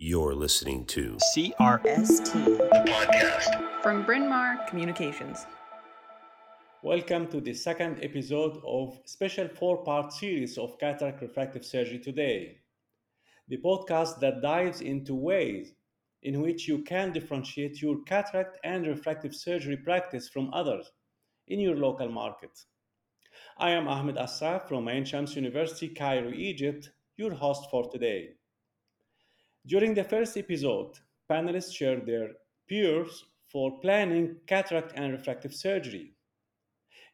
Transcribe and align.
You're 0.00 0.36
listening 0.36 0.84
to 0.94 1.18
CRST 1.34 2.56
podcast. 2.86 3.82
from 3.82 4.06
Bryn 4.06 4.28
Mawr 4.28 4.64
Communications. 4.68 5.44
Welcome 6.84 7.26
to 7.32 7.40
the 7.40 7.52
second 7.52 7.98
episode 8.00 8.60
of 8.64 9.00
special 9.06 9.48
four-part 9.48 10.12
series 10.12 10.56
of 10.56 10.78
cataract 10.78 11.20
refractive 11.20 11.64
surgery 11.64 11.98
today. 11.98 12.58
The 13.48 13.56
podcast 13.56 14.20
that 14.20 14.40
dives 14.40 14.82
into 14.82 15.16
ways 15.16 15.72
in 16.22 16.42
which 16.42 16.68
you 16.68 16.84
can 16.84 17.12
differentiate 17.12 17.82
your 17.82 18.00
cataract 18.04 18.56
and 18.62 18.86
refractive 18.86 19.34
surgery 19.34 19.78
practice 19.78 20.28
from 20.28 20.54
others 20.54 20.92
in 21.48 21.58
your 21.58 21.74
local 21.74 22.08
market. 22.08 22.56
I 23.58 23.70
am 23.70 23.88
Ahmed 23.88 24.14
Assaf 24.14 24.68
from 24.68 24.88
Ain 24.88 25.04
Shams 25.04 25.34
University, 25.34 25.88
Cairo, 25.88 26.30
Egypt, 26.30 26.88
your 27.16 27.34
host 27.34 27.68
for 27.68 27.90
today. 27.90 28.37
During 29.68 29.92
the 29.92 30.04
first 30.04 30.34
episode, 30.38 30.98
panelists 31.30 31.74
shared 31.74 32.06
their 32.06 32.30
peers 32.66 33.26
for 33.52 33.78
planning 33.80 34.36
cataract 34.46 34.94
and 34.94 35.12
refractive 35.12 35.54
surgery. 35.54 36.14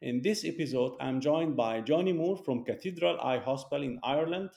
In 0.03 0.23
this 0.23 0.45
episode, 0.45 0.93
I'm 1.01 1.21
joined 1.21 1.57
by 1.57 1.81
Johnny 1.81 2.13
Moore 2.13 2.37
from 2.37 2.65
Cathedral 2.65 3.19
Eye 3.21 3.39
Hospital 3.39 3.83
in 3.83 3.99
Ireland, 4.05 4.51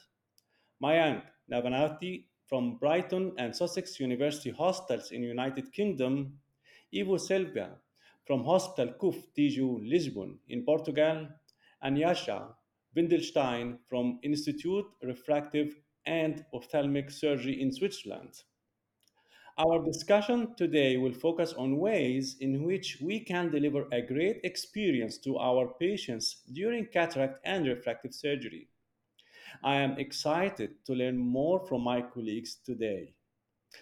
Mayank 0.80 1.24
Navanati 1.52 2.26
from 2.46 2.78
Brighton 2.78 3.34
and 3.40 3.56
Sussex 3.56 4.00
University 4.00 4.52
Hospitals 4.52 5.10
in 5.10 5.24
United 5.24 5.74
Kingdom, 5.74 6.38
Ivo 6.96 7.18
Silva 7.18 7.80
from 8.28 8.44
Hospital 8.44 8.94
Cuf 9.02 9.18
Tejo 9.36 9.80
Lisbon 9.90 10.38
in 10.50 10.64
Portugal, 10.64 11.28
and 11.82 11.98
Jascha 11.98 12.54
Wendelstein 12.96 13.80
from 13.90 14.20
Institute 14.22 14.86
Refractive 15.02 15.74
and 16.08 16.44
Ophthalmic 16.54 17.12
Surgery 17.12 17.62
in 17.62 17.72
Switzerland. 17.72 18.34
Our 19.60 19.84
discussion 19.84 20.56
today 20.56 20.98
will 20.98 21.14
focus 21.14 21.54
on 21.54 21.78
ways 21.78 22.38
in 22.40 22.64
which 22.64 23.00
we 23.02 23.20
can 23.20 23.52
deliver 23.52 23.88
a 23.92 24.02
great 24.02 24.40
experience 24.44 25.18
to 25.20 25.38
our 25.38 25.74
patients 25.80 26.44
during 26.54 26.86
cataract 26.86 27.40
and 27.44 27.68
refractive 27.68 28.14
surgery. 28.14 28.70
I 29.64 29.78
am 29.78 29.98
excited 29.98 30.86
to 30.86 30.94
learn 30.94 31.18
more 31.18 31.66
from 31.68 31.82
my 31.82 32.02
colleagues 32.02 32.58
today. 32.64 33.14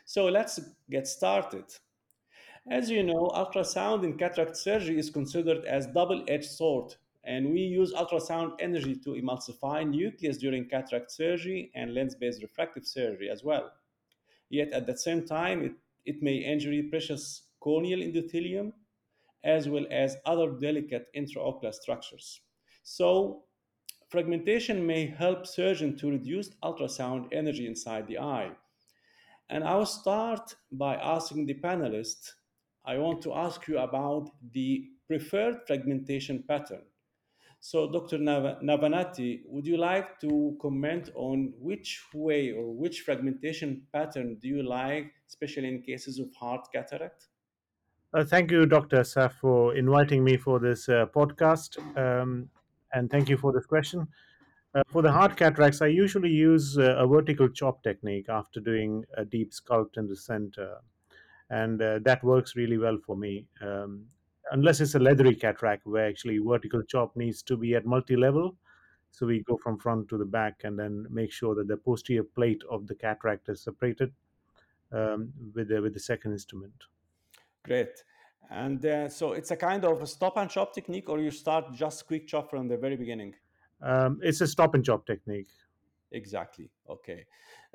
So 0.05 0.25
let's 0.25 0.59
get 0.89 1.07
started. 1.07 1.65
As 2.71 2.89
you 2.89 3.03
know, 3.03 3.29
ultrasound 3.35 4.03
in 4.03 4.17
cataract 4.17 4.57
surgery 4.57 4.97
is 4.97 5.09
considered 5.09 5.65
as 5.65 5.87
double-edged 5.87 6.49
sword, 6.49 6.95
and 7.25 7.51
we 7.51 7.59
use 7.59 7.91
ultrasound 7.93 8.53
energy 8.59 8.95
to 8.95 9.11
emulsify 9.11 9.87
nucleus 9.87 10.37
during 10.37 10.69
cataract 10.69 11.11
surgery 11.11 11.71
and 11.73 11.93
lens-based 11.93 12.41
refractive 12.41 12.85
surgery 12.85 13.29
as 13.29 13.43
well. 13.43 13.71
Yet 14.49 14.71
at 14.71 14.85
the 14.85 14.95
same 14.95 15.25
time, 15.25 15.63
it, 15.63 15.73
it 16.05 16.21
may 16.21 16.35
injure 16.35 16.87
precious 16.89 17.43
corneal 17.59 17.99
endothelium 17.99 18.73
as 19.43 19.67
well 19.67 19.85
as 19.89 20.17
other 20.25 20.51
delicate 20.51 21.07
intraocular 21.15 21.73
structures. 21.73 22.41
So 22.83 23.43
fragmentation 24.09 24.85
may 24.85 25.07
help 25.07 25.47
surgeon 25.47 25.97
to 25.97 26.11
reduce 26.11 26.49
ultrasound 26.63 27.27
energy 27.31 27.65
inside 27.65 28.07
the 28.07 28.19
eye. 28.19 28.51
And 29.49 29.63
I'll 29.63 29.85
start 29.85 30.55
by 30.71 30.95
asking 30.95 31.45
the 31.45 31.55
panelists, 31.55 32.31
I 32.85 32.97
want 32.97 33.21
to 33.23 33.33
ask 33.33 33.67
you 33.67 33.79
about 33.79 34.29
the 34.51 34.89
preferred 35.07 35.61
fragmentation 35.65 36.43
pattern. 36.47 36.81
So, 37.67 37.91
Dr. 37.91 38.19
Nav- 38.19 38.61
Navanati, 38.61 39.41
would 39.47 39.65
you 39.65 39.77
like 39.77 40.19
to 40.19 40.55
comment 40.61 41.09
on 41.15 41.51
which 41.59 41.99
way 42.13 42.51
or 42.51 42.71
which 42.71 43.01
fragmentation 43.01 43.81
pattern 43.91 44.37
do 44.39 44.47
you 44.47 44.61
like, 44.61 45.11
especially 45.27 45.69
in 45.69 45.81
cases 45.81 46.19
of 46.19 46.27
hard 46.39 46.61
cataract? 46.71 47.25
Uh, 48.13 48.23
thank 48.23 48.51
you, 48.51 48.67
Dr. 48.67 48.99
Saf, 48.99 49.33
for 49.41 49.73
inviting 49.73 50.23
me 50.23 50.37
for 50.37 50.59
this 50.59 50.87
uh, 50.87 51.07
podcast. 51.07 51.79
Um, 51.97 52.49
and 52.93 53.09
thank 53.09 53.29
you 53.29 53.35
for 53.35 53.51
this 53.51 53.65
question. 53.65 54.07
Uh, 54.75 54.83
for 54.85 55.01
the 55.01 55.11
hard 55.11 55.35
cataracts, 55.35 55.81
I 55.81 55.87
usually 55.87 56.29
use 56.29 56.77
uh, 56.77 56.95
a 56.97 57.07
vertical 57.07 57.49
chop 57.49 57.81
technique 57.81 58.27
after 58.29 58.59
doing 58.59 59.03
a 59.17 59.25
deep 59.25 59.53
sculpt 59.53 59.97
in 59.97 60.07
the 60.07 60.15
center. 60.15 60.75
And 61.49 61.81
uh, 61.81 61.97
that 62.03 62.23
works 62.23 62.55
really 62.55 62.77
well 62.77 62.99
for 63.03 63.17
me. 63.17 63.47
Um, 63.59 64.05
unless 64.51 64.81
it's 64.81 64.95
a 64.95 64.99
leathery 64.99 65.35
cataract 65.35 65.85
where 65.85 66.07
actually 66.07 66.37
vertical 66.37 66.81
chop 66.83 67.15
needs 67.15 67.41
to 67.43 67.57
be 67.57 67.75
at 67.75 67.85
multi 67.85 68.15
level. 68.15 68.55
So 69.11 69.25
we 69.25 69.43
go 69.43 69.57
from 69.57 69.79
front 69.79 70.09
to 70.09 70.17
the 70.17 70.25
back 70.25 70.61
and 70.63 70.77
then 70.77 71.05
make 71.09 71.31
sure 71.31 71.55
that 71.55 71.67
the 71.67 71.77
posterior 71.77 72.23
plate 72.23 72.61
of 72.69 72.85
the 72.87 72.95
cataract 72.95 73.47
is 73.49 73.61
separated 73.61 74.11
um, 74.91 75.31
with, 75.53 75.69
the, 75.69 75.81
with 75.81 75.93
the 75.93 75.99
second 75.99 76.33
instrument. 76.33 76.73
Great. 77.63 78.03
And 78.49 78.85
uh, 78.85 79.09
so 79.09 79.33
it's 79.33 79.51
a 79.51 79.55
kind 79.55 79.85
of 79.85 80.01
a 80.01 80.07
stop 80.07 80.37
and 80.37 80.49
chop 80.49 80.73
technique, 80.73 81.09
or 81.09 81.19
you 81.19 81.31
start 81.31 81.73
just 81.73 82.05
quick 82.05 82.27
chop 82.27 82.49
from 82.49 82.67
the 82.67 82.77
very 82.77 82.95
beginning? 82.95 83.33
Um, 83.81 84.19
it's 84.21 84.41
a 84.41 84.47
stop 84.47 84.75
and 84.75 84.83
chop 84.83 85.05
technique. 85.05 85.49
Exactly. 86.11 86.69
Okay. 86.89 87.25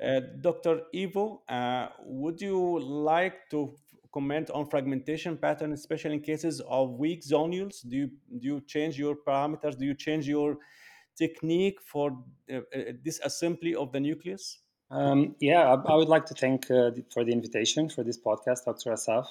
Uh, 0.03 0.21
Dr. 0.39 0.83
Ivo, 0.95 1.43
uh, 1.47 1.89
would 2.05 2.41
you 2.41 2.79
like 2.79 3.49
to 3.49 3.75
comment 4.13 4.49
on 4.51 4.69
fragmentation 4.69 5.37
pattern, 5.37 5.73
especially 5.73 6.15
in 6.15 6.21
cases 6.21 6.61
of 6.67 6.91
weak 6.91 7.21
zonules? 7.21 7.87
Do 7.87 7.95
you 7.95 8.07
do 8.39 8.47
you 8.47 8.61
change 8.61 8.97
your 8.97 9.15
parameters? 9.15 9.77
Do 9.77 9.85
you 9.85 9.95
change 9.95 10.27
your 10.27 10.57
technique 11.17 11.79
for 11.81 12.11
uh, 12.51 12.57
uh, 12.57 12.93
disassembly 13.05 13.75
of 13.75 13.91
the 13.91 13.99
nucleus? 13.99 14.59
Um, 14.89 15.35
yeah, 15.39 15.61
I, 15.73 15.93
I 15.93 15.95
would 15.95 16.09
like 16.09 16.25
to 16.25 16.33
thank 16.33 16.69
uh, 16.69 16.91
for 17.13 17.23
the 17.23 17.31
invitation 17.31 17.89
for 17.89 18.03
this 18.03 18.19
podcast, 18.19 18.65
Dr. 18.65 18.91
Assaf. 18.91 19.25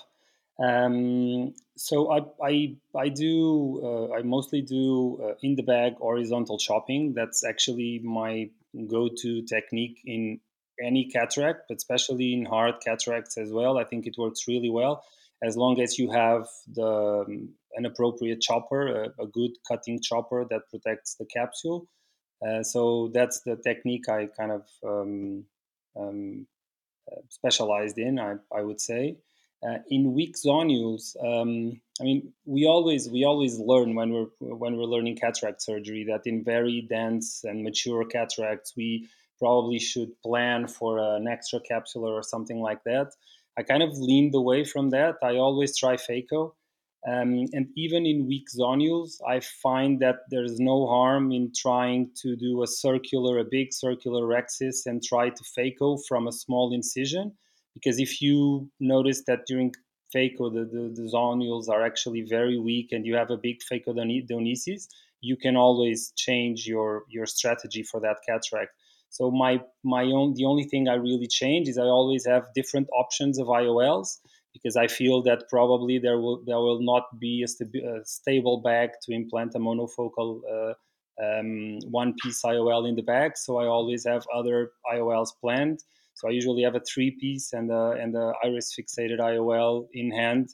Um, 0.59 1.55
so 1.77 2.13
I, 2.13 2.21
I, 2.43 2.77
I 2.95 3.09
do 3.09 3.81
uh, 3.83 4.15
I 4.19 4.23
mostly 4.23 4.61
do 4.61 5.19
uh, 5.23 5.35
in 5.43 5.57
the 5.57 5.63
bag 5.63 5.95
horizontal 5.99 6.59
chopping. 6.59 7.15
That's 7.15 7.45
actually 7.45 8.01
my 8.05 8.51
go-to 8.87 9.43
technique 9.43 10.01
in 10.05 10.41
any 10.83 11.07
cataract, 11.07 11.63
but 11.69 11.77
especially 11.77 12.33
in 12.33 12.45
hard 12.45 12.77
cataracts 12.81 13.37
as 13.39 13.51
well. 13.51 13.79
I 13.79 13.85
think 13.85 14.07
it 14.07 14.17
works 14.19 14.49
really 14.49 14.71
well 14.71 15.05
as 15.43 15.57
long 15.57 15.81
as 15.81 15.99
you 15.99 16.11
have 16.11 16.47
the 16.73 17.25
um, 17.27 17.51
an 17.75 17.87
appropriate 17.87 18.41
chopper, 18.41 18.89
a, 19.05 19.23
a 19.23 19.27
good 19.27 19.53
cutting 19.67 20.01
chopper 20.03 20.45
that 20.51 20.69
protects 20.71 21.15
the 21.15 21.25
capsule. 21.25 21.89
Uh, 22.45 22.63
so 22.63 23.11
that's 23.15 23.41
the 23.41 23.57
technique 23.57 24.09
I 24.09 24.29
kind 24.37 24.51
of 24.51 24.67
um, 24.85 25.45
um, 25.97 26.47
uh, 27.11 27.21
specialized 27.29 27.99
in, 27.99 28.19
I, 28.19 28.37
I 28.53 28.63
would 28.63 28.81
say. 28.81 29.19
Uh, 29.63 29.79
in 29.89 30.15
weak 30.15 30.37
zonules, 30.37 31.15
um, 31.23 31.81
I 32.01 32.05
mean, 32.05 32.33
we 32.47 32.67
always 32.67 33.11
we 33.11 33.25
always 33.25 33.59
learn 33.59 33.95
when 33.95 34.11
we're 34.11 34.31
when 34.41 34.77
we're 34.77 34.85
learning 34.85 35.17
cataract 35.17 35.61
surgery 35.61 36.05
that 36.05 36.27
in 36.27 36.43
very 36.43 36.81
dense 36.89 37.45
and 37.45 37.63
mature 37.63 38.07
cataracts, 38.07 38.73
we 38.75 39.09
probably 39.41 39.81
should 39.81 40.11
plan 40.23 40.69
for 40.69 40.99
an 40.99 41.27
extra 41.27 41.59
capsular 41.61 42.13
or 42.13 42.23
something 42.23 42.61
like 42.61 42.85
that. 42.85 43.09
I 43.59 43.63
kind 43.65 43.83
of 43.83 43.91
leaned 43.99 44.35
away 44.35 44.63
from 44.65 44.91
that. 44.91 45.17
I 45.23 45.37
always 45.37 45.77
try 45.77 45.97
phaco. 45.97 46.53
Um, 47.09 47.47
and 47.53 47.67
even 47.77 48.05
in 48.05 48.27
weak 48.27 48.49
zonules, 48.55 49.21
I 49.27 49.41
find 49.41 50.01
that 50.01 50.17
there's 50.31 50.61
no 50.61 50.87
harm 50.87 51.33
in 51.33 51.51
trying 51.57 52.11
to 52.23 52.37
do 52.37 52.63
a 52.63 52.67
circular, 52.67 53.39
a 53.39 53.45
big 53.45 53.73
circular 53.73 54.23
rhexis 54.23 54.85
and 54.85 55.03
try 55.03 55.31
to 55.31 55.45
phaco 55.59 55.99
from 56.07 56.29
a 56.29 56.33
small 56.33 56.75
incision. 56.75 57.33
Because 57.75 57.99
if 57.99 58.21
you 58.21 58.71
notice 58.81 59.23
that 59.27 59.47
during 59.47 59.73
phaco, 60.15 60.53
the, 60.53 60.69
the, 60.71 60.93
the 60.95 61.11
zonules 61.15 61.69
are 61.71 61.83
actually 61.83 62.23
very 62.23 62.59
weak 62.59 62.93
and 62.93 63.07
you 63.07 63.15
have 63.15 63.31
a 63.31 63.39
big 63.39 63.61
phacodonesis, 63.73 64.89
you 65.23 65.37
can 65.37 65.57
always 65.57 66.13
change 66.17 66.67
your, 66.67 67.05
your 67.09 67.27
strategy 67.27 67.83
for 67.83 68.01
that 68.01 68.17
cataract. 68.29 68.73
So 69.11 69.31
my 69.31 69.61
my 69.85 70.05
own 70.05 70.35
the 70.35 70.45
only 70.45 70.65
thing 70.65 70.89
I 70.89 70.95
really 70.95 71.27
change 71.27 71.69
is 71.69 71.79
I 71.79 71.83
always 71.99 72.27
have 72.27 72.47
different 72.55 72.89
options 72.97 73.39
of 73.39 73.49
IOLs 73.49 74.19
because 74.53 74.77
I 74.77 74.87
feel 74.87 75.23
that 75.23 75.49
probably 75.49 75.99
there 75.99 76.19
will 76.19 76.43
there 76.47 76.59
will 76.59 76.81
not 76.81 77.05
be 77.19 77.43
a, 77.43 77.47
stabi- 77.47 77.85
a 77.85 78.05
stable 78.05 78.63
bag 78.63 78.91
to 79.03 79.13
implant 79.13 79.55
a 79.55 79.59
monofocal 79.59 80.41
uh, 80.55 80.75
um, 81.23 81.79
one 81.91 82.15
piece 82.23 82.43
IOL 82.43 82.89
in 82.89 82.95
the 82.95 83.03
bag. 83.03 83.33
So 83.37 83.59
I 83.59 83.67
always 83.67 84.07
have 84.07 84.25
other 84.35 84.71
IOLs 84.93 85.31
planned. 85.41 85.81
So 86.15 86.29
I 86.29 86.33
usually 86.33 86.63
have 86.63 86.75
a 86.75 86.81
three 86.81 87.11
piece 87.11 87.53
and 87.53 87.71
a, 87.71 87.93
and 87.93 88.15
a 88.17 88.33
iris 88.45 88.75
fixated 88.79 89.19
IOL 89.19 89.87
in 89.93 90.11
hand 90.11 90.51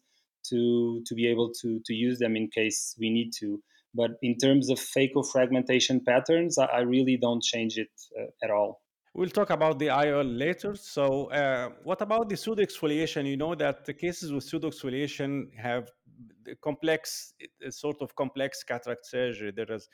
to 0.49 1.03
to 1.07 1.15
be 1.15 1.27
able 1.27 1.53
to 1.61 1.81
to 1.85 1.95
use 1.95 2.19
them 2.19 2.37
in 2.37 2.49
case 2.49 2.97
we 2.99 3.11
need 3.11 3.33
to. 3.41 3.63
But 3.95 4.13
in 4.23 4.37
terms 4.37 4.71
of 4.71 4.79
phaco 4.79 5.27
fragmentation 5.27 6.05
patterns, 6.05 6.59
I, 6.59 6.81
really 6.81 7.17
don't 7.17 7.43
change 7.43 7.79
it 7.79 7.91
uh, 8.19 8.27
at 8.45 8.51
all. 8.51 8.83
We'll 9.15 9.31
talk 9.31 9.49
about 9.49 9.79
the 9.79 9.87
IOL 9.87 10.39
later. 10.39 10.75
So, 10.75 11.31
uh, 11.31 11.71
what 11.85 12.03
about 12.03 12.29
the 12.29 12.37
pseudo 12.37 12.63
exfoliation? 12.63 13.25
You 13.25 13.39
know 13.39 13.55
that 13.55 13.87
the 13.87 13.95
cases 13.95 14.31
with 14.31 14.45
pseudo 14.45 14.69
exfoliation 14.69 15.55
have 15.57 15.89
the 16.45 16.55
complex, 16.57 17.33
uh, 17.43 17.71
sort 17.71 18.03
of 18.03 18.15
complex 18.15 18.63
cataract 18.63 19.07
surgery. 19.07 19.53
There 19.57 19.73
is 19.73 19.89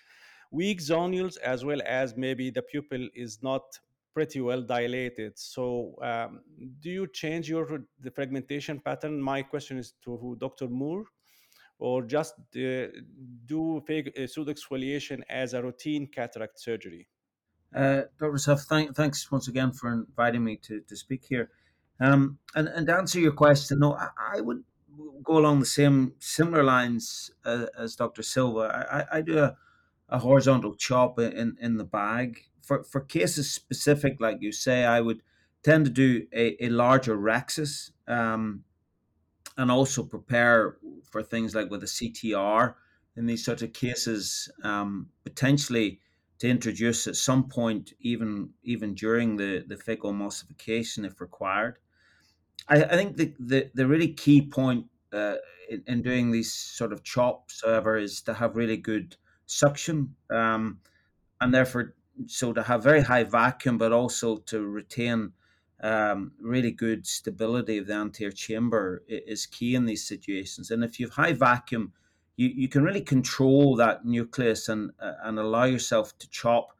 weak 0.50 0.80
zonules 0.80 1.38
as 1.38 1.64
well 1.64 1.80
as 1.86 2.16
maybe 2.16 2.50
the 2.50 2.62
pupil 2.62 3.08
is 3.14 3.42
not 3.42 3.62
pretty 4.12 4.40
well 4.40 4.62
dilated. 4.62 5.38
So, 5.38 5.94
um, 6.02 6.40
do 6.80 6.90
you 6.90 7.06
change 7.06 7.48
your 7.48 7.84
the 8.00 8.10
fragmentation 8.10 8.80
pattern? 8.80 9.20
My 9.20 9.42
question 9.42 9.78
is 9.78 9.94
to 10.04 10.36
Dr. 10.38 10.68
Moore, 10.68 11.04
or 11.82 12.02
just 12.02 12.34
uh, 12.56 12.86
do 13.44 13.82
fake, 13.86 14.12
uh, 14.16 14.26
pseudo 14.26 14.52
exfoliation 14.52 15.20
as 15.28 15.52
a 15.52 15.60
routine 15.60 16.06
cataract 16.06 16.60
surgery? 16.60 17.08
Uh, 17.74 18.02
Dr. 18.20 18.38
Saf, 18.38 18.60
thank, 18.66 18.94
thanks 18.94 19.30
once 19.32 19.48
again 19.48 19.72
for 19.72 19.92
inviting 19.92 20.44
me 20.44 20.56
to, 20.58 20.80
to 20.82 20.96
speak 20.96 21.24
here. 21.28 21.50
Um, 21.98 22.38
and, 22.54 22.68
and 22.68 22.86
to 22.86 22.94
answer 22.94 23.18
your 23.18 23.32
question, 23.32 23.80
no, 23.80 23.94
I, 23.94 24.08
I 24.36 24.40
would 24.40 24.62
go 25.24 25.38
along 25.38 25.58
the 25.58 25.66
same 25.66 26.12
similar 26.20 26.62
lines 26.62 27.32
uh, 27.44 27.66
as 27.76 27.96
Dr. 27.96 28.22
Silva. 28.22 29.06
I, 29.10 29.18
I 29.18 29.20
do 29.20 29.38
a, 29.38 29.56
a 30.08 30.20
horizontal 30.20 30.74
chop 30.76 31.18
in, 31.18 31.56
in 31.60 31.78
the 31.78 31.84
bag. 31.84 32.44
For, 32.62 32.84
for 32.84 33.00
cases 33.00 33.50
specific, 33.50 34.18
like 34.20 34.38
you 34.40 34.52
say, 34.52 34.84
I 34.84 35.00
would 35.00 35.22
tend 35.64 35.86
to 35.86 35.90
do 35.90 36.26
a, 36.32 36.64
a 36.64 36.68
larger 36.68 37.16
rhexis 37.16 37.90
um, 38.06 38.62
and 39.56 39.70
also 39.70 40.02
prepare 40.02 40.76
for 41.10 41.22
things 41.22 41.54
like 41.54 41.70
with 41.70 41.82
a 41.82 41.86
CTR 41.86 42.74
in 43.16 43.26
these 43.26 43.44
sort 43.44 43.62
of 43.62 43.72
cases, 43.72 44.50
um, 44.62 45.08
potentially 45.24 46.00
to 46.38 46.48
introduce 46.48 47.06
at 47.06 47.16
some 47.16 47.48
point, 47.48 47.92
even 48.00 48.50
even 48.64 48.94
during 48.94 49.36
the, 49.36 49.64
the 49.66 49.76
phacoemulsification 49.76 51.06
if 51.06 51.20
required. 51.20 51.78
I, 52.68 52.84
I 52.84 52.96
think 52.96 53.16
the, 53.16 53.34
the, 53.38 53.70
the 53.74 53.86
really 53.86 54.12
key 54.12 54.42
point 54.42 54.86
uh, 55.12 55.36
in, 55.68 55.82
in, 55.86 56.02
doing 56.02 56.30
these 56.30 56.52
sort 56.52 56.92
of 56.92 57.02
chops, 57.02 57.62
however, 57.64 57.98
is 57.98 58.22
to 58.22 58.34
have 58.34 58.56
really 58.56 58.76
good 58.76 59.16
suction, 59.46 60.14
um, 60.30 60.78
and 61.40 61.52
therefore, 61.52 61.94
so 62.26 62.52
to 62.52 62.62
have 62.62 62.82
very 62.82 63.02
high 63.02 63.24
vacuum, 63.24 63.78
but 63.78 63.92
also 63.92 64.38
to 64.38 64.66
retain 64.66 65.32
um, 65.82 66.32
really 66.40 66.70
good 66.70 67.06
stability 67.06 67.78
of 67.78 67.86
the 67.86 67.94
anterior 67.94 68.32
chamber 68.32 69.02
is 69.08 69.46
key 69.46 69.74
in 69.74 69.86
these 69.86 70.06
situations. 70.06 70.70
And 70.70 70.84
if 70.84 71.00
you 71.00 71.06
have 71.06 71.14
high 71.14 71.32
vacuum, 71.32 71.92
you, 72.36 72.48
you 72.48 72.68
can 72.68 72.82
really 72.82 73.00
control 73.00 73.76
that 73.76 74.04
nucleus 74.04 74.68
and 74.68 74.92
uh, 75.00 75.14
and 75.24 75.38
allow 75.38 75.64
yourself 75.64 76.16
to 76.18 76.28
chop. 76.30 76.72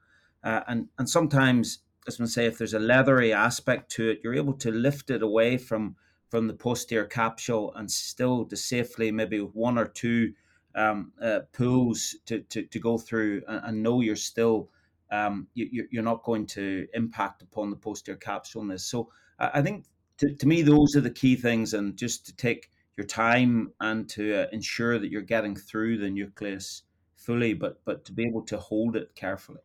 Uh, 0.43 0.61
and 0.67 0.89
and 0.99 1.09
sometimes 1.09 1.81
as 2.07 2.19
we 2.19 2.27
say, 2.27 2.47
if 2.47 2.59
there's 2.59 2.75
a 2.75 2.79
leathery 2.79 3.33
aspect 3.33 3.91
to 3.93 4.11
it, 4.11 4.21
you're 4.23 4.35
able 4.35 4.55
to 4.55 4.71
lift 4.71 5.11
it 5.11 5.23
away 5.23 5.57
from 5.57 5.97
from 6.31 6.49
the 6.49 6.55
posterior 6.55 7.05
capsule 7.05 7.75
and 7.75 7.91
still 7.91 8.47
to 8.47 8.57
safely 8.57 9.11
maybe 9.11 9.39
one 9.39 9.77
or 9.77 9.85
two 9.85 10.33
um, 10.75 11.13
uh, 11.21 11.41
pulls 11.53 12.17
to, 12.25 12.41
to, 12.41 12.63
to 12.63 12.79
go 12.79 12.97
through 12.97 13.43
and, 13.47 13.61
and 13.67 13.83
know 13.83 14.01
you're 14.01 14.17
still 14.17 14.71
um, 15.12 15.47
you, 15.55 15.87
you're 15.91 16.03
not 16.03 16.25
going 16.25 16.47
to 16.47 16.88
impact 16.94 17.43
upon 17.43 17.70
the 17.70 17.76
posterior 17.76 18.19
capsule 18.19 18.62
in 18.62 18.69
this. 18.69 18.85
So 18.85 19.11
I 19.38 19.62
think 19.62 19.85
to, 20.19 20.35
to 20.35 20.47
me 20.47 20.62
those 20.62 20.97
are 20.97 21.00
the 21.00 21.11
key 21.11 21.37
things, 21.37 21.75
and 21.75 21.97
just 21.97 22.26
to 22.26 22.37
take 22.37 22.70
your 22.97 23.06
time 23.06 23.73
and 23.81 24.09
to 24.11 24.43
uh, 24.43 24.47
ensure 24.53 24.99
that 24.99 25.11
you're 25.11 25.23
getting 25.23 25.55
through 25.55 25.99
the 25.99 26.11
nucleus 26.11 26.82
fully, 27.17 27.55
but 27.55 27.85
but 27.85 28.05
to 28.06 28.12
be 28.12 28.25
able 28.26 28.43
to 28.43 28.56
hold 28.56 28.97
it 28.97 29.14
carefully. 29.14 29.61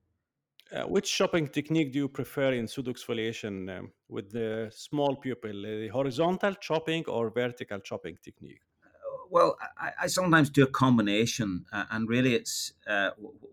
Uh, 0.73 0.83
which 0.83 1.09
chopping 1.17 1.47
technique 1.47 1.93
do 1.93 1.99
you 1.99 2.09
prefer 2.09 2.51
in 2.51 2.65
pseudoexfoliation 2.65 3.79
um, 3.79 3.89
with 4.09 4.29
the 4.31 4.69
small 4.69 5.15
pupil, 5.15 5.65
uh, 5.65 5.79
the 5.79 5.87
horizontal 5.87 6.53
chopping 6.55 7.05
or 7.07 7.29
vertical 7.29 7.79
chopping 7.79 8.17
technique? 8.21 8.59
Uh, 8.83 8.89
well, 9.29 9.57
I, 9.79 9.91
I, 10.01 10.07
sometimes 10.07 10.49
do 10.49 10.63
a 10.63 10.67
combination, 10.67 11.63
uh, 11.71 11.85
and 11.91 12.09
really 12.09 12.33
it's 12.35 12.73
uh, 12.85 13.11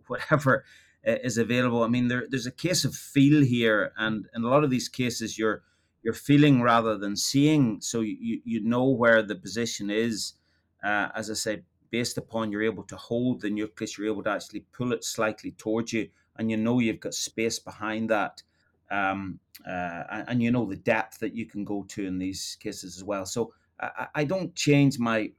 whatever 0.09 0.65
uh, 1.07 1.17
is 1.23 1.39
available. 1.39 1.83
I 1.83 1.89
mean, 1.89 2.09
there, 2.09 2.27
there's 2.29 2.47
a 2.47 2.53
case 2.53 2.85
of 2.85 2.95
feel 2.95 3.43
here, 3.43 3.93
and 3.97 4.27
in 4.35 4.45
a 4.45 4.49
lot 4.49 4.65
of 4.65 4.71
these 4.71 4.89
cases, 4.89 5.39
you're 5.39 5.63
you're 6.03 6.15
feeling 6.15 6.61
rather 6.61 6.99
than 6.99 7.17
seeing, 7.17 7.81
so 7.81 8.01
you 8.01 8.41
you 8.45 8.61
know 8.63 8.89
where 8.89 9.23
the 9.23 9.35
position 9.35 9.91
is. 9.91 10.35
as 10.83 11.31
I 11.31 11.35
say, 11.35 11.63
based 11.91 12.19
upon 12.19 12.53
you're 12.53 12.63
able 12.63 12.83
to 12.85 12.97
hold 12.97 13.41
the 13.41 13.51
nucleus, 13.51 13.97
you're 13.97 14.13
able 14.13 14.23
to 14.25 14.31
actually 14.31 14.67
pull 14.73 14.93
it 14.93 15.05
slightly 15.05 15.53
towards 15.53 15.93
you 15.93 16.09
and 16.37 16.51
you 16.51 16.57
know 16.57 16.79
you've 16.79 17.01
got 17.01 17.15
space 17.15 17.59
behind 17.59 18.11
that. 18.11 18.43
Um, 18.91 19.41
uh, 19.67 20.25
and, 20.29 20.43
you 20.43 20.51
know 20.51 20.67
the 20.67 20.77
depth 20.77 21.19
that 21.21 21.35
you 21.35 21.47
can 21.47 21.65
go 21.65 21.85
to 21.89 22.07
in 22.07 22.19
these 22.19 22.57
cases 22.61 22.97
as 22.97 23.03
well. 23.03 23.25
So 23.25 23.55
I, 23.81 24.09
I 24.15 24.25
don't 24.25 24.55
change 24.55 24.99
my, 24.99 25.31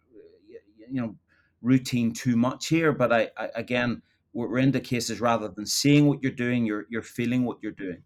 you 0.90 1.02
know, 1.02 1.16
routine 1.62 2.12
too 2.12 2.36
much 2.36 2.68
here. 2.68 2.92
But 2.92 3.14
I, 3.14 3.30
I 3.38 3.50
again, 3.56 4.02
we're 4.36 4.60
into 4.60 4.80
cases 4.80 5.22
rather 5.22 5.48
than 5.48 5.66
seeing 5.66 6.08
what 6.08 6.22
you're 6.22 6.32
doing, 6.32 6.66
you're 6.66 6.86
you're 6.90 7.02
feeling 7.02 7.46
what 7.46 7.58
you're 7.62 7.80
doing. 7.86 8.04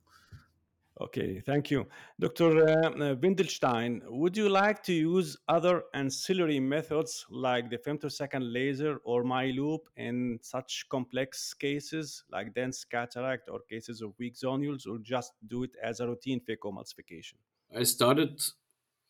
Okay, 1.01 1.39
thank 1.39 1.71
you. 1.71 1.87
Dr. 2.19 2.67
Uh, 2.67 3.15
Wendelstein, 3.15 4.01
would 4.09 4.35
you 4.35 4.49
like 4.49 4.83
to 4.83 4.91
use 4.91 5.37
other 5.47 5.83
ancillary 5.93 6.59
methods 6.59 7.25
like 7.29 7.69
the 7.69 7.77
femtosecond 7.77 8.51
laser 8.53 8.97
or 9.05 9.23
miLOOP 9.23 9.79
in 9.95 10.39
such 10.41 10.85
complex 10.89 11.53
cases 11.53 12.25
like 12.29 12.53
dense 12.53 12.83
cataract 12.83 13.47
or 13.49 13.61
cases 13.69 14.01
of 14.01 14.11
weak 14.19 14.35
zonules, 14.35 14.85
or 14.85 14.97
just 14.99 15.31
do 15.47 15.63
it 15.63 15.71
as 15.81 16.01
a 16.01 16.07
routine 16.07 16.41
phacoemulsification? 16.41 17.35
I 17.73 17.83
started 17.83 18.41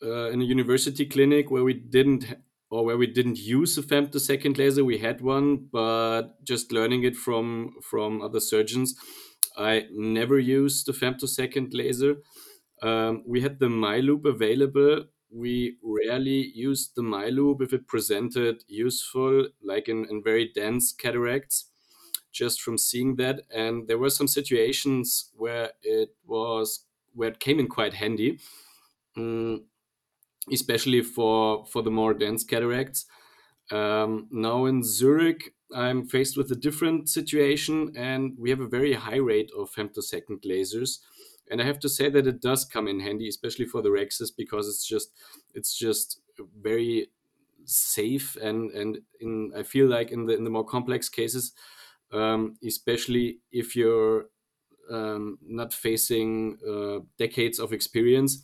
uh, 0.04 0.30
in 0.30 0.42
a 0.42 0.46
university 0.46 1.08
clinic 1.08 1.50
where 1.50 1.64
we 1.64 1.74
didn't 1.74 2.26
or 2.70 2.86
where 2.86 2.98
we 2.98 3.08
didn't 3.08 3.40
use 3.40 3.78
a 3.78 3.82
femtosecond 3.82 4.58
laser. 4.58 4.86
We 4.86 5.00
had 5.00 5.22
one, 5.22 5.70
but 5.72 6.44
just 6.44 6.72
learning 6.72 7.04
it 7.04 7.16
from 7.16 7.76
from 7.82 8.22
other 8.22 8.40
surgeons 8.40 8.96
I 9.60 9.88
never 9.92 10.40
used 10.40 10.86
the 10.86 10.94
femtosecond 10.94 11.74
laser. 11.74 12.22
Um, 12.82 13.24
we 13.28 13.42
had 13.42 13.60
the 13.60 13.68
miLOOP 13.68 14.26
available. 14.26 15.06
We 15.30 15.78
rarely 15.84 16.52
used 16.56 16.96
the 16.96 17.02
miLOOP 17.02 17.62
if 17.62 17.74
it 17.74 17.88
presented 17.88 18.64
useful, 18.68 19.50
like 19.62 19.90
in, 19.90 20.06
in 20.10 20.24
very 20.24 20.52
dense 20.54 20.94
cataracts, 20.94 21.72
just 22.32 22.62
from 22.62 22.78
seeing 22.78 23.18
that. 23.18 23.42
And 23.54 23.88
there 23.88 23.98
were 23.98 24.10
some 24.10 24.28
situations 24.28 25.32
where 25.36 25.74
it 25.84 26.16
was 26.26 26.86
where 27.14 27.30
it 27.30 27.40
came 27.40 27.60
in 27.60 27.68
quite 27.68 27.96
handy, 27.96 28.40
um, 29.18 29.66
especially 30.52 31.02
for 31.02 31.66
for 31.66 31.82
the 31.82 31.92
more 31.92 32.14
dense 32.14 32.44
cataracts. 32.44 33.06
Um, 33.72 34.28
now 34.32 34.66
in 34.66 34.84
Zurich, 34.84 35.54
I'm 35.74 36.08
faced 36.08 36.38
with 36.38 36.52
a 36.52 36.56
different 36.56 37.10
situation, 37.10 37.94
and 37.96 38.36
we 38.38 38.50
have 38.50 38.60
a 38.60 38.68
very 38.68 38.94
high 38.94 39.18
rate 39.18 39.52
of 39.58 39.72
femtosecond 39.72 40.44
lasers. 40.44 41.00
And 41.52 41.62
I 41.62 41.66
have 41.66 41.80
to 41.80 41.90
say 41.90 42.10
that 42.10 42.28
it 42.28 42.42
does 42.42 42.66
come 42.66 42.88
in 42.88 43.00
handy, 43.00 43.28
especially 43.28 43.66
for 43.66 43.82
the 43.82 43.90
rhexis, 43.90 44.32
because 44.36 44.68
it's 44.68 44.86
just 44.86 45.12
it's 45.54 45.78
just 45.78 46.22
very 46.62 47.10
safe 47.66 48.36
and 48.38 48.72
and 48.72 49.00
in 49.20 49.52
I 49.56 49.64
feel 49.64 49.88
like 49.88 50.12
in 50.12 50.26
the 50.26 50.36
in 50.36 50.44
the 50.44 50.50
more 50.50 50.66
complex 50.66 51.10
cases, 51.10 51.54
um, 52.12 52.56
especially 52.66 53.40
if 53.52 53.76
you're 53.76 54.26
um, 54.92 55.38
not 55.42 55.74
facing 55.74 56.58
uh, 56.68 57.00
decades 57.18 57.60
of 57.60 57.74
experience, 57.74 58.44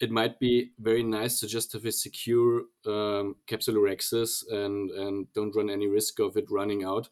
it 0.00 0.10
might 0.10 0.38
be 0.38 0.70
very 0.78 1.02
nice 1.02 1.40
to 1.40 1.46
just 1.46 1.72
have 1.72 1.84
a 1.84 1.92
secure 1.92 2.62
um, 2.86 3.36
capsulorhexis 3.46 4.44
and 4.50 4.90
and 4.90 5.32
don't 5.32 5.56
run 5.56 5.70
any 5.70 5.88
risk 5.88 6.20
of 6.20 6.36
it 6.36 6.50
running 6.50 6.84
out. 6.84 7.08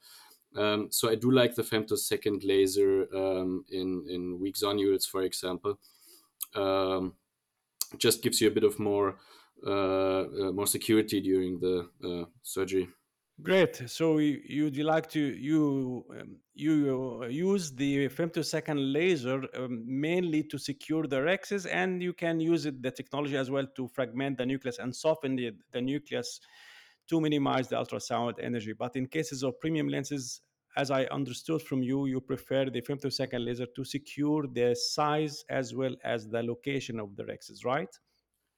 Um, 0.56 0.88
so 0.90 1.10
I 1.10 1.16
do 1.16 1.30
like 1.30 1.54
the 1.54 1.62
femtosecond 1.62 2.44
laser 2.44 3.06
um, 3.14 3.64
in 3.70 4.06
in 4.08 4.40
weak 4.40 4.56
zonules, 4.56 5.06
for 5.06 5.22
example. 5.22 5.78
Um, 6.54 7.14
just 7.98 8.22
gives 8.22 8.40
you 8.40 8.48
a 8.48 8.54
bit 8.54 8.64
of 8.64 8.78
more 8.78 9.16
uh, 9.66 10.22
uh, 10.22 10.52
more 10.52 10.66
security 10.66 11.20
during 11.20 11.58
the 11.58 11.88
uh, 12.04 12.24
surgery. 12.42 12.88
Great. 13.42 13.82
So 13.90 14.16
you, 14.16 14.64
would 14.64 14.78
like 14.78 15.10
to 15.10 15.20
you 15.20 16.06
um, 16.18 16.36
you 16.54 17.20
uh, 17.22 17.26
use 17.26 17.70
the 17.70 18.08
femtosecond 18.08 18.92
laser 18.94 19.42
um, 19.54 19.84
mainly 19.86 20.42
to 20.44 20.58
secure 20.58 21.06
the 21.06 21.16
rhexis, 21.16 21.66
and 21.70 22.02
you 22.02 22.14
can 22.14 22.40
use 22.40 22.64
it, 22.64 22.82
the 22.82 22.90
technology 22.90 23.36
as 23.36 23.50
well 23.50 23.66
to 23.76 23.88
fragment 23.88 24.38
the 24.38 24.46
nucleus 24.46 24.78
and 24.78 24.96
soften 24.96 25.36
the, 25.36 25.52
the 25.72 25.82
nucleus 25.82 26.40
to 27.08 27.20
minimize 27.20 27.68
the 27.68 27.76
ultrasound 27.76 28.34
energy. 28.40 28.72
But 28.72 28.96
in 28.96 29.06
cases 29.06 29.42
of 29.42 29.60
premium 29.60 29.88
lenses, 29.88 30.40
as 30.74 30.90
I 30.90 31.04
understood 31.04 31.60
from 31.60 31.82
you, 31.82 32.06
you 32.06 32.22
prefer 32.22 32.70
the 32.70 32.80
femtosecond 32.80 33.44
laser 33.44 33.66
to 33.76 33.84
secure 33.84 34.46
the 34.50 34.74
size 34.74 35.44
as 35.50 35.74
well 35.74 35.94
as 36.04 36.26
the 36.26 36.42
location 36.42 36.98
of 36.98 37.14
the 37.16 37.24
rhexis, 37.24 37.66
right? 37.66 37.94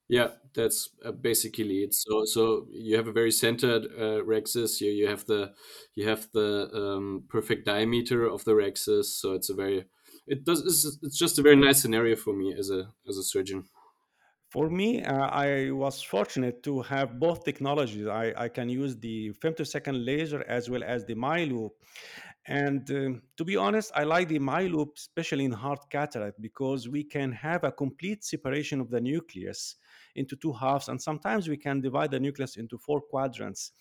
Yeah, 0.09 0.29
that's 0.55 0.89
uh, 1.05 1.13
basically 1.13 1.83
it. 1.83 1.95
So, 1.95 2.25
so 2.25 2.67
you 2.71 2.97
have 2.97 3.09
a 3.09 3.13
very 3.13 3.31
centered 3.31 3.85
uh, 3.85 4.25
rhexis. 4.25 4.81
You 4.81 4.91
you 4.91 5.07
have 5.07 5.27
the 5.27 5.53
you 5.95 6.09
have 6.09 6.29
the 6.33 6.71
um, 6.75 7.25
perfect 7.29 7.67
diameter 7.67 8.25
of 8.25 8.45
the 8.45 8.53
rhexis. 8.53 9.05
So 9.05 9.35
it's 9.35 9.51
a 9.51 9.55
very 9.55 9.85
it 10.27 10.45
does 10.45 10.61
it's, 10.61 10.99
it's 11.03 11.19
just 11.19 11.39
a 11.39 11.43
very 11.43 11.57
nice 11.57 11.83
scenario 11.83 12.17
for 12.17 12.33
me 12.33 12.55
as 12.59 12.71
a 12.71 12.89
as 13.07 13.19
a 13.19 13.23
surgeon. 13.23 13.65
For 14.51 14.71
me, 14.71 15.03
uh, 15.03 15.27
I 15.27 15.71
was 15.73 16.01
fortunate 16.01 16.63
to 16.63 16.81
have 16.81 17.21
both 17.21 17.45
technologies. 17.45 18.07
I, 18.07 18.33
I 18.35 18.49
can 18.49 18.71
use 18.71 18.97
the 18.97 19.33
femtosecond 19.43 20.07
laser 20.07 20.43
as 20.49 20.71
well 20.71 20.83
as 20.83 21.05
the 21.05 21.15
miLOOP. 21.15 21.73
And 22.47 22.91
um, 22.91 23.23
to 23.37 23.45
be 23.45 23.57
honest, 23.57 23.93
I 23.95 24.05
like 24.05 24.29
the 24.29 24.39
miLOOP, 24.39 24.97
especially 24.97 25.45
in 25.45 25.53
hard 25.53 25.81
cataract, 25.91 26.41
because 26.41 26.89
we 26.89 27.05
can 27.05 27.31
have 27.31 27.63
a 27.65 27.71
complete 27.71 28.25
separation 28.25 28.81
of 28.81 28.89
the 28.89 29.03
nucleus 29.03 29.77
into 30.19 30.37
two 30.37 30.53
halves, 30.53 30.89
and 30.89 31.01
sometimes 31.01 31.49
we 31.49 31.57
can 31.57 31.81
divide 31.81 32.11
the 32.11 32.21
nucleus 32.21 32.57
into 32.57 32.79
four 32.79 33.01
quadrants. 33.01 33.73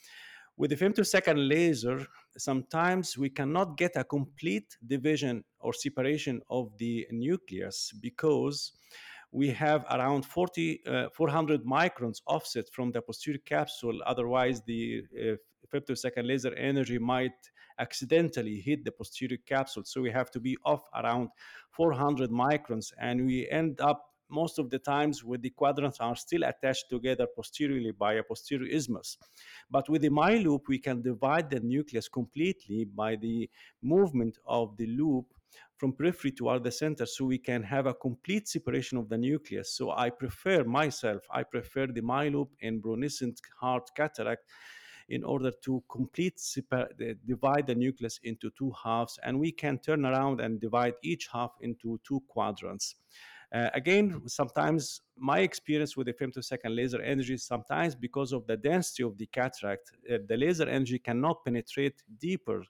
With 0.58 0.72
the 0.72 0.76
femtosecond 0.76 1.48
laser, 1.48 2.08
sometimes 2.38 3.18
we 3.18 3.30
cannot 3.30 3.78
get 3.78 3.96
a 3.96 4.04
complete 4.04 4.76
division 4.86 5.44
or 5.60 5.72
separation 5.72 6.42
of 6.50 6.76
the 6.80 7.06
nucleus 7.12 7.94
because 8.02 8.72
we 9.32 9.50
have 9.50 9.86
around 9.92 10.26
40, 10.26 10.82
uh, 10.88 11.10
400 11.14 11.64
microns 11.64 12.22
offset 12.26 12.70
from 12.72 12.92
the 12.92 13.02
posterior 13.02 13.40
capsule. 13.46 14.00
Otherwise, 14.06 14.64
the 14.64 15.04
uh, 15.16 15.36
femtosecond 15.72 16.28
laser 16.28 16.54
energy 16.56 16.98
might 16.98 17.38
accidentally 17.80 18.60
hit 18.60 18.84
the 18.84 18.92
posterior 18.92 19.38
capsule. 19.46 19.84
So 19.86 20.02
we 20.02 20.12
have 20.12 20.32
to 20.32 20.40
be 20.40 20.58
off 20.66 20.82
around 20.96 21.30
400 21.72 22.32
microns, 22.32 22.92
and 23.00 23.26
we 23.26 23.48
end 23.50 23.80
up 23.82 24.06
most 24.30 24.60
of 24.60 24.70
the 24.70 24.80
times 24.80 25.24
with 25.24 25.42
the 25.42 25.50
quadrants 25.50 26.00
are 26.00 26.16
still 26.16 26.44
attached 26.44 26.90
together 26.90 27.28
posteriorly 27.36 27.92
by 27.92 28.14
a 28.14 28.24
posterior 28.24 28.70
isthmus. 28.70 29.18
But 29.70 29.90
with 29.90 30.02
the 30.02 30.10
miLOOP, 30.10 30.62
we 30.68 30.80
can 30.80 31.02
divide 31.02 31.50
the 31.50 31.60
nucleus 31.60 32.08
completely 32.08 32.86
by 32.86 33.16
the 33.16 33.50
movement 33.82 34.38
of 34.46 34.76
the 34.78 34.88
loop 34.88 35.34
from 35.78 35.94
periphery 35.94 36.32
toward 36.32 36.64
the 36.64 36.72
center 36.72 37.06
so 37.06 37.26
we 37.26 37.38
can 37.38 37.64
have 37.64 37.86
a 37.86 37.94
complete 37.94 38.48
separation 38.48 38.98
of 38.98 39.10
the 39.10 39.18
nucleus. 39.18 39.74
So 39.74 39.92
I 39.92 40.10
prefer 40.10 40.64
myself, 40.64 41.22
I 41.32 41.44
prefer 41.44 41.88
the 41.88 42.02
miLOOP 42.02 42.50
in 42.62 42.80
brunescent 42.80 43.40
heart 43.60 43.90
cataract 43.96 44.44
in 45.10 45.24
order 45.24 45.52
to 45.64 45.84
complete 45.90 46.40
separ- 46.40 46.90
divide 47.26 47.68
the 47.68 47.76
nucleus 47.76 48.20
into 48.24 48.50
two 48.58 48.74
halves 48.84 49.18
and 49.24 49.40
we 49.40 49.52
can 49.52 49.78
turn 49.80 50.06
around 50.06 50.42
and 50.42 50.60
divide 50.60 50.96
each 51.04 51.30
half 51.32 51.52
into 51.62 52.00
two 52.06 52.22
quadrants. 52.28 52.96
Uh, 53.54 53.70
again, 53.74 54.22
sometimes 54.28 55.02
my 55.18 55.40
experience 55.40 55.96
with 55.96 56.08
the 56.08 56.14
femtosecond 56.14 56.76
laser 56.76 57.02
energy, 57.02 57.38
sometimes 57.38 57.96
because 57.96 58.34
of 58.34 58.46
the 58.46 58.58
density 58.58 59.04
of 59.04 59.18
the 59.18 59.26
cataract, 59.28 59.92
uh, 60.12 60.18
the 60.28 60.36
laser 60.36 60.68
energy 60.68 61.00
cannot 61.00 61.44
penetrate 61.46 62.04
deeper 62.20 62.64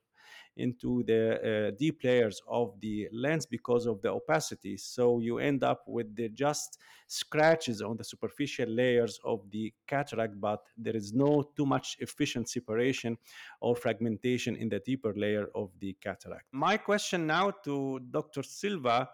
into 0.57 1.03
the 1.03 1.69
uh, 1.69 1.71
deep 1.77 2.03
layers 2.03 2.41
of 2.47 2.73
the 2.81 3.07
lens 3.11 3.45
because 3.45 3.85
of 3.85 4.01
the 4.01 4.09
opacity. 4.09 4.75
So 4.77 5.19
you 5.19 5.39
end 5.39 5.63
up 5.63 5.83
with 5.87 6.15
the 6.15 6.29
just 6.29 6.79
scratches 7.07 7.81
on 7.81 7.97
the 7.97 8.03
superficial 8.03 8.67
layers 8.69 9.19
of 9.23 9.41
the 9.51 9.73
cataract, 9.87 10.39
but 10.39 10.61
there 10.77 10.95
is 10.95 11.13
no 11.13 11.43
too 11.55 11.65
much 11.65 11.97
efficient 11.99 12.49
separation 12.49 13.17
or 13.61 13.75
fragmentation 13.75 14.55
in 14.55 14.69
the 14.69 14.79
deeper 14.79 15.13
layer 15.15 15.47
of 15.55 15.69
the 15.79 15.95
cataract. 16.01 16.45
My 16.51 16.77
question 16.77 17.27
now 17.27 17.51
to 17.63 17.99
Dr. 18.11 18.43
Silva 18.43 19.09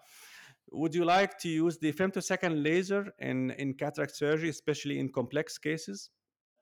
would 0.73 0.95
you 0.95 1.05
like 1.05 1.37
to 1.39 1.49
use 1.49 1.77
the 1.77 1.93
femtosecond 1.93 2.63
laser 2.63 3.13
in, 3.19 3.51
in 3.51 3.73
cataract 3.75 4.15
surgery, 4.15 4.49
especially 4.49 4.99
in 4.99 5.09
complex 5.09 5.57
cases? 5.57 6.09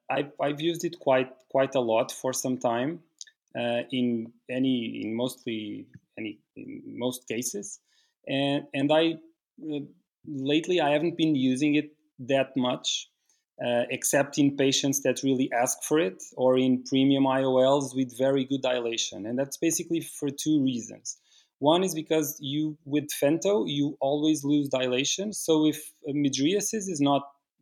I've, 0.10 0.32
I've 0.42 0.60
used 0.60 0.84
it 0.84 1.00
quite 1.00 1.32
quite 1.50 1.76
a 1.76 1.80
lot 1.80 2.12
for 2.12 2.34
some 2.34 2.58
time 2.58 3.00
uh, 3.58 3.82
in 3.92 4.32
any 4.50 5.02
in 5.04 5.16
mostly 5.16 5.88
any 6.18 6.40
in 6.56 6.82
most 6.98 7.28
cases, 7.28 7.80
and 8.28 8.66
and 8.74 8.92
I 8.92 9.14
uh, 9.74 9.80
lately 10.28 10.82
I 10.82 10.90
haven't 10.92 11.18
been 11.18 11.36
using 11.36 11.76
it 11.76 11.92
that 12.20 12.56
much, 12.58 13.10
uh, 13.66 13.84
except 13.90 14.38
in 14.38 14.58
patients 14.58 15.02
that 15.04 15.24
really 15.24 15.50
ask 15.54 15.82
for 15.84 16.00
it 16.00 16.22
or 16.36 16.58
in 16.58 16.84
premium 16.84 17.24
IOLs 17.24 17.96
with 17.96 18.18
very 18.18 18.44
good 18.44 18.62
dilation, 18.62 19.26
and 19.26 19.40
that's 19.40 19.58
basically 19.58 20.02
for 20.02 20.30
two 20.30 20.62
reasons. 20.62 21.18
One 21.62 21.84
is 21.84 21.94
because 21.94 22.38
you 22.40 22.76
with 22.86 23.10
Femto 23.10 23.66
you 23.68 23.96
always 24.02 24.44
lose 24.44 24.68
dilation. 24.68 25.32
So 25.32 25.68
if 25.68 25.94
mydriasis 26.10 26.90
is 26.90 27.00
not 27.00 27.22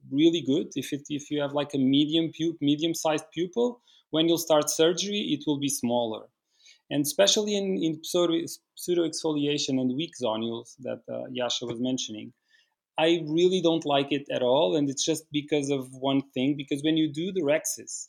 really 0.09 0.39
good, 0.39 0.67
if 0.77 0.93
it, 0.93 1.01
if 1.09 1.29
you 1.29 1.41
have 1.41 1.51
like 1.51 1.73
a 1.73 1.77
medium 1.77 2.31
pu- 2.31 2.57
medium 2.61 2.93
sized 2.93 3.25
pupil, 3.33 3.81
when 4.11 4.29
you'll 4.29 4.45
start 4.49 4.69
surgery 4.69 5.35
it 5.35 5.43
will 5.45 5.59
be 5.59 5.67
smaller, 5.67 6.23
and 6.89 7.01
especially 7.01 7.57
in 7.57 7.77
in 7.83 8.01
pseudo, 8.01 9.03
exfoliation 9.09 9.81
and 9.81 9.93
weak 9.97 10.13
zonules 10.23 10.77
that 10.79 11.01
uh, 11.09 11.25
Jascha 11.37 11.67
was 11.67 11.81
mentioning. 11.81 12.31
I 12.97 13.25
really 13.27 13.61
don't 13.61 13.85
like 13.85 14.13
it 14.13 14.27
at 14.31 14.41
all, 14.41 14.77
and 14.77 14.89
it's 14.89 15.03
just 15.03 15.25
because 15.29 15.69
of 15.69 15.93
one 15.93 16.21
thing. 16.33 16.55
Because 16.55 16.81
when 16.83 16.95
you 16.95 17.11
do 17.11 17.33
the 17.33 17.41
rhexis, 17.41 18.07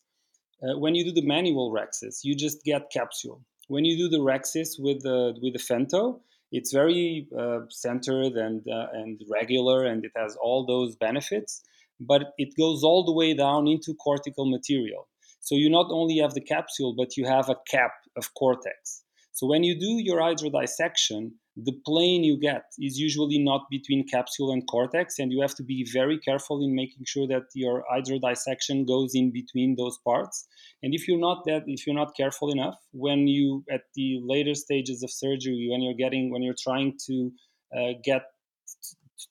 uh, 0.63 0.79
when 0.79 0.95
you 0.95 1.03
do 1.05 1.13
the 1.21 1.27
manual 1.27 1.73
rhexis, 1.73 2.21
you 2.23 2.37
just 2.37 2.63
get 2.63 2.93
capsule 2.93 3.43
when 3.71 3.85
you 3.85 3.97
do 3.97 4.09
the 4.09 4.25
rhexis 4.31 4.71
with 4.79 5.03
the 5.03 5.19
with 5.41 5.53
the 5.53 5.65
Femto, 5.69 6.21
it's 6.51 6.73
very 6.73 7.29
uh, 7.39 7.61
centered 7.69 8.33
and 8.47 8.67
uh, 8.69 8.89
and 8.93 9.21
regular, 9.31 9.85
and 9.85 10.05
it 10.05 10.11
has 10.17 10.37
all 10.43 10.67
those 10.67 10.97
benefits. 10.97 11.63
But 12.01 12.23
it 12.37 12.51
goes 12.59 12.83
all 12.83 13.05
the 13.05 13.13
way 13.13 13.33
down 13.35 13.69
into 13.69 13.95
cortical 13.95 14.51
material. 14.51 15.07
So 15.39 15.55
you 15.55 15.71
not 15.71 15.87
only 15.91 16.19
have 16.19 16.35
the 16.35 16.47
capsule, 16.55 16.95
but 16.97 17.17
you 17.17 17.27
have 17.27 17.49
a 17.49 17.61
cap 17.71 17.93
of 18.17 18.35
cortex. 18.35 19.05
So 19.41 19.47
when 19.47 19.65
you 19.65 19.75
do 19.75 20.03
your 20.05 20.21
hydrodissection, 20.21 21.31
the 21.57 21.73
plane 21.87 22.23
you 22.25 22.39
get 22.39 22.65
is 22.79 22.99
usually 22.99 23.39
not 23.39 23.63
between 23.71 24.07
capsule 24.07 24.53
and 24.53 24.69
cortex, 24.69 25.19
and 25.19 25.33
you 25.33 25.41
have 25.41 25.55
to 25.55 25.63
be 25.63 25.89
very 25.91 26.19
careful 26.19 26.63
in 26.63 26.75
making 26.75 27.05
sure 27.07 27.27
that 27.29 27.45
your 27.55 27.83
hydrodissection 27.91 28.87
goes 28.87 29.15
in 29.15 29.33
between 29.33 29.77
those 29.77 29.97
parts. 30.05 30.47
And 30.83 30.93
if 30.93 31.09
you're 31.09 31.19
not 31.19 31.47
that, 31.47 31.63
if 31.67 31.87
you're 31.87 31.97
not 31.97 32.15
careful 32.15 32.53
enough, 32.53 32.77
when 32.93 33.29
you 33.29 33.65
at 33.71 33.85
the 33.95 34.21
later 34.23 34.55
stages 34.55 35.03
of 35.03 35.11
surgery, 35.11 35.69
when 35.71 35.81
you're 35.81 35.95
getting, 35.95 36.31
when 36.31 36.43
you're 36.43 36.63
trying 36.63 36.99
to 37.07 37.33
uh, 37.75 37.93
get 38.05 38.25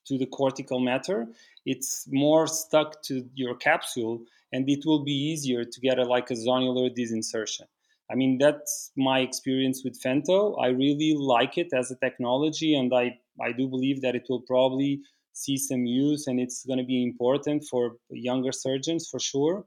to 0.07 0.17
the 0.17 0.25
cortical 0.25 0.79
matter, 0.79 1.27
it's 1.67 2.07
more 2.09 2.47
stuck 2.47 3.03
to 3.03 3.29
your 3.35 3.53
capsule, 3.53 4.23
and 4.51 4.67
it 4.67 4.87
will 4.87 5.03
be 5.03 5.13
easier 5.31 5.63
to 5.63 5.79
get 5.81 5.99
a, 5.99 6.03
like 6.03 6.31
a 6.31 6.33
zonular 6.33 6.89
disinsertion. 6.89 7.67
I 8.11 8.15
mean, 8.15 8.37
that's 8.39 8.91
my 8.97 9.19
experience 9.19 9.83
with 9.83 10.01
Femto. 10.01 10.59
I 10.59 10.67
really 10.67 11.15
like 11.15 11.57
it 11.57 11.69
as 11.73 11.91
a 11.91 11.95
technology, 11.95 12.75
and 12.75 12.93
I, 12.93 13.19
I 13.41 13.51
do 13.51 13.67
believe 13.67 14.01
that 14.01 14.15
it 14.15 14.25
will 14.29 14.41
probably 14.41 15.01
see 15.33 15.57
some 15.57 15.85
use 15.85 16.27
and 16.27 16.39
it's 16.39 16.65
going 16.65 16.79
to 16.79 16.85
be 16.85 17.03
important 17.03 17.63
for 17.69 17.95
younger 18.09 18.51
surgeons 18.51 19.07
for 19.09 19.19
sure. 19.19 19.65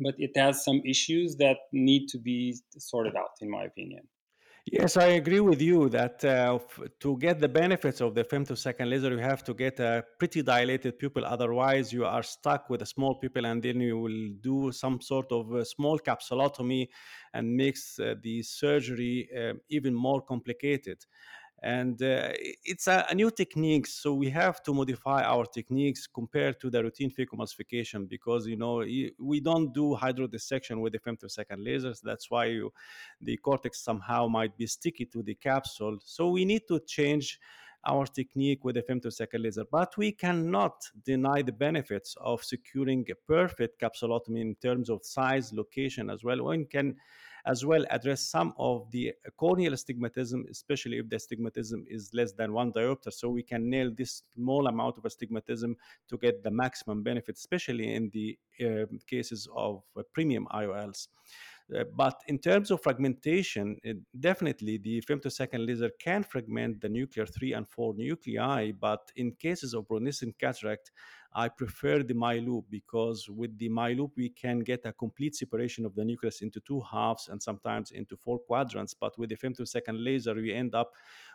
But 0.00 0.14
it 0.18 0.36
has 0.36 0.64
some 0.64 0.80
issues 0.84 1.36
that 1.36 1.58
need 1.72 2.08
to 2.08 2.18
be 2.18 2.56
sorted 2.78 3.16
out, 3.16 3.34
in 3.40 3.50
my 3.50 3.64
opinion. 3.64 4.02
Yes, 4.70 4.96
I 4.98 5.06
agree 5.22 5.40
with 5.40 5.62
you 5.62 5.88
that 5.90 6.22
uh, 6.24 6.56
f- 6.56 6.80
to 7.00 7.16
get 7.18 7.38
the 7.40 7.48
benefits 7.48 8.00
of 8.02 8.14
the 8.14 8.22
femtosecond 8.24 8.90
laser, 8.90 9.10
you 9.12 9.18
have 9.18 9.42
to 9.44 9.54
get 9.54 9.78
a 9.80 10.04
pretty 10.18 10.42
dilated 10.42 10.98
pupil. 10.98 11.24
Otherwise, 11.24 11.90
you 11.92 12.04
are 12.04 12.22
stuck 12.22 12.68
with 12.68 12.82
a 12.82 12.86
small 12.86 13.14
pupil, 13.14 13.46
and 13.46 13.62
then 13.62 13.80
you 13.80 13.98
will 13.98 14.28
do 14.40 14.70
some 14.72 15.00
sort 15.00 15.30
of 15.32 15.52
a 15.52 15.64
small 15.64 15.98
capsulotomy 15.98 16.88
and 17.32 17.56
makes 17.56 17.98
uh, 17.98 18.14
the 18.20 18.42
surgery 18.42 19.28
uh, 19.34 19.54
even 19.70 19.94
more 19.94 20.20
complicated 20.20 20.98
and 21.62 22.00
uh, 22.02 22.30
it's 22.64 22.86
a, 22.86 23.04
a, 23.10 23.14
new 23.14 23.30
technique 23.32 23.86
so 23.86 24.14
we 24.14 24.30
have 24.30 24.62
to 24.62 24.72
modify 24.72 25.22
our 25.22 25.44
techniques 25.44 26.06
compared 26.06 26.60
to 26.60 26.70
the 26.70 26.80
routine 26.80 27.10
phacoemulsification 27.10 28.08
because 28.08 28.46
you 28.46 28.56
know 28.56 28.84
we 29.18 29.40
don't 29.40 29.74
do 29.74 29.96
hydrodissection 30.00 30.80
with 30.80 30.92
the 30.92 31.00
femtosecond 31.00 31.66
lasers. 31.66 32.00
That's 32.00 32.30
why 32.30 32.46
you, 32.46 32.72
the 33.20 33.36
cortex 33.38 33.80
somehow 33.80 34.28
might 34.28 34.56
be 34.56 34.66
sticky 34.66 35.06
to 35.06 35.22
the 35.22 35.34
capsule. 35.34 35.98
So 36.04 36.28
we 36.30 36.44
need 36.44 36.62
to 36.68 36.78
change 36.86 37.40
our 37.84 38.06
technique 38.06 38.64
with 38.64 38.74
the 38.74 38.82
femtosecond 38.82 39.42
laser 39.42 39.64
but 39.70 39.96
we 39.96 40.10
cannot 40.10 40.84
deny 41.04 41.42
the 41.42 41.52
benefits 41.52 42.16
of 42.20 42.42
securing 42.42 43.04
a 43.10 43.14
perfect 43.14 43.80
capsulotomy 43.80 44.40
in 44.40 44.54
terms 44.56 44.90
of 44.90 45.04
size 45.04 45.52
location 45.52 46.10
as 46.10 46.22
well. 46.24 46.42
One 46.42 46.66
can 46.66 46.96
as 47.48 47.64
well 47.64 47.84
address 47.90 48.20
some 48.20 48.52
of 48.58 48.90
the 48.90 49.12
corneal 49.38 49.72
astigmatism, 49.72 50.44
especially 50.50 50.98
if 50.98 51.08
the 51.08 51.16
astigmatism 51.16 51.84
is 51.88 52.10
less 52.12 52.32
than 52.32 52.52
one 52.52 52.70
diopter. 52.72 53.10
So 53.10 53.30
we 53.30 53.42
can 53.42 53.70
nail 53.70 53.90
this 53.96 54.22
small 54.34 54.66
amount 54.66 54.98
of 54.98 55.06
astigmatism 55.06 55.74
to 56.10 56.18
get 56.18 56.42
the 56.42 56.50
maximum 56.50 57.02
benefit, 57.02 57.36
especially 57.36 57.94
in 57.94 58.10
the 58.10 58.38
uh, 58.62 58.84
cases 59.06 59.48
of 59.56 59.82
uh, 59.96 60.02
premium 60.12 60.46
IOLs. 60.52 61.08
Uh, 61.74 61.84
but 61.96 62.20
in 62.28 62.38
terms 62.38 62.70
of 62.70 62.82
fragmentation, 62.82 63.76
it, 63.82 63.96
definitely 64.18 64.78
the 64.78 65.02
femtosecond 65.02 65.66
laser 65.66 65.90
can 65.98 66.22
fragment 66.22 66.80
the 66.80 66.88
nuclear 66.88 67.26
3 67.26 67.54
and 67.54 67.68
4 67.68 67.94
nuclei. 67.96 68.72
But 68.72 69.10
in 69.16 69.32
cases 69.32 69.74
of 69.74 69.88
brunescent 69.88 70.38
cataract, 70.38 70.90
I 71.34 71.48
prefer 71.48 72.02
the 72.02 72.14
miLOOP 72.14 72.64
because 72.70 73.28
with 73.28 73.56
the 73.58 73.68
miLOOP, 73.68 74.12
we 74.16 74.30
can 74.30 74.60
get 74.60 74.80
a 74.84 74.92
complete 74.92 75.36
separation 75.36 75.84
of 75.84 75.94
the 75.94 76.04
nucleus 76.04 76.40
into 76.40 76.60
two 76.60 76.80
halves 76.80 77.28
and 77.28 77.42
sometimes 77.42 77.90
into 77.90 78.16
four 78.16 78.38
quadrants. 78.38 78.94
But 78.94 79.18
with 79.18 79.28
the 79.30 79.36
femtosecond 79.36 80.02
laser, 80.02 80.34
we 80.34 80.52
end 80.52 80.74
up 80.74 80.92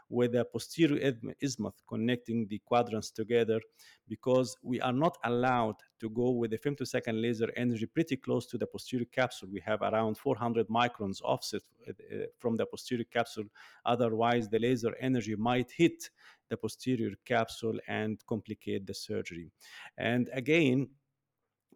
with 0.10 0.36
a 0.36 0.46
posterior 0.46 1.14
isthmus 1.42 1.74
connecting 1.88 2.48
the 2.48 2.60
quadrants 2.66 3.12
together 3.12 3.60
because 4.08 4.56
we 4.62 4.80
are 4.82 4.94
not 4.94 5.18
allowed 5.24 5.76
to 6.00 6.10
go 6.10 6.32
with 6.32 6.52
the 6.52 6.58
femtosecond 6.58 7.22
laser 7.22 7.52
energy 7.56 7.86
pretty 7.86 8.18
close 8.18 8.46
to 8.46 8.58
the 8.58 8.68
posterior 8.68 9.06
capsule. 9.12 9.50
We 9.52 9.62
have 9.66 9.82
around 9.82 10.18
400 10.18 10.68
microns 10.68 11.22
offset 11.24 11.62
uh, 11.88 11.94
from 12.38 12.58
the 12.58 12.66
posterior 12.66 13.06
capsule. 13.06 13.46
Otherwise, 13.86 14.50
the 14.50 14.60
laser 14.60 14.94
energy 15.00 15.36
might 15.36 15.72
hit 15.72 16.10
the 16.50 16.58
posterior 16.58 17.14
capsule 17.26 17.80
and 17.88 18.20
complicate 18.28 18.86
the 18.86 18.94
surgery. 18.94 19.52
And 19.98 20.30
again, 20.34 20.90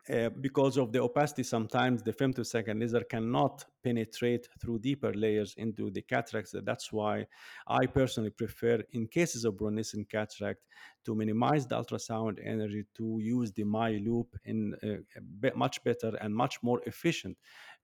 uh, 0.10 0.30
because 0.42 0.78
of 0.78 0.92
the 0.92 1.02
opacity, 1.02 1.44
sometimes 1.44 2.02
the 2.02 2.14
femtosecond 2.14 2.80
laser 2.80 3.02
cannot 3.02 3.66
penetrate 3.84 4.48
through 4.60 4.80
deeper 4.80 5.14
layers 5.14 5.54
into 5.58 5.90
the 5.92 6.02
cataracts. 6.02 6.56
That's 6.64 6.92
why 6.94 7.26
I 7.68 7.86
personally 7.86 8.30
prefer, 8.30 8.82
in 8.92 9.08
cases 9.08 9.44
of 9.44 9.58
brunescent 9.58 10.10
cataract, 10.10 10.62
to 11.06 11.16
minimize 11.16 11.68
the 11.68 11.76
ultrasound 11.76 12.40
energy 12.46 12.86
to 12.96 13.20
use 13.22 13.52
the 13.52 13.64
miLOOP 13.64 14.28
in 14.46 14.76
uh, 14.84 15.50
much 15.56 15.84
better 15.84 16.16
and 16.22 16.34
much 16.34 16.62
more 16.64 16.82
efficient 16.86 17.38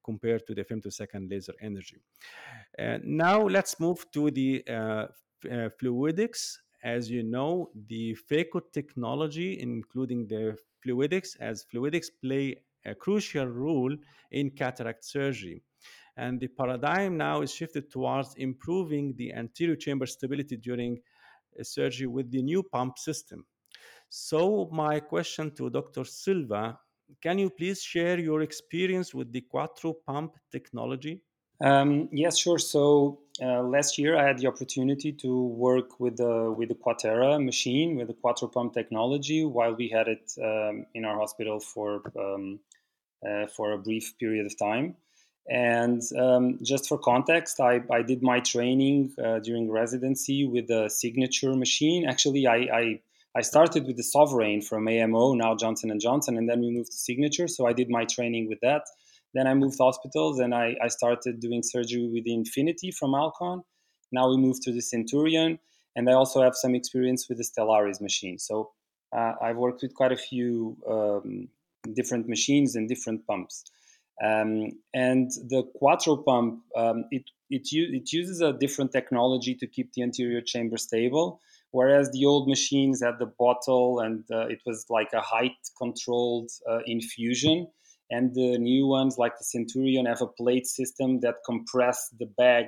compared 0.04 0.46
to 0.48 0.54
the 0.54 0.64
femtosecond 0.64 1.30
laser 1.30 1.54
energy. 1.62 1.98
Uh, 2.78 3.00
now 3.04 3.42
let's 3.42 3.80
move 3.80 4.06
to 4.12 4.32
the 4.32 4.64
uh, 4.68 5.08
fluidics 5.82 6.58
as 6.84 7.10
you 7.10 7.24
know, 7.24 7.70
the 7.88 8.16
phaco 8.30 8.62
technology, 8.74 9.60
including 9.62 10.28
the 10.28 10.58
fluidics, 10.86 11.38
as 11.40 11.66
fluidics 11.74 12.08
play 12.22 12.58
a 12.86 12.94
crucial 12.94 13.48
role 13.48 13.96
in 14.32 14.52
cataract 14.52 15.06
surgery. 15.06 15.62
And 16.18 16.40
the 16.40 16.48
paradigm 16.48 17.18
now 17.18 17.42
is 17.42 17.54
shifted 17.54 17.90
towards 17.90 18.36
improving 18.36 19.16
the 19.16 19.34
anterior 19.34 19.76
chamber 19.76 20.06
stability 20.06 20.58
during 20.58 21.00
surgery 21.62 22.08
with 22.08 22.32
the 22.32 22.42
new 22.42 22.64
pump 22.64 22.98
system. 22.98 23.46
So, 24.10 24.70
my 24.72 25.00
question 25.00 25.54
to 25.56 25.70
Dr. 25.70 26.04
Silva 26.06 26.80
can 27.22 27.38
you 27.38 27.50
please 27.50 27.82
share 27.82 28.20
your 28.20 28.42
experience 28.42 29.14
with 29.14 29.32
the 29.32 29.42
Quattro 29.42 29.94
pump 29.94 30.36
technology? 30.52 31.22
Um, 31.64 32.10
yes, 32.12 32.38
sure. 32.38 32.60
So 32.60 33.20
uh, 33.42 33.64
last 33.64 33.98
year 33.98 34.18
I 34.18 34.28
had 34.28 34.38
the 34.38 34.48
opportunity 34.48 35.14
to 35.14 35.44
work 35.44 36.00
with 36.00 36.18
the 36.18 36.54
with 36.56 36.70
the 36.70 36.76
Quatera 36.76 37.44
machine 37.44 37.96
with 37.96 38.08
the 38.08 38.14
Quattro 38.14 38.50
pump 38.50 38.74
technology 38.74 39.46
while 39.46 39.74
we 39.74 39.88
had 39.88 40.08
it 40.10 40.34
um, 40.44 40.86
in 40.94 41.06
our 41.06 41.18
hospital 41.18 41.62
for 41.62 42.02
um, 42.20 42.60
uh, 43.28 43.48
for 43.48 43.72
a 43.72 43.78
brief 43.78 44.18
period 44.20 44.46
of 44.46 44.60
time. 44.60 44.98
And 45.50 46.02
um, 46.20 46.60
just 46.64 46.88
for 46.88 46.98
context, 46.98 47.60
I, 47.60 47.82
I 47.92 48.02
did 48.02 48.24
my 48.24 48.40
training 48.42 49.14
uh, 49.24 49.40
during 49.40 49.72
residency 49.72 50.46
with 50.46 50.68
the 50.68 50.90
signature 50.90 51.54
machine. 51.56 52.08
Actually, 52.08 52.46
I, 52.48 52.56
I 52.56 53.00
I 53.36 53.42
started 53.42 53.88
with 53.88 53.98
the 53.98 54.04
Sovereign 54.04 54.62
from 54.62 54.88
AMO, 54.88 55.34
now 55.36 55.56
Johnson 55.56 55.92
and 55.92 56.02
Johnson, 56.02 56.38
and 56.38 56.50
then 56.50 56.60
we 56.62 56.72
moved 56.72 56.92
to 56.92 56.98
Signature. 56.98 57.48
So 57.48 57.68
I 57.68 57.74
did 57.74 57.90
my 57.90 58.06
training 58.06 58.50
with 58.50 58.60
that. 58.62 58.84
Then 59.34 59.48
I 59.48 59.54
moved 59.54 59.78
hospitals 59.80 60.40
and 60.40 60.54
I, 60.54 60.76
I 60.82 60.88
started 60.88 61.40
doing 61.40 61.64
surgery 61.64 62.08
with 62.08 62.24
the 62.24 62.34
Infinity 62.34 62.92
from 62.92 63.16
Alcon. 63.16 63.64
Now 64.12 64.30
we 64.30 64.38
moved 64.38 64.62
to 64.64 64.72
the 64.72 64.82
Centurion, 64.82 65.58
and 65.96 66.10
I 66.10 66.14
also 66.14 66.42
have 66.44 66.56
some 66.56 66.76
experience 66.76 67.28
with 67.28 67.40
the 67.40 67.44
Stellaris 67.44 68.00
machine. 68.00 68.38
So 68.38 68.72
uh, 69.16 69.34
I've 69.42 69.58
worked 69.58 69.82
with 69.82 69.96
quite 69.96 70.12
a 70.12 70.18
few 70.18 70.78
um, 70.88 71.48
different 71.94 72.30
machines 72.30 72.76
and 72.76 72.88
different 72.88 73.26
pumps. 73.26 73.64
Um, 74.24 74.72
and 74.94 75.32
the 75.50 75.64
Quattro 75.76 76.18
pump, 76.18 76.62
um, 76.76 77.06
it, 77.10 77.24
it, 77.50 77.68
it 77.72 78.14
uses 78.14 78.42
a 78.42 78.54
different 78.54 78.92
technology 78.92 79.56
to 79.56 79.66
keep 79.66 79.94
the 79.94 80.04
anterior 80.04 80.42
chamber 80.42 80.78
stable, 80.78 81.42
whereas 81.72 82.12
the 82.12 82.26
old 82.26 82.48
machines 82.48 83.02
had 83.04 83.18
the 83.18 83.26
bottle 83.26 84.00
and 84.00 84.24
uh, 84.32 84.48
it 84.48 84.62
was 84.68 84.86
like 84.90 85.12
a 85.14 85.22
height 85.22 85.58
controlled 85.80 86.52
uh, 86.70 86.80
infusion 86.86 87.68
and 88.14 88.34
the 88.36 88.58
new 88.60 88.86
ones 88.86 89.18
like 89.18 89.36
the 89.38 89.44
Centurion 89.44 90.06
have 90.06 90.22
a 90.22 90.34
plate 90.42 90.68
system 90.68 91.20
that 91.22 91.38
compress 91.46 91.98
the 92.20 92.28
bag 92.42 92.66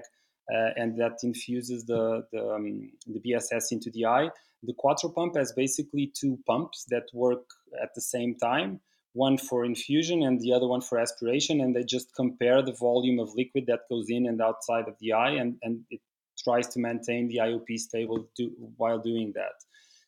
uh, 0.53 0.71
and 0.75 0.97
that 0.99 1.15
infuses 1.23 1.85
the 1.85 2.25
the, 2.31 2.41
um, 2.55 2.91
the, 3.13 3.21
BSS 3.25 3.65
into 3.71 3.91
the 3.91 4.05
eye. 4.05 4.29
The 4.63 4.73
Quattro 4.81 5.09
pump 5.09 5.35
has 5.37 5.53
basically 5.53 6.11
two 6.19 6.39
pumps 6.47 6.85
that 6.89 7.05
work 7.13 7.45
at 7.83 7.93
the 7.93 8.01
same 8.01 8.35
time, 8.49 8.79
one 9.13 9.37
for 9.37 9.65
infusion 9.65 10.23
and 10.23 10.41
the 10.41 10.51
other 10.51 10.67
one 10.67 10.81
for 10.81 10.97
aspiration, 10.99 11.61
and 11.61 11.75
they 11.75 11.83
just 11.83 12.15
compare 12.15 12.63
the 12.63 12.77
volume 12.87 13.19
of 13.19 13.35
liquid 13.35 13.65
that 13.67 13.81
goes 13.89 14.07
in 14.09 14.25
and 14.25 14.41
outside 14.41 14.87
of 14.87 14.95
the 14.99 15.13
eye, 15.13 15.35
and, 15.41 15.57
and 15.61 15.83
it 15.91 16.01
tries 16.43 16.67
to 16.69 16.79
maintain 16.79 17.27
the 17.27 17.37
IOP 17.37 17.77
stable 17.77 18.27
do, 18.35 18.51
while 18.77 18.99
doing 18.99 19.31
that. 19.35 19.55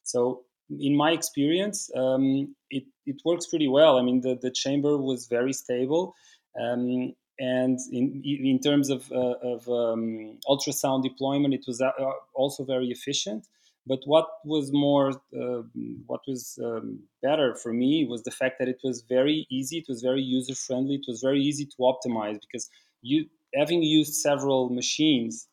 So 0.03 0.45
in 0.69 0.95
my 0.95 1.11
experience, 1.11 1.89
um, 1.95 2.55
it, 2.69 2.83
it 3.05 3.21
works 3.25 3.47
pretty 3.47 3.67
well. 3.67 3.97
I 3.97 4.01
mean, 4.01 4.21
the, 4.21 4.37
the 4.41 4.51
chamber 4.51 4.97
was 4.97 5.27
very 5.27 5.53
stable. 5.53 6.13
Um, 6.59 7.13
and 7.39 7.79
in, 7.91 8.21
in 8.23 8.59
terms 8.59 8.89
of, 8.89 9.11
uh, 9.11 9.35
of 9.43 9.67
um, 9.69 10.39
ultrasound 10.47 11.03
deployment, 11.03 11.53
it 11.53 11.65
was 11.67 11.81
uh, 11.81 11.91
also 12.33 12.63
very 12.63 12.89
efficient. 12.89 13.47
But 13.85 13.99
what 14.05 14.27
was 14.43 14.73
more, 14.73 15.11
uh, 15.11 15.61
what 16.07 16.21
was 16.27 16.59
um, 16.63 16.99
better 17.21 17.55
for 17.55 17.71
me 17.71 18.05
was 18.05 18.23
the 18.23 18.31
fact 18.31 18.55
that 18.59 18.67
it 18.67 18.81
was 18.83 19.03
very 19.07 19.47
easy. 19.49 19.77
It 19.77 19.85
was 19.87 20.01
very 20.01 20.21
user 20.21 20.55
friendly. 20.55 20.95
It 20.95 21.05
was 21.07 21.21
very 21.21 21.41
easy 21.41 21.65
to 21.65 21.77
optimize 21.79 22.39
because 22.41 22.69
you, 23.01 23.27
having 23.55 23.83
used 23.83 24.15
several 24.15 24.69
machines, 24.69 25.47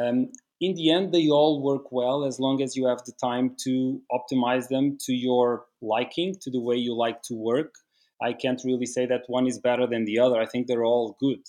um, 0.00 0.30
in 0.64 0.74
the 0.74 0.90
end, 0.90 1.12
they 1.12 1.28
all 1.28 1.62
work 1.62 1.92
well 1.92 2.24
as 2.24 2.40
long 2.40 2.62
as 2.62 2.74
you 2.74 2.86
have 2.86 3.02
the 3.04 3.12
time 3.22 3.54
to 3.64 4.00
optimize 4.10 4.68
them 4.68 4.96
to 5.06 5.12
your 5.12 5.66
liking, 5.82 6.34
to 6.40 6.50
the 6.50 6.60
way 6.60 6.76
you 6.76 6.94
like 6.94 7.20
to 7.22 7.34
work. 7.34 7.74
I 8.22 8.32
can't 8.32 8.62
really 8.64 8.86
say 8.86 9.04
that 9.06 9.24
one 9.26 9.46
is 9.46 9.58
better 9.58 9.86
than 9.86 10.06
the 10.06 10.18
other. 10.18 10.40
I 10.40 10.46
think 10.46 10.66
they're 10.66 10.84
all 10.84 11.16
good 11.20 11.42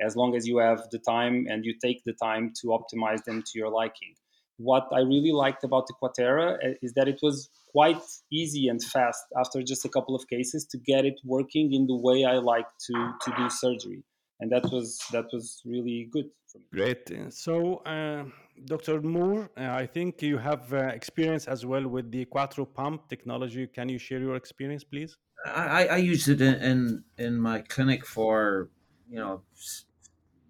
as 0.00 0.16
long 0.16 0.34
as 0.34 0.46
you 0.46 0.56
have 0.58 0.80
the 0.90 0.98
time 0.98 1.46
and 1.50 1.64
you 1.66 1.74
take 1.84 2.02
the 2.04 2.14
time 2.14 2.52
to 2.62 2.68
optimize 2.68 3.24
them 3.24 3.42
to 3.42 3.58
your 3.58 3.68
liking. 3.68 4.14
What 4.56 4.86
I 4.92 5.00
really 5.00 5.32
liked 5.32 5.64
about 5.64 5.86
the 5.86 5.94
Quatera 6.00 6.56
eh, 6.62 6.74
is 6.82 6.94
that 6.94 7.08
it 7.08 7.20
was 7.22 7.50
quite 7.72 8.02
easy 8.30 8.68
and 8.68 8.82
fast 8.82 9.22
after 9.38 9.62
just 9.62 9.84
a 9.84 9.88
couple 9.88 10.14
of 10.14 10.28
cases 10.28 10.64
to 10.70 10.78
get 10.78 11.04
it 11.04 11.20
working 11.24 11.72
in 11.72 11.86
the 11.86 11.96
way 11.96 12.24
I 12.24 12.38
like 12.38 12.70
to, 12.86 12.94
to 13.22 13.34
do 13.36 13.50
surgery. 13.50 14.02
And 14.40 14.50
that 14.50 14.64
was 14.72 14.98
that 15.12 15.26
was 15.32 15.60
really 15.64 16.08
good 16.10 16.28
for 16.50 16.58
me. 16.58 16.64
Great. 16.72 17.32
So 17.32 17.76
uh, 17.86 18.24
Dr. 18.64 19.00
Moore, 19.02 19.50
uh, 19.56 19.70
I 19.70 19.86
think 19.86 20.22
you 20.22 20.38
have 20.38 20.72
uh, 20.72 20.78
experience 20.88 21.46
as 21.46 21.66
well 21.66 21.86
with 21.86 22.10
the 22.10 22.24
Quattro 22.26 22.64
pump 22.64 23.08
technology. 23.08 23.66
Can 23.66 23.88
you 23.88 23.98
share 23.98 24.20
your 24.20 24.36
experience, 24.36 24.84
please? 24.84 25.16
I, 25.44 25.86
I 25.86 25.96
used 25.96 26.28
it 26.28 26.40
in, 26.40 26.54
in, 26.54 27.04
in 27.18 27.40
my 27.40 27.60
clinic 27.62 28.06
for 28.06 28.70
you 29.10 29.18
know 29.18 29.42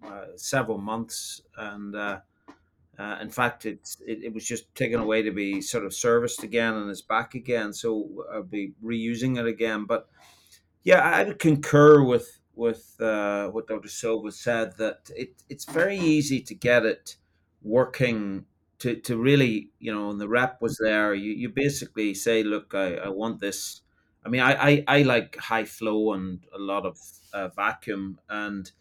uh, 0.05 0.25
several 0.35 0.77
months, 0.77 1.41
and 1.57 1.95
uh, 1.95 2.19
uh, 2.99 3.17
in 3.21 3.29
fact, 3.29 3.65
it, 3.65 3.95
it, 4.05 4.23
it 4.25 4.33
was 4.33 4.45
just 4.45 4.73
taken 4.75 4.99
away 4.99 5.23
to 5.23 5.31
be 5.31 5.61
sort 5.61 5.85
of 5.85 5.93
serviced 5.93 6.43
again, 6.43 6.75
and 6.75 6.89
it's 6.89 7.01
back 7.01 7.33
again. 7.33 7.73
So 7.73 8.07
I'll 8.31 8.43
be 8.43 8.73
reusing 8.83 9.39
it 9.39 9.47
again. 9.47 9.85
But 9.85 10.07
yeah, 10.83 10.99
I 10.99 11.23
would 11.23 11.39
concur 11.39 12.03
with 12.03 12.39
with 12.55 12.95
uh, 13.01 13.47
what 13.47 13.67
Dr. 13.67 13.89
Silva 13.89 14.31
said 14.31 14.77
that 14.77 15.09
it, 15.15 15.41
it's 15.49 15.65
very 15.65 15.97
easy 15.97 16.39
to 16.41 16.53
get 16.53 16.85
it 16.85 17.17
working 17.63 18.45
to, 18.79 18.95
to 18.97 19.17
really, 19.17 19.69
you 19.79 19.93
know, 19.93 20.09
and 20.09 20.19
the 20.19 20.27
rep 20.27 20.61
was 20.61 20.77
there, 20.77 21.13
you, 21.13 21.31
you 21.31 21.49
basically 21.49 22.13
say, 22.13 22.43
look, 22.43 22.73
I, 22.75 22.95
I 22.95 23.09
want 23.09 23.39
this. 23.39 23.81
I 24.25 24.29
mean, 24.29 24.41
I, 24.41 24.53
I, 24.53 24.83
I 24.87 25.01
like 25.03 25.37
high 25.37 25.65
flow 25.65 26.13
and 26.13 26.45
a 26.53 26.59
lot 26.59 26.85
of 26.85 26.97
uh, 27.33 27.47
vacuum 27.49 28.19
and, 28.29 28.71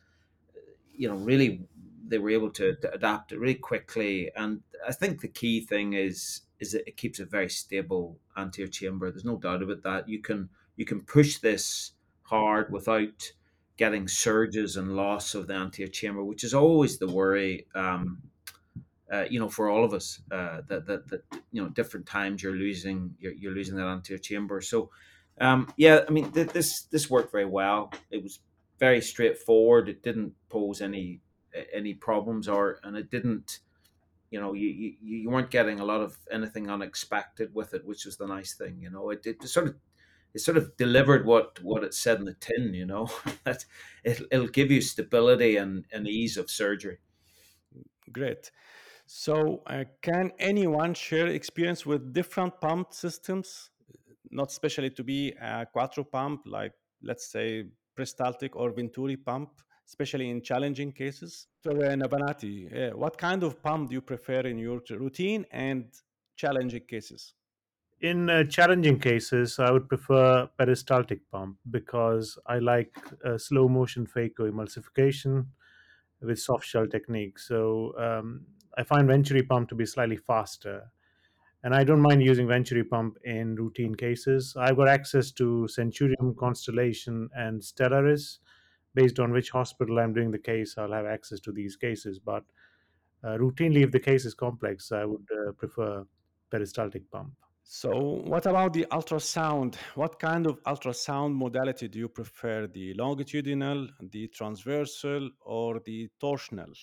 you 0.94 1.08
know, 1.08 1.16
really 1.16 1.62
they 2.06 2.18
were 2.18 2.30
able 2.30 2.50
to, 2.50 2.76
adapt 2.92 3.32
it 3.32 3.38
really 3.38 3.54
quickly. 3.54 4.30
And 4.36 4.60
I 4.86 4.92
think 4.92 5.20
the 5.20 5.28
key 5.28 5.60
thing 5.60 5.94
is, 5.94 6.42
is 6.60 6.72
that 6.72 6.86
it 6.86 6.96
keeps 6.96 7.18
a 7.18 7.24
very 7.24 7.48
stable 7.48 8.18
anterior 8.36 8.70
chamber. 8.70 9.10
There's 9.10 9.24
no 9.24 9.38
doubt 9.38 9.62
about 9.62 9.82
that. 9.82 10.08
You 10.08 10.20
can, 10.20 10.48
you 10.76 10.84
can 10.84 11.00
push 11.02 11.38
this 11.38 11.92
hard 12.24 12.72
without 12.72 13.32
getting 13.76 14.06
surges 14.06 14.76
and 14.76 14.94
loss 14.94 15.34
of 15.34 15.46
the 15.46 15.54
anterior 15.54 15.90
chamber, 15.90 16.22
which 16.22 16.44
is 16.44 16.54
always 16.54 16.98
the 16.98 17.08
worry. 17.08 17.66
Um, 17.74 18.22
uh, 19.12 19.26
you 19.28 19.38
know, 19.38 19.48
for 19.48 19.68
all 19.68 19.84
of 19.84 19.92
us, 19.92 20.20
uh, 20.30 20.62
that, 20.68 20.86
that 20.86 21.06
that 21.08 21.22
you 21.52 21.62
know, 21.62 21.68
different 21.68 22.06
times 22.06 22.42
you're 22.42 22.54
losing 22.54 23.14
you're, 23.20 23.34
you're 23.34 23.52
losing 23.52 23.76
that 23.76 23.86
anterior 23.86 24.18
chamber. 24.18 24.60
So, 24.62 24.90
um, 25.40 25.70
yeah, 25.76 26.00
I 26.08 26.10
mean, 26.10 26.32
th- 26.32 26.48
this 26.48 26.82
this 26.84 27.10
worked 27.10 27.30
very 27.30 27.44
well. 27.44 27.92
It 28.10 28.22
was 28.22 28.40
very 28.78 29.02
straightforward. 29.02 29.88
It 29.90 30.02
didn't 30.02 30.32
pose 30.48 30.80
any 30.80 31.20
any 31.74 31.92
problems, 31.92 32.48
or 32.48 32.80
and 32.84 32.96
it 32.96 33.10
didn't, 33.10 33.60
you 34.30 34.40
know, 34.40 34.54
you, 34.54 34.68
you 34.68 34.94
you 35.02 35.30
weren't 35.30 35.50
getting 35.50 35.78
a 35.78 35.84
lot 35.84 36.00
of 36.00 36.16
anything 36.30 36.70
unexpected 36.70 37.54
with 37.54 37.74
it, 37.74 37.84
which 37.84 38.06
was 38.06 38.16
the 38.16 38.26
nice 38.26 38.54
thing. 38.54 38.78
You 38.80 38.88
know, 38.88 39.10
it, 39.10 39.26
it 39.26 39.42
sort 39.46 39.68
of 39.68 39.74
it 40.32 40.40
sort 40.40 40.56
of 40.56 40.74
delivered 40.78 41.26
what 41.26 41.62
what 41.62 41.84
it 41.84 41.92
said 41.92 42.18
in 42.18 42.24
the 42.24 42.34
tin. 42.40 42.72
You 42.72 42.86
know, 42.86 43.10
that 43.44 43.66
it, 44.04 44.22
it'll 44.30 44.48
give 44.48 44.70
you 44.70 44.80
stability 44.80 45.58
and, 45.58 45.84
and 45.92 46.08
ease 46.08 46.38
of 46.38 46.50
surgery. 46.50 46.98
Great. 48.10 48.50
So, 49.14 49.62
uh, 49.66 49.84
can 50.00 50.32
anyone 50.38 50.94
share 50.94 51.26
experience 51.26 51.84
with 51.84 52.14
different 52.14 52.58
pump 52.62 52.94
systems, 52.94 53.68
not 54.30 54.48
especially 54.48 54.88
to 54.88 55.04
be 55.04 55.34
a 55.38 55.66
quattro 55.70 56.02
pump, 56.02 56.40
like 56.46 56.72
let's 57.02 57.30
say 57.30 57.64
peristaltic 57.94 58.56
or 58.56 58.72
Venturi 58.72 59.18
pump, 59.18 59.50
especially 59.86 60.30
in 60.30 60.40
challenging 60.40 60.92
cases? 60.92 61.46
So, 61.62 61.72
uh, 61.72 61.94
Nabanati, 61.94 62.54
uh, 62.72 62.96
what 62.96 63.18
kind 63.18 63.42
of 63.42 63.62
pump 63.62 63.90
do 63.90 63.96
you 63.96 64.00
prefer 64.00 64.40
in 64.46 64.56
your 64.56 64.80
routine 64.88 65.44
and 65.52 65.84
challenging 66.36 66.86
cases? 66.88 67.34
In 68.00 68.30
uh, 68.30 68.44
challenging 68.44 68.98
cases, 68.98 69.58
I 69.58 69.72
would 69.72 69.90
prefer 69.90 70.48
peristaltic 70.58 71.20
pump 71.30 71.58
because 71.70 72.38
I 72.46 72.60
like 72.60 72.96
uh, 73.26 73.36
slow 73.36 73.68
motion 73.68 74.06
phaco 74.06 74.50
emulsification 74.50 75.48
with 76.22 76.38
soft 76.38 76.64
shell 76.64 76.86
technique. 76.86 77.38
So 77.38 77.92
um, 77.98 78.46
I 78.76 78.84
find 78.84 79.06
Venturi 79.06 79.42
pump 79.42 79.68
to 79.68 79.74
be 79.74 79.86
slightly 79.86 80.16
faster. 80.16 80.90
And 81.64 81.74
I 81.74 81.84
don't 81.84 82.00
mind 82.00 82.22
using 82.22 82.48
Venturi 82.48 82.82
pump 82.82 83.18
in 83.24 83.54
routine 83.54 83.94
cases. 83.94 84.54
I've 84.58 84.76
got 84.76 84.88
access 84.88 85.30
to 85.32 85.68
Centurion, 85.68 86.34
Constellation, 86.38 87.28
and 87.34 87.60
Stellaris. 87.60 88.38
Based 88.94 89.18
on 89.20 89.32
which 89.32 89.50
hospital 89.50 89.98
I'm 89.98 90.12
doing 90.12 90.30
the 90.30 90.38
case, 90.38 90.74
I'll 90.76 90.92
have 90.92 91.06
access 91.06 91.40
to 91.40 91.52
these 91.52 91.76
cases. 91.76 92.18
But 92.18 92.44
uh, 93.24 93.36
routinely, 93.38 93.82
if 93.84 93.90
the 93.90 94.00
case 94.00 94.24
is 94.24 94.34
complex, 94.34 94.92
I 94.92 95.04
would 95.04 95.26
uh, 95.30 95.52
prefer 95.52 96.04
peristaltic 96.50 97.10
pump. 97.10 97.32
So, 97.62 97.90
what 98.26 98.44
about 98.46 98.72
the 98.72 98.86
ultrasound? 98.90 99.76
What 99.94 100.18
kind 100.18 100.46
of 100.46 100.62
ultrasound 100.64 101.34
modality 101.34 101.88
do 101.88 102.00
you 102.00 102.08
prefer? 102.08 102.66
The 102.66 102.92
longitudinal, 102.94 103.88
the 104.10 104.28
transversal, 104.28 105.30
or 105.40 105.80
the 105.84 106.10
torsional? 106.20 106.74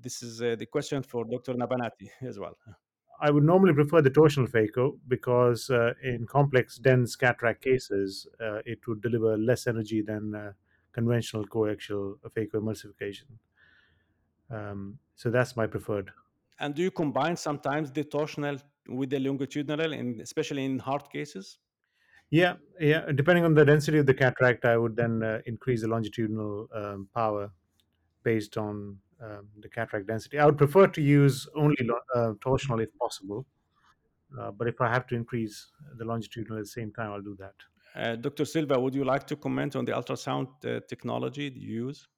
This 0.00 0.22
is 0.22 0.42
uh, 0.42 0.56
the 0.56 0.66
question 0.66 1.02
for 1.02 1.24
Dr. 1.24 1.54
Nabanati 1.54 2.10
as 2.22 2.38
well. 2.38 2.56
I 3.20 3.30
would 3.30 3.44
normally 3.44 3.72
prefer 3.72 4.02
the 4.02 4.10
torsional 4.10 4.50
phaco 4.50 4.98
because 5.08 5.70
uh, 5.70 5.92
in 6.02 6.26
complex 6.26 6.78
dense 6.78 7.16
cataract 7.16 7.62
cases, 7.62 8.26
uh, 8.40 8.58
it 8.66 8.86
would 8.86 9.00
deliver 9.02 9.38
less 9.38 9.66
energy 9.66 10.02
than 10.02 10.34
uh, 10.34 10.52
conventional 10.92 11.46
coaxial 11.46 12.18
phaco 12.36 12.54
emulsification. 12.54 13.30
Um, 14.50 14.98
so 15.14 15.30
that's 15.30 15.56
my 15.56 15.66
preferred. 15.66 16.10
And 16.60 16.74
do 16.74 16.82
you 16.82 16.90
combine 16.90 17.36
sometimes 17.36 17.90
the 17.90 18.04
torsional 18.04 18.62
with 18.88 19.10
the 19.10 19.18
longitudinal, 19.18 19.92
in, 19.92 20.20
especially 20.20 20.64
in 20.64 20.78
hard 20.78 21.08
cases? 21.10 21.58
Yeah, 22.30 22.54
yeah. 22.80 23.10
Depending 23.14 23.44
on 23.44 23.54
the 23.54 23.64
density 23.64 23.98
of 23.98 24.06
the 24.06 24.14
cataract, 24.14 24.64
I 24.64 24.76
would 24.76 24.96
then 24.96 25.22
uh, 25.22 25.38
increase 25.46 25.82
the 25.82 25.88
longitudinal 25.88 26.68
um, 26.74 27.08
power 27.14 27.50
based 28.22 28.56
on 28.56 28.98
um, 29.24 29.48
the 29.60 29.68
cataract 29.68 30.06
density. 30.06 30.38
I 30.38 30.46
would 30.46 30.58
prefer 30.58 30.86
to 30.86 31.00
use 31.00 31.48
only 31.56 31.76
lo- 31.82 32.06
uh, 32.14 32.32
torsional 32.44 32.82
if 32.82 32.90
possible, 32.98 33.46
uh, 34.38 34.50
but 34.50 34.68
if 34.68 34.80
I 34.80 34.88
have 34.88 35.06
to 35.08 35.14
increase 35.14 35.66
the 35.98 36.04
longitudinal 36.04 36.58
at 36.58 36.64
the 36.64 36.74
same 36.80 36.92
time, 36.92 37.12
I'll 37.12 37.22
do 37.22 37.36
that. 37.38 37.54
Uh, 37.94 38.16
Dr. 38.16 38.44
Silva, 38.44 38.78
would 38.78 38.94
you 38.94 39.04
like 39.04 39.26
to 39.28 39.36
comment 39.36 39.76
on 39.76 39.84
the 39.84 39.92
ultrasound 39.92 40.48
uh, 40.64 40.80
technology 40.88 41.52
you 41.54 41.86
use? 41.86 42.08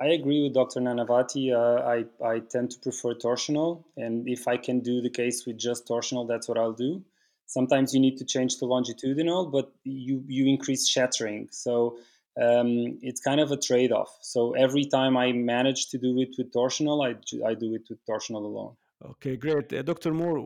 I 0.00 0.06
agree 0.06 0.42
with 0.42 0.54
Dr. 0.54 0.80
Nanavati. 0.80 1.52
Uh, 1.52 1.82
I, 1.94 2.26
I 2.26 2.40
tend 2.40 2.72
to 2.72 2.80
prefer 2.80 3.14
torsional, 3.14 3.84
and 3.96 4.26
if 4.26 4.48
I 4.48 4.56
can 4.56 4.80
do 4.80 5.00
the 5.00 5.10
case 5.10 5.46
with 5.46 5.58
just 5.58 5.86
torsional, 5.86 6.26
that's 6.26 6.48
what 6.48 6.58
I'll 6.58 6.72
do. 6.72 7.04
Sometimes 7.46 7.92
you 7.92 8.00
need 8.00 8.16
to 8.16 8.24
change 8.24 8.56
to 8.56 8.64
longitudinal, 8.64 9.46
but 9.46 9.70
you, 9.84 10.24
you 10.26 10.46
increase 10.46 10.88
shattering. 10.88 11.48
So 11.50 11.98
um, 12.40 12.98
it's 13.02 13.20
kind 13.20 13.40
of 13.40 13.50
a 13.50 13.56
trade 13.56 13.92
off. 13.92 14.16
So 14.20 14.52
every 14.52 14.86
time 14.86 15.16
I 15.16 15.32
manage 15.32 15.88
to 15.90 15.98
do 15.98 16.18
it 16.20 16.34
with 16.38 16.52
torsional, 16.52 17.06
I, 17.06 17.10
I 17.46 17.54
do 17.54 17.74
it 17.74 17.82
with 17.88 18.04
torsional 18.06 18.44
alone. 18.44 18.76
Okay, 19.04 19.36
great. 19.36 19.72
Uh, 19.72 19.82
Dr. 19.82 20.12
Moore, 20.14 20.38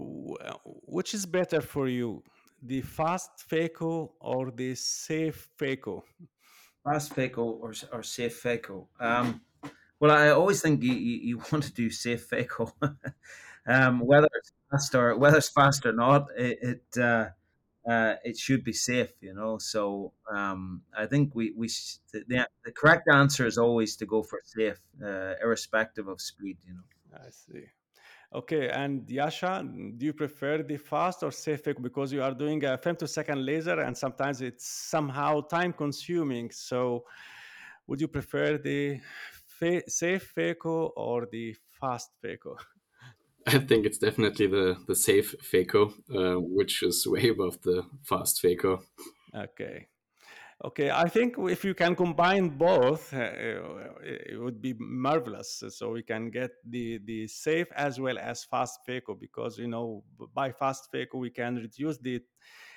which 0.86 1.14
is 1.14 1.26
better 1.26 1.60
for 1.60 1.88
you, 1.88 2.22
the 2.62 2.80
fast 2.80 3.44
phaco 3.50 4.12
or 4.20 4.50
the 4.50 4.74
safe 4.74 5.48
phaco? 5.58 6.02
Fast 6.82 7.14
phaco 7.14 7.60
or, 7.60 7.74
or 7.92 8.02
safe 8.02 8.42
phaco? 8.42 8.86
Um, 8.98 9.42
well, 10.00 10.10
I 10.10 10.30
always 10.30 10.62
think 10.62 10.82
you, 10.82 10.92
you, 10.92 11.16
you 11.28 11.38
want 11.52 11.64
to 11.64 11.72
do 11.72 11.90
safe 11.90 12.28
phaco. 12.28 12.72
um, 13.66 14.00
whether 14.00 14.28
it's 14.34 14.52
fast 14.70 14.94
or 14.94 15.16
whether 15.16 15.36
it's 15.36 15.50
fast 15.50 15.84
or 15.86 15.92
not, 15.92 16.28
it, 16.36 16.58
it 16.62 17.00
uh, 17.00 17.26
uh, 17.88 18.14
it 18.24 18.36
should 18.36 18.64
be 18.64 18.72
safe, 18.72 19.12
you 19.20 19.34
know. 19.34 19.58
So 19.58 20.12
um, 20.30 20.82
I 20.96 21.06
think 21.06 21.34
we 21.34 21.52
we 21.56 21.68
the, 22.12 22.46
the 22.64 22.72
correct 22.72 23.08
answer 23.12 23.46
is 23.46 23.58
always 23.58 23.96
to 23.96 24.06
go 24.06 24.22
for 24.22 24.40
safe, 24.44 24.80
uh, 25.04 25.34
irrespective 25.42 26.08
of 26.08 26.20
speed, 26.20 26.58
you 26.66 26.74
know. 26.74 27.18
I 27.26 27.30
see. 27.30 27.64
Okay, 28.34 28.68
and 28.68 29.06
Jascha, 29.06 29.62
do 29.96 30.04
you 30.04 30.12
prefer 30.12 30.62
the 30.62 30.76
fast 30.76 31.22
or 31.22 31.30
safe? 31.30 31.62
Because 31.80 32.12
you 32.12 32.22
are 32.22 32.34
doing 32.34 32.64
a 32.64 32.76
femtosecond 32.76 33.44
laser, 33.44 33.80
and 33.80 33.96
sometimes 33.96 34.42
it's 34.42 34.66
somehow 34.66 35.40
time 35.42 35.72
consuming. 35.72 36.50
So, 36.50 37.04
would 37.86 38.00
you 38.00 38.08
prefer 38.08 38.58
the 38.58 39.00
fa- 39.46 39.88
safe 39.88 40.32
phaco 40.36 40.90
or 40.96 41.28
the 41.30 41.54
fast 41.80 42.10
phaco? 42.22 42.56
I 43.48 43.58
think 43.58 43.86
it's 43.86 43.98
definitely 43.98 44.48
the 44.48 44.76
the 44.86 44.96
safe 44.96 45.34
phaco, 45.40 45.92
uh, 46.14 46.40
which 46.40 46.82
is 46.82 47.06
way 47.06 47.28
above 47.28 47.62
the 47.62 47.84
fast 48.02 48.42
phaco. 48.42 48.82
Okay. 49.34 49.86
Okay, 50.64 50.90
I 50.90 51.06
think 51.08 51.34
if 51.38 51.64
you 51.64 51.74
can 51.74 51.94
combine 51.94 52.48
both, 52.48 53.12
uh, 53.12 53.30
it 54.02 54.40
would 54.40 54.62
be 54.62 54.74
marvelous. 54.78 55.62
So 55.68 55.90
we 55.92 56.02
can 56.02 56.30
get 56.30 56.50
the 56.64 56.98
the 57.04 57.28
safe 57.28 57.66
as 57.76 58.00
well 58.00 58.16
as 58.18 58.42
fast 58.44 58.80
phaco 58.88 59.20
because 59.20 59.58
you 59.58 59.68
know 59.68 60.02
by 60.34 60.52
fast 60.52 60.88
phaco 60.90 61.16
we 61.16 61.28
can 61.28 61.56
reduce 61.56 61.98
the 61.98 62.22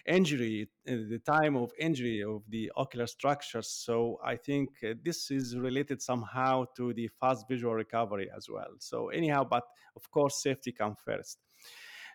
injury, 0.05 0.69
uh, 0.89 0.91
the 1.09 1.19
time 1.19 1.55
of 1.55 1.71
injury 1.79 2.21
of 2.21 2.43
the 2.49 2.69
ocular 2.75 3.07
structures. 3.07 3.69
So 3.69 4.19
I 4.25 4.35
think 4.35 4.69
uh, 4.83 4.95
this 5.01 5.31
is 5.31 5.55
related 5.57 6.01
somehow 6.01 6.65
to 6.75 6.93
the 6.93 7.07
fast 7.07 7.47
visual 7.47 7.73
recovery 7.75 8.29
as 8.35 8.49
well. 8.49 8.73
So 8.79 9.07
anyhow, 9.07 9.45
but 9.49 9.63
of 9.95 10.11
course 10.11 10.43
safety 10.43 10.73
comes 10.73 10.97
first. 11.05 11.37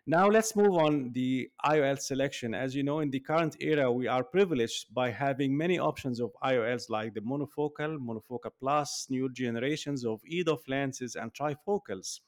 Now 0.06 0.28
let's 0.28 0.54
move 0.54 0.74
on 0.76 1.12
the 1.12 1.48
IOL 1.64 1.98
selection. 1.98 2.52
As 2.52 2.74
you 2.74 2.82
know, 2.82 3.00
in 3.00 3.10
the 3.10 3.20
current 3.20 3.56
era, 3.58 3.90
we 3.90 4.06
are 4.06 4.22
privileged 4.22 4.92
by 4.92 5.10
having 5.10 5.56
many 5.56 5.78
options 5.78 6.20
of 6.20 6.30
IOLs 6.44 6.90
like 6.90 7.14
the 7.14 7.22
monofocal, 7.22 7.96
monofocal 7.96 8.50
plus, 8.60 9.06
new 9.08 9.32
generations 9.32 10.04
of 10.04 10.20
EDOF 10.30 10.68
lenses 10.68 11.16
and 11.16 11.32
trifocals. 11.32 12.20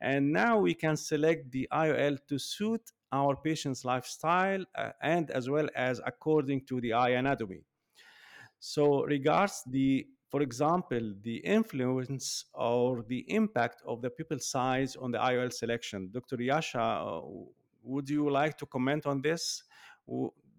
And 0.00 0.32
now 0.32 0.58
we 0.58 0.74
can 0.74 0.96
select 0.96 1.52
the 1.52 1.68
IOL 1.72 2.18
to 2.26 2.36
suit 2.36 2.90
our 3.12 3.36
patient's 3.36 3.84
lifestyle 3.84 4.64
uh, 4.74 4.90
and 5.00 5.30
as 5.30 5.48
well 5.48 5.68
as 5.76 6.00
according 6.04 6.62
to 6.66 6.80
the 6.80 6.94
eye 6.94 7.10
anatomy. 7.10 7.62
So 8.58 9.04
regards 9.04 9.62
the 9.70 10.08
for 10.28 10.42
example, 10.42 11.14
the 11.22 11.36
influence 11.36 12.46
or 12.54 13.04
the 13.08 13.24
impact 13.28 13.82
of 13.86 14.02
the 14.02 14.10
pupil 14.10 14.38
size 14.38 14.96
on 14.96 15.10
the 15.10 15.18
IOL 15.18 15.52
selection. 15.52 16.10
Dr. 16.12 16.36
Jascha, 16.36 16.78
uh, 16.78 17.20
would 17.82 18.08
you 18.08 18.30
like 18.30 18.56
to 18.58 18.66
comment 18.66 19.06
on 19.06 19.20
this? 19.20 19.62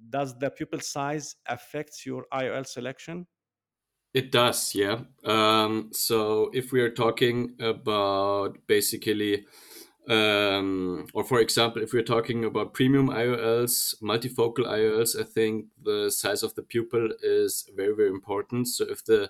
Does 0.09 0.37
the 0.37 0.49
pupil 0.49 0.79
size 0.79 1.35
affect 1.47 2.05
your 2.05 2.25
IOL 2.33 2.65
selection? 2.65 3.27
It 4.13 4.31
does, 4.31 4.73
yeah. 4.73 4.99
Um, 5.25 5.89
so 5.91 6.49
if 6.53 6.71
we 6.71 6.79
are 6.79 6.89
talking 6.91 7.55
about 7.59 8.57
basically, 8.65 9.45
um, 10.07 11.07
or 11.13 11.23
for 11.23 11.39
example, 11.39 11.81
if 11.81 11.93
we're 11.93 12.03
talking 12.03 12.45
about 12.45 12.73
premium 12.73 13.09
IOLs, 13.09 13.95
multifocal 14.01 14.65
IOLs, 14.65 15.19
I 15.19 15.23
think 15.23 15.67
the 15.81 16.11
size 16.11 16.43
of 16.43 16.53
the 16.55 16.61
pupil 16.61 17.09
is 17.21 17.67
very, 17.75 17.95
very 17.95 18.09
important. 18.09 18.67
So 18.67 18.85
if 18.89 19.03
the 19.05 19.29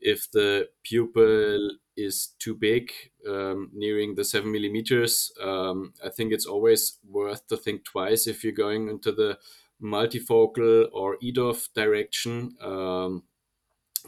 if 0.00 0.28
the 0.32 0.68
pupil 0.82 1.70
is 1.96 2.34
too 2.40 2.56
big, 2.56 2.90
um, 3.28 3.70
nearing 3.72 4.16
the 4.16 4.24
seven 4.24 4.50
millimeters, 4.50 5.32
um, 5.40 5.92
I 6.04 6.08
think 6.08 6.32
it's 6.32 6.46
always 6.46 6.98
worth 7.08 7.46
to 7.48 7.56
think 7.56 7.84
twice 7.84 8.26
if 8.26 8.42
you're 8.42 8.52
going 8.52 8.88
into 8.88 9.12
the 9.12 9.38
multifocal 9.80 10.88
or 10.92 11.18
EDOF 11.22 11.72
direction. 11.74 12.56
Um, 12.60 13.22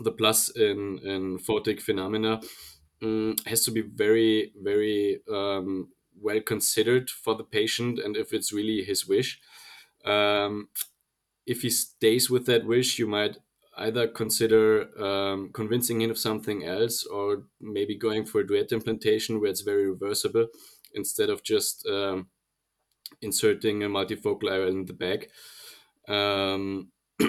the 0.01 0.11
plus 0.11 0.49
in, 0.49 0.99
in 1.05 1.39
photic 1.39 1.81
phenomena 1.81 2.41
um, 3.03 3.37
has 3.47 3.65
to 3.65 3.71
be 3.71 3.83
very, 3.83 4.53
very 4.61 5.21
um, 5.31 5.89
well 6.21 6.41
considered 6.41 7.11
for 7.11 7.35
the 7.35 7.45
patient 7.45 7.99
and 7.99 8.17
if 8.17 8.33
it's 8.33 8.53
really 8.53 8.83
his 8.83 9.07
wish. 9.07 9.41
Um, 10.05 10.69
if 11.47 11.63
he 11.63 11.71
stays 11.71 12.31
with 12.31 12.47
that 12.47 12.65
wish, 12.65 12.99
you 12.99 13.07
might 13.07 13.39
either 13.77 14.07
consider 14.07 14.89
um, 15.03 15.51
convincing 15.53 16.01
him 16.01 16.11
of 16.11 16.19
something 16.19 16.65
else 16.65 17.05
or 17.07 17.45
maybe 17.61 17.97
going 17.97 18.25
for 18.25 18.41
a 18.41 18.47
duet 18.47 18.73
implantation 18.73 19.41
where 19.41 19.51
it's 19.51 19.63
very 19.63 19.89
reversible 19.91 20.47
instead 20.95 21.29
of 21.29 21.43
just 21.43 21.87
um, 21.89 22.29
inserting 23.21 23.83
a 23.83 23.89
multifocal 23.89 24.45
IOL 24.45 24.71
in 24.71 24.85
the 24.87 24.93
back. 24.93 25.29
Um, 26.09 26.93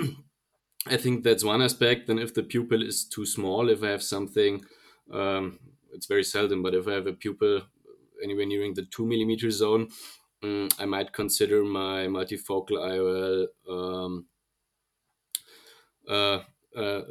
I 0.88 0.98
think 0.98 1.24
that's 1.24 1.44
one 1.44 1.62
aspect. 1.64 2.08
Then, 2.08 2.20
if 2.20 2.34
the 2.34 2.44
pupil 2.44 2.84
is 2.84 3.06
too 3.06 3.26
small, 3.26 3.70
if 3.70 3.82
I 3.82 3.90
have 3.90 4.04
something, 4.04 4.64
um, 5.12 5.60
it's 5.94 6.08
very 6.08 6.24
seldom, 6.24 6.62
but 6.62 6.76
if 6.76 6.88
I 6.88 6.94
have 6.94 7.08
a 7.08 7.14
pupil 7.14 7.62
anywhere 8.24 8.46
nearing 8.46 8.74
the 8.74 8.86
two 8.86 9.06
millimeter 9.06 9.52
zone, 9.52 9.90
um, 10.44 10.70
I 10.80 10.86
might 10.86 11.14
consider 11.14 11.64
my 11.64 12.08
multifocal 12.08 12.78
IOL 12.78 13.48
um, 13.70 14.26
uh, 16.08 16.40
uh, 16.78 17.02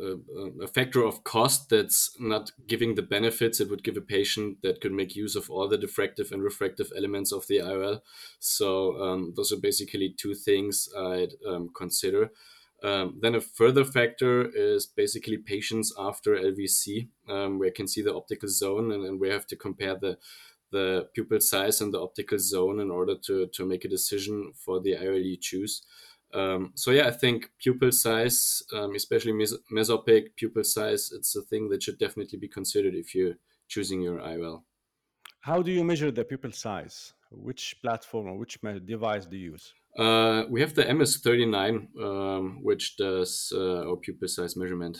a 0.63 0.67
factor 0.67 1.03
of 1.03 1.25
cost 1.25 1.71
that's 1.71 2.15
not 2.21 2.51
giving 2.67 2.95
the 2.95 3.03
benefits 3.03 3.61
it 3.61 3.71
would 3.71 3.83
give 3.83 3.97
a 3.97 4.03
patient 4.03 4.59
that 4.63 4.81
could 4.83 4.93
make 4.93 5.17
use 5.17 5.35
of 5.37 5.51
all 5.51 5.67
the 5.67 5.79
diffractive 5.79 6.31
and 6.33 6.43
refractive 6.43 6.93
elements 6.95 7.33
of 7.33 7.47
the 7.47 7.59
IOL. 7.59 8.01
So 8.39 9.01
um, 9.03 9.33
those 9.35 9.53
are 9.53 9.57
basically 9.57 10.15
two 10.19 10.35
things 10.35 10.89
I'd 10.95 11.33
um, 11.49 11.71
consider. 11.75 12.31
Um, 12.85 13.19
then 13.23 13.35
a 13.35 13.41
further 13.41 13.83
factor 13.83 14.45
is 14.55 14.85
basically 14.85 15.39
patients 15.39 15.95
after 15.99 16.37
LVC, 16.37 17.09
um, 17.31 17.59
where 17.59 17.69
you 17.69 17.75
can 17.75 17.89
see 17.89 18.03
the 18.03 18.15
optical 18.15 18.49
zone 18.49 18.93
and, 18.93 19.19
we 19.19 19.31
have 19.31 19.47
to 19.47 19.57
compare 19.57 19.97
the 19.97 20.19
the 20.71 21.09
pupil 21.15 21.41
size 21.41 21.81
and 21.81 21.95
the 21.95 22.01
optical 22.01 22.39
zone 22.39 22.81
in 22.81 22.91
order 22.91 23.15
to, 23.15 23.47
to 23.47 23.65
make 23.65 23.85
a 23.85 23.89
decision 23.89 24.53
for 24.57 24.81
the 24.81 24.97
IOL 24.97 25.25
you 25.25 25.37
choose. 25.37 25.83
Um, 26.35 26.73
so 26.75 26.91
yeah, 26.91 27.07
I 27.07 27.13
think 27.13 27.51
pupil 27.61 27.93
size, 27.93 28.61
um, 28.75 28.97
especially 28.97 29.33
mes- 29.33 29.63
mesopic 29.71 30.35
pupil 30.35 30.65
size, 30.65 31.13
it's 31.13 31.37
a 31.37 31.43
thing 31.43 31.69
that 31.69 31.85
should 31.85 31.99
definitely 31.99 32.39
be 32.41 32.49
considered 32.49 32.97
if 32.97 33.15
you're 33.15 33.37
choosing 33.69 34.03
your 34.03 34.19
IOL. 34.19 34.65
How 35.41 35.63
do 35.63 35.71
you 35.71 35.85
measure 35.85 36.11
the 36.11 36.25
pupil 36.25 36.51
size? 36.51 37.13
Which 37.31 37.77
platform 37.81 38.27
or 38.27 38.37
which 38.37 38.59
device 38.85 39.27
do 39.27 39.37
you 39.37 39.53
use? 39.53 39.73
Uh, 39.99 40.45
we 40.51 40.61
have 40.61 40.75
the 40.75 40.85
MS39, 40.85 42.03
um, 42.03 42.59
which 42.63 42.97
does 42.97 43.53
uh, 43.55 43.89
our 43.89 43.97
pupil 43.97 44.29
size 44.29 44.57
measurement. 44.57 44.99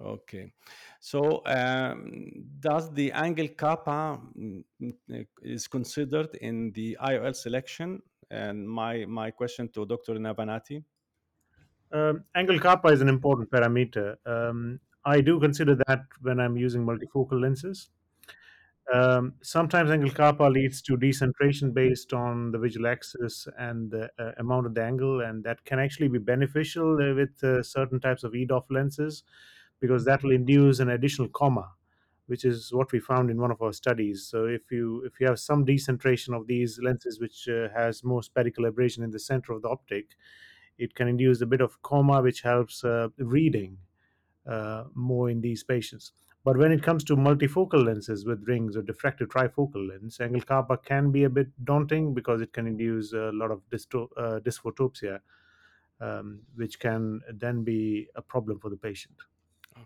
Okay. 0.00 0.52
So, 1.00 1.42
um, 1.46 2.30
does 2.60 2.92
the 2.94 3.12
angle 3.12 3.48
kappa 3.48 4.18
mm, 4.38 4.64
mm, 4.80 5.26
is 5.42 5.68
considered 5.68 6.34
in 6.40 6.72
the 6.72 6.96
IOL 7.02 7.36
selection 7.36 8.00
and 8.32 8.68
my, 8.68 9.04
my 9.04 9.30
question 9.30 9.68
to 9.74 9.84
Dr. 9.86 10.14
Navanati. 10.14 10.82
Um, 11.92 12.24
angle 12.34 12.58
kappa 12.58 12.88
is 12.88 13.02
an 13.02 13.08
important 13.08 13.50
parameter. 13.50 14.16
Um, 14.26 14.80
I 15.04 15.20
do 15.20 15.38
consider 15.38 15.76
that 15.86 16.04
when 16.22 16.40
I'm 16.40 16.56
using 16.56 16.84
multifocal 16.86 17.40
lenses. 17.40 17.90
Um, 18.92 19.34
sometimes 19.42 19.90
angle 19.90 20.10
kappa 20.10 20.44
leads 20.44 20.82
to 20.82 20.96
decentration 20.96 21.72
based 21.72 22.12
on 22.12 22.50
the 22.50 22.58
visual 22.58 22.86
axis 22.88 23.46
and 23.58 23.90
the 23.90 24.10
uh, 24.18 24.32
amount 24.38 24.66
of 24.66 24.74
the 24.74 24.82
angle, 24.82 25.20
and 25.20 25.44
that 25.44 25.64
can 25.64 25.78
actually 25.78 26.08
be 26.08 26.18
beneficial 26.18 26.94
uh, 27.00 27.14
with 27.14 27.42
uh, 27.44 27.62
certain 27.62 28.00
types 28.00 28.24
of 28.24 28.32
EDOF 28.32 28.64
lenses 28.70 29.22
because 29.80 30.04
that 30.04 30.22
will 30.22 30.32
induce 30.32 30.80
an 30.80 30.90
additional 30.90 31.28
coma 31.28 31.70
which 32.26 32.44
is 32.44 32.72
what 32.72 32.90
we 32.92 33.00
found 33.00 33.30
in 33.30 33.40
one 33.40 33.50
of 33.50 33.60
our 33.60 33.72
studies. 33.72 34.26
So 34.26 34.46
if 34.46 34.70
you 34.70 35.02
if 35.04 35.20
you 35.20 35.26
have 35.26 35.38
some 35.38 35.64
decentration 35.64 36.34
of 36.34 36.46
these 36.46 36.78
lenses, 36.82 37.20
which 37.20 37.48
uh, 37.48 37.68
has 37.74 38.04
more 38.04 38.22
spherical 38.22 38.66
aberration 38.66 39.02
in 39.02 39.10
the 39.10 39.18
center 39.18 39.52
of 39.52 39.62
the 39.62 39.68
optic, 39.68 40.16
it 40.78 40.94
can 40.94 41.08
induce 41.08 41.40
a 41.40 41.46
bit 41.46 41.60
of 41.60 41.82
coma, 41.82 42.22
which 42.22 42.42
helps 42.42 42.84
uh, 42.84 43.08
reading 43.18 43.78
uh, 44.46 44.84
more 44.94 45.30
in 45.30 45.40
these 45.40 45.62
patients. 45.62 46.12
But 46.44 46.56
when 46.56 46.72
it 46.72 46.82
comes 46.82 47.04
to 47.04 47.16
multifocal 47.16 47.84
lenses 47.84 48.24
with 48.24 48.46
rings 48.48 48.76
or 48.76 48.82
diffractive 48.82 49.28
trifocal 49.28 49.88
lens, 49.88 50.20
angle 50.20 50.40
kappa 50.40 50.76
can 50.78 51.12
be 51.12 51.24
a 51.24 51.30
bit 51.30 51.48
daunting 51.64 52.14
because 52.14 52.40
it 52.40 52.52
can 52.52 52.66
induce 52.66 53.12
a 53.12 53.30
lot 53.32 53.50
of 53.52 53.62
dysto- 53.70 54.08
uh, 54.16 54.40
dysphotopsia, 54.40 55.20
um, 56.00 56.40
which 56.56 56.80
can 56.80 57.20
then 57.32 57.62
be 57.62 58.08
a 58.16 58.22
problem 58.22 58.58
for 58.58 58.70
the 58.70 58.76
patient. 58.76 59.14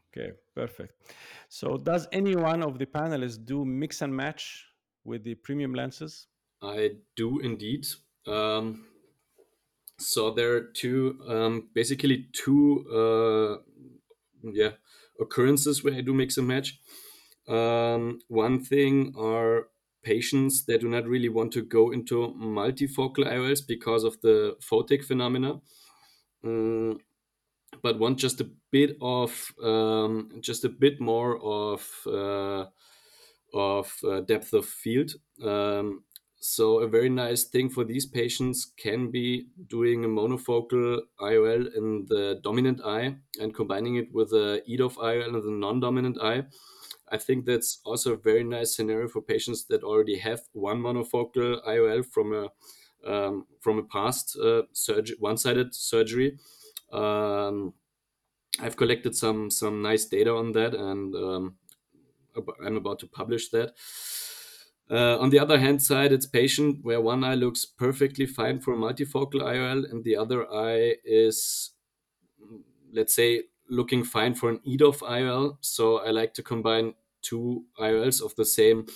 Okay, 0.08 0.32
perfect. 0.54 1.12
So, 1.48 1.76
does 1.76 2.08
any 2.10 2.34
one 2.34 2.62
of 2.62 2.78
the 2.78 2.86
panelists 2.86 3.44
do 3.44 3.64
mix 3.64 4.02
and 4.02 4.14
match 4.14 4.66
with 5.04 5.24
the 5.24 5.34
premium 5.34 5.74
lenses? 5.74 6.26
I 6.62 6.96
do 7.14 7.38
indeed. 7.40 7.86
Um, 8.26 8.86
so 9.98 10.30
there 10.30 10.54
are 10.54 10.60
two, 10.60 11.20
um, 11.28 11.68
basically 11.72 12.26
two, 12.32 12.84
uh, 12.90 13.62
yeah, 14.42 14.72
occurrences 15.20 15.82
where 15.82 15.94
I 15.94 16.00
do 16.00 16.14
mix 16.14 16.36
and 16.36 16.48
match. 16.48 16.78
Um, 17.48 18.20
one 18.28 18.62
thing 18.62 19.14
are 19.18 19.68
patients 20.02 20.64
that 20.66 20.80
do 20.80 20.88
not 20.88 21.06
really 21.06 21.28
want 21.28 21.52
to 21.52 21.62
go 21.62 21.90
into 21.90 22.34
multifocal 22.38 23.26
IOLs 23.26 23.66
because 23.66 24.04
of 24.04 24.20
the 24.20 24.56
photic 24.60 25.04
phenomena. 25.04 25.60
Um, 26.44 26.98
but 27.82 27.98
want 27.98 28.18
just 28.18 28.40
a 28.40 28.50
bit 28.70 28.96
of 29.00 29.52
um, 29.62 30.30
just 30.40 30.64
a 30.64 30.68
bit 30.68 31.00
more 31.00 31.38
of 31.42 31.88
uh, 32.06 32.66
of 33.54 33.92
uh, 34.08 34.20
depth 34.20 34.52
of 34.52 34.66
field. 34.66 35.12
Um, 35.42 36.04
so 36.46 36.80
a 36.80 36.88
very 36.88 37.08
nice 37.08 37.44
thing 37.44 37.68
for 37.68 37.84
these 37.84 38.06
patients 38.06 38.72
can 38.76 39.10
be 39.10 39.48
doing 39.68 40.04
a 40.04 40.08
monofocal 40.08 41.00
IOL 41.20 41.74
in 41.76 42.06
the 42.08 42.40
dominant 42.42 42.80
eye 42.84 43.16
and 43.40 43.54
combining 43.54 43.96
it 43.96 44.12
with 44.12 44.32
a 44.32 44.62
EDOF 44.68 44.94
IOL 44.96 45.28
in 45.28 45.32
the 45.32 45.66
non-dominant 45.66 46.18
eye. 46.22 46.44
I 47.10 47.18
think 47.18 47.46
that's 47.46 47.80
also 47.84 48.14
a 48.14 48.16
very 48.16 48.44
nice 48.44 48.76
scenario 48.76 49.08
for 49.08 49.22
patients 49.22 49.64
that 49.66 49.84
already 49.84 50.18
have 50.18 50.40
one 50.52 50.80
monofocal 50.80 51.64
IOL 51.66 52.04
from 52.06 52.32
a 52.34 52.48
um, 53.06 53.46
from 53.60 53.78
a 53.78 53.84
past 53.84 54.36
uh, 54.42 54.62
one-sided 55.20 55.72
surgery 55.74 56.38
um, 56.92 57.74
I've 58.60 58.76
collected 58.76 59.14
some 59.14 59.50
some 59.50 59.82
nice 59.82 60.06
data 60.06 60.32
on 60.32 60.52
that, 60.52 60.74
and 60.74 61.14
um, 61.14 61.56
I'm 62.64 62.76
about 62.76 62.98
to 63.00 63.06
publish 63.06 63.50
that. 63.50 63.74
Uh, 64.88 65.18
on 65.18 65.30
the 65.30 65.38
other 65.38 65.58
hand 65.58 65.82
side, 65.82 66.12
it's 66.12 66.26
patient 66.26 66.78
where 66.82 67.00
one 67.00 67.24
eye 67.24 67.34
looks 67.34 67.64
perfectly 67.64 68.26
fine 68.26 68.60
for 68.60 68.76
multifocal 68.76 69.42
IOL, 69.42 69.90
and 69.90 70.04
the 70.04 70.16
other 70.16 70.46
eye 70.52 70.94
is, 71.04 71.72
let's 72.92 73.14
say, 73.14 73.44
looking 73.68 74.04
fine 74.04 74.34
for 74.34 74.48
an 74.48 74.60
EDOF 74.66 74.98
IOL. 74.98 75.56
So 75.60 75.98
I 75.98 76.10
like 76.10 76.34
to 76.34 76.42
combine 76.42 76.94
two 77.22 77.64
IOLs 77.80 78.22
of 78.22 78.36
the 78.36 78.44
same 78.44 78.86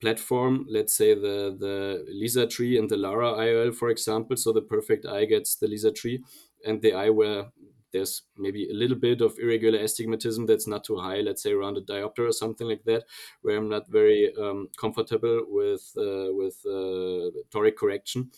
platform. 0.00 0.66
Let's 0.68 0.96
say 0.96 1.14
the 1.14 1.56
the 1.58 2.04
LISA 2.08 2.48
tri 2.48 2.76
and 2.76 2.90
the 2.90 2.96
Lara 2.96 3.32
IOL, 3.32 3.74
for 3.74 3.88
example. 3.90 4.36
So 4.36 4.52
the 4.52 4.62
perfect 4.62 5.06
eye 5.06 5.26
gets 5.26 5.54
the 5.56 5.68
LISA 5.68 5.92
tri, 5.92 6.18
and 6.64 6.82
the 6.82 6.92
eye 6.92 7.10
where 7.10 7.46
there's 7.96 8.22
maybe 8.36 8.68
a 8.68 8.74
little 8.74 8.96
bit 8.96 9.20
of 9.22 9.38
irregular 9.38 9.78
astigmatism 9.78 10.46
that's 10.46 10.66
not 10.66 10.84
too 10.84 10.96
high, 10.96 11.20
let's 11.20 11.42
say 11.42 11.52
around 11.52 11.78
a 11.78 11.80
diopter 11.80 12.28
or 12.28 12.32
something 12.32 12.68
like 12.68 12.84
that, 12.84 13.04
where 13.42 13.56
I'm 13.56 13.68
not 13.68 13.88
very 13.88 14.32
um, 14.38 14.68
comfortable 14.76 15.38
with 15.48 15.84
uh, 15.96 16.28
with 16.40 16.56
uh, 16.66 17.30
toric 17.52 17.76
correction. 17.76 18.30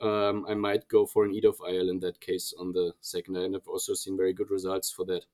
Um, 0.00 0.46
I 0.48 0.54
might 0.54 0.88
go 0.88 1.06
for 1.06 1.24
an 1.24 1.32
EDOF 1.32 1.58
IOL 1.60 1.90
in 1.90 2.00
that 2.00 2.20
case 2.20 2.52
on 2.58 2.72
the 2.72 2.92
second 3.00 3.36
eye, 3.36 3.44
and 3.44 3.56
I've 3.56 3.68
also 3.68 3.94
seen 3.94 4.16
very 4.16 4.32
good 4.32 4.50
results 4.50 4.90
for 4.90 5.04
that. 5.06 5.24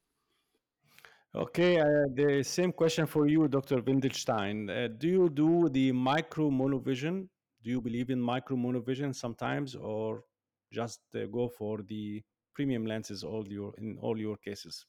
Okay, 1.35 1.78
uh, 1.78 1.87
the 2.14 2.42
same 2.42 2.72
question 2.72 3.06
for 3.06 3.28
you, 3.28 3.46
Dr. 3.46 3.76
Wendelstein. 3.83 4.68
Uh, 4.68 4.88
do 4.98 5.09
you 5.09 5.28
do 5.28 5.68
the 5.68 5.92
micro 5.92 6.50
monovision? 6.50 7.28
Do 7.62 7.70
you 7.70 7.80
believe 7.80 8.11
in 8.11 8.20
micro 8.20 8.56
monovision 8.56 9.14
sometimes, 9.14 9.76
or 9.76 10.24
just 10.72 11.00
uh, 11.14 11.26
go 11.26 11.48
for 11.48 11.78
the 11.83 12.22
premium 12.54 12.86
lenses 12.86 13.24
all 13.24 13.46
your 13.48 13.74
in 13.78 13.98
all 14.00 14.18
your 14.18 14.36
cases? 14.36 14.86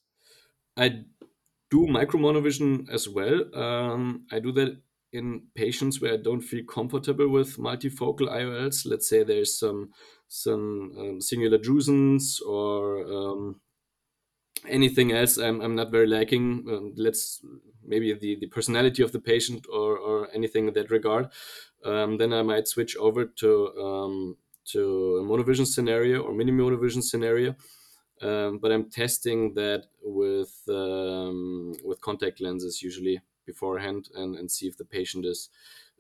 I 0.78 1.04
do 1.70 1.88
micro 1.88 2.20
monovision 2.20 2.90
as 2.90 3.08
well. 3.08 3.56
Um, 3.56 4.26
I 4.32 4.40
do 4.40 4.52
that 4.54 4.82
in 5.14 5.48
patients 5.56 6.00
where 6.00 6.14
I 6.14 6.18
don't 6.18 6.42
feel 6.42 6.64
comfortable 6.66 7.28
with 7.28 7.58
multifocal 7.58 8.30
IOLs. 8.30 8.86
Let's 8.86 9.10
say 9.10 9.24
there's 9.24 9.58
some 9.58 9.92
some 10.28 10.94
um, 10.98 11.22
singular 11.22 11.58
drusens 11.58 12.40
or 12.40 13.06
um, 13.06 13.62
anything 14.68 15.12
else 15.12 15.38
I'm, 15.38 15.62
I'm 15.62 15.76
not 15.76 15.92
very 15.92 16.08
liking. 16.08 16.66
Um, 16.70 16.94
let's 16.96 17.44
maybe 17.84 18.14
the, 18.14 18.38
the 18.40 18.48
personality 18.48 19.04
of 19.04 19.12
the 19.12 19.20
patient 19.20 19.66
or, 19.72 19.98
or 19.98 20.30
anything 20.34 20.68
in 20.68 20.74
that 20.76 20.92
regard. 20.92 21.30
Um, 21.84 22.18
then 22.18 22.32
I 22.32 22.44
might 22.44 22.68
switch 22.68 22.96
over 22.96 23.26
to 23.26 23.68
um, 23.78 24.38
to 24.74 25.18
a 25.18 25.24
monovision 25.24 25.66
scenario 25.66 26.22
or 26.22 26.34
mini 26.34 26.52
monovision 26.52 27.04
scenario. 27.04 27.56
Um, 28.22 28.60
but 28.60 28.72
I'm 28.72 28.90
testing 28.90 29.54
that 29.56 29.86
with 30.04 30.54
um, 30.70 31.74
with 31.84 32.00
contact 32.02 32.40
lenses 32.40 32.82
usually 32.82 33.20
beforehand 33.46 34.10
and, 34.16 34.36
and 34.36 34.50
see 34.50 34.68
if 34.68 34.78
the 34.78 34.86
patient 34.86 35.26
is 35.26 35.50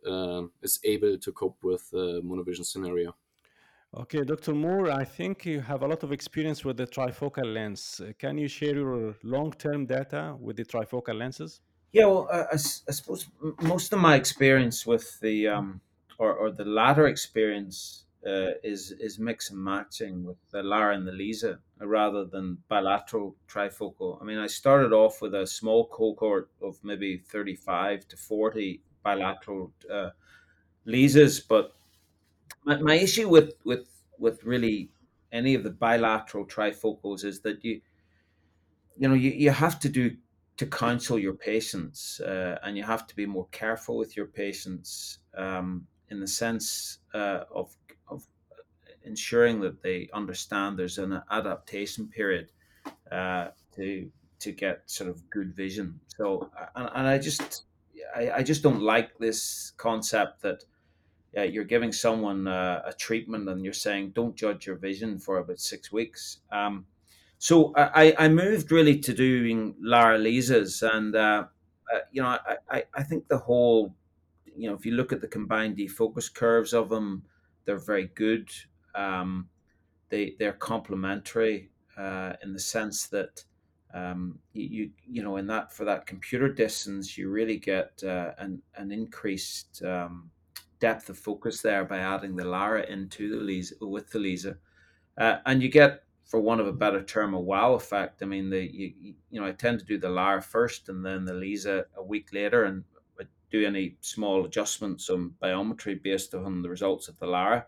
uh, 0.07 0.43
is 0.62 0.79
able 0.84 1.17
to 1.17 1.31
cope 1.31 1.57
with 1.63 1.89
the 1.91 2.21
monovision 2.23 2.65
scenario. 2.65 3.15
Okay, 3.93 4.23
Dr. 4.23 4.53
Moore, 4.53 4.89
I 4.89 5.03
think 5.03 5.45
you 5.45 5.60
have 5.60 5.81
a 5.84 5.88
lot 5.88 6.01
of 6.03 6.13
experience 6.13 6.63
with 6.63 6.77
the 6.77 6.88
trifocal 6.88 7.53
lens. 7.53 7.99
Can 8.19 8.38
you 8.38 8.47
share 8.47 8.75
your 8.75 9.17
long-term 9.21 9.86
data 9.86 10.34
with 10.39 10.55
the 10.55 10.63
trifocal 10.63 11.13
lenses? 11.13 11.60
Yeah, 11.91 12.05
well, 12.05 12.29
I, 12.31 12.38
I, 12.38 12.53
I 12.53 12.91
suppose 12.99 13.27
most 13.62 13.91
of 13.91 13.99
my 13.99 14.15
experience 14.15 14.86
with 14.86 15.19
the 15.19 15.49
um, 15.49 15.81
or, 16.17 16.34
or 16.34 16.51
the 16.51 16.63
latter 16.63 17.07
experience 17.07 18.05
uh, 18.25 18.51
is 18.63 18.91
is 18.91 19.19
mix 19.19 19.49
and 19.49 19.60
matching 19.60 20.23
with 20.23 20.38
the 20.51 20.62
Lara 20.63 20.95
and 20.95 21.07
the 21.07 21.12
Lisa 21.12 21.60
rather 21.79 22.25
than 22.25 22.57
bilateral 22.67 23.36
trifocal. 23.47 24.21
I 24.21 24.25
mean, 24.25 24.38
I 24.38 24.47
started 24.47 24.93
off 24.93 25.21
with 25.21 25.34
a 25.34 25.47
small 25.47 25.88
cohort 25.88 26.49
of 26.62 26.84
maybe 26.84 27.17
thirty 27.17 27.55
five 27.55 28.07
to 28.10 28.17
forty 28.17 28.81
bilateral 29.03 29.73
uh, 29.91 30.12
Leeses, 30.86 31.47
but 31.47 31.73
my, 32.63 32.81
my 32.81 32.95
issue 32.95 33.29
with 33.29 33.53
with 33.63 33.88
with 34.17 34.43
really 34.43 34.91
any 35.31 35.55
of 35.55 35.63
the 35.63 35.69
bilateral 35.69 36.45
trifocals 36.45 37.23
is 37.23 37.41
that 37.41 37.63
you 37.63 37.81
you 38.97 39.07
know 39.07 39.15
you, 39.15 39.31
you 39.31 39.49
have 39.51 39.79
to 39.79 39.89
do 39.89 40.15
to 40.57 40.65
counsel 40.67 41.17
your 41.17 41.34
patients 41.34 42.19
uh, 42.19 42.60
and 42.63 42.77
you 42.77 42.84
have 42.84 43.07
to 43.07 43.15
be 43.15 43.25
more 43.25 43.47
careful 43.51 43.97
with 43.97 44.15
your 44.15 44.27
patients 44.27 45.19
um, 45.36 45.88
in 46.10 46.19
the 46.19 46.27
sense 46.27 46.99
uh, 47.13 47.45
of 47.51 47.75
ensuring 49.04 49.62
that 49.62 49.82
they 49.82 50.10
understand 50.14 50.78
there's 50.78 50.98
an 50.98 51.22
adaptation 51.30 52.08
period 52.08 52.52
uh, 53.12 53.48
to 53.76 54.10
to 54.40 54.52
get 54.52 54.82
sort 54.88 55.10
of 55.10 55.30
good 55.30 55.56
vision. 55.56 56.00
So, 56.18 56.50
and, 56.76 56.90
and 56.96 57.08
I 57.08 57.18
just 57.18 57.64
I, 58.16 58.32
I 58.32 58.44
just 58.44 58.64
don't 58.64 58.82
like 58.82 59.18
this 59.18 59.72
concept 59.78 60.42
that 60.42 60.64
yeah, 61.34 61.44
you're 61.44 61.64
giving 61.64 61.92
someone 61.92 62.48
uh, 62.48 62.82
a 62.86 62.94
treatment 62.94 63.48
and 63.48 63.64
you're 63.64 63.74
saying 63.74 64.12
don't 64.12 64.36
judge 64.36 64.66
your 64.66 64.76
vision 64.76 65.20
for 65.20 65.38
about 65.38 65.60
six 65.60 65.92
weeks. 65.92 66.40
Um, 66.52 66.86
so 67.38 67.74
I, 67.76 68.14
I 68.20 68.28
moved 68.28 68.72
really 68.72 69.00
to 69.00 69.14
doing 69.14 69.74
Lara 69.82 70.20
Lisa's, 70.20 70.84
and 70.84 71.16
uh, 71.16 71.46
uh, 71.92 72.00
you 72.12 72.22
know 72.22 72.38
I, 72.70 72.84
I 72.94 73.04
think 73.04 73.28
the 73.28 73.38
whole 73.40 73.96
you 74.56 74.70
know 74.70 74.76
if 74.76 74.86
you 74.86 74.92
look 74.92 75.12
at 75.12 75.22
the 75.22 75.28
combined 75.28 75.78
defocus 75.78 76.32
curves 76.32 76.72
of 76.74 76.90
them, 76.90 77.24
they're 77.66 77.80
very 77.80 78.12
good. 78.14 78.50
Um, 78.95 79.49
they 80.10 80.36
they're 80.39 80.54
complementary 80.54 81.69
uh, 81.97 82.34
in 82.43 82.54
the 82.54 82.60
sense 82.60 83.08
that 83.08 83.43
um, 83.93 84.39
you 84.54 84.91
you 85.06 85.23
know 85.23 85.38
in 85.38 85.47
that 85.47 85.73
for 85.73 85.86
that 85.86 86.06
computer 86.06 86.51
distance 86.51 87.17
you 87.17 87.30
really 87.30 87.58
get 87.58 88.01
uh, 88.04 88.32
an 88.38 88.62
an 88.75 88.91
increased 88.91 89.84
um, 89.84 90.30
depth 90.80 91.10
of 91.10 91.17
focus 91.17 91.62
there 91.62 91.86
by 91.86 91.97
adding 91.97 92.36
the 92.36 92.45
Lara 92.45 92.86
into 92.88 93.30
the 93.30 93.43
Lisa 93.43 93.75
with 93.82 94.10
the 94.12 94.19
Lisa, 94.19 94.58
uh, 95.17 95.38
and 95.45 95.62
you 95.62 95.69
get 95.69 96.04
for 96.25 96.39
want 96.39 96.62
of 96.62 96.67
a 96.67 96.73
better 96.73 97.04
term 97.04 97.34
a 97.34 97.39
wow 97.39 97.73
effect. 97.73 98.21
I 98.21 98.25
mean 98.25 98.49
the 98.49 98.63
you 98.63 98.93
you 99.30 99.39
know 99.39 99.47
I 99.47 99.51
tend 99.51 99.80
to 99.80 99.86
do 99.86 99.97
the 99.97 100.10
Lara 100.10 100.41
first 100.41 100.89
and 100.89 101.06
then 101.06 101.25
the 101.25 101.34
Lisa 101.34 101.86
a 101.95 102.04
week 102.04 102.30
later 102.34 102.65
and 102.65 102.84
do 103.51 103.65
any 103.65 103.97
small 103.99 104.45
adjustments 104.45 105.10
on 105.10 105.34
biometry 105.43 106.01
based 106.01 106.34
on 106.34 106.62
the 106.62 106.69
results 106.69 107.10
of 107.10 107.19
the 107.19 107.27
Lara 107.27 107.65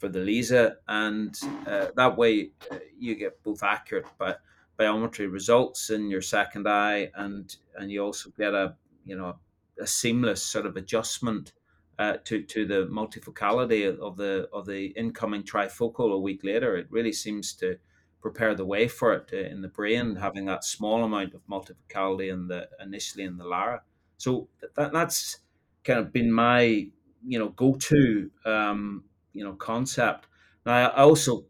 for 0.00 0.08
the 0.08 0.18
Lisa, 0.20 0.78
and 0.88 1.38
uh, 1.66 1.88
that 1.94 2.16
way 2.16 2.50
uh, 2.72 2.78
you 2.98 3.14
get 3.14 3.42
both 3.42 3.62
accurate 3.62 4.06
bi- 4.18 4.36
biometry 4.78 5.30
results 5.30 5.90
in 5.90 6.08
your 6.10 6.22
second 6.22 6.66
eye, 6.66 7.10
and 7.14 7.54
and 7.76 7.92
you 7.92 8.02
also 8.02 8.30
get 8.36 8.54
a 8.54 8.74
you 9.04 9.16
know 9.16 9.36
a 9.78 9.86
seamless 9.86 10.42
sort 10.42 10.66
of 10.66 10.76
adjustment 10.76 11.52
uh, 11.98 12.16
to 12.24 12.42
to 12.42 12.66
the 12.66 12.86
multifocality 12.86 13.86
of 13.98 14.16
the 14.16 14.48
of 14.52 14.64
the 14.64 14.86
incoming 14.96 15.42
trifocal 15.42 16.14
a 16.14 16.18
week 16.18 16.42
later. 16.42 16.76
It 16.76 16.86
really 16.90 17.12
seems 17.12 17.52
to 17.56 17.76
prepare 18.22 18.54
the 18.54 18.64
way 18.64 18.88
for 18.88 19.12
it 19.12 19.30
uh, 19.32 19.36
in 19.36 19.60
the 19.60 19.68
brain, 19.68 20.16
having 20.16 20.46
that 20.46 20.64
small 20.64 21.04
amount 21.04 21.34
of 21.34 21.46
multifocality 21.46 22.32
in 22.32 22.48
the 22.48 22.68
initially 22.82 23.24
in 23.24 23.36
the 23.36 23.44
Lara. 23.44 23.82
So 24.16 24.48
that 24.76 24.92
that's 24.92 25.40
kind 25.84 25.98
of 25.98 26.10
been 26.10 26.32
my 26.32 26.88
you 27.26 27.38
know 27.38 27.50
go 27.50 27.74
to 27.74 28.30
um, 28.46 29.04
you 29.40 29.46
know 29.46 29.54
concept. 29.54 30.26
Now 30.66 30.74
I 30.74 31.02
also 31.02 31.46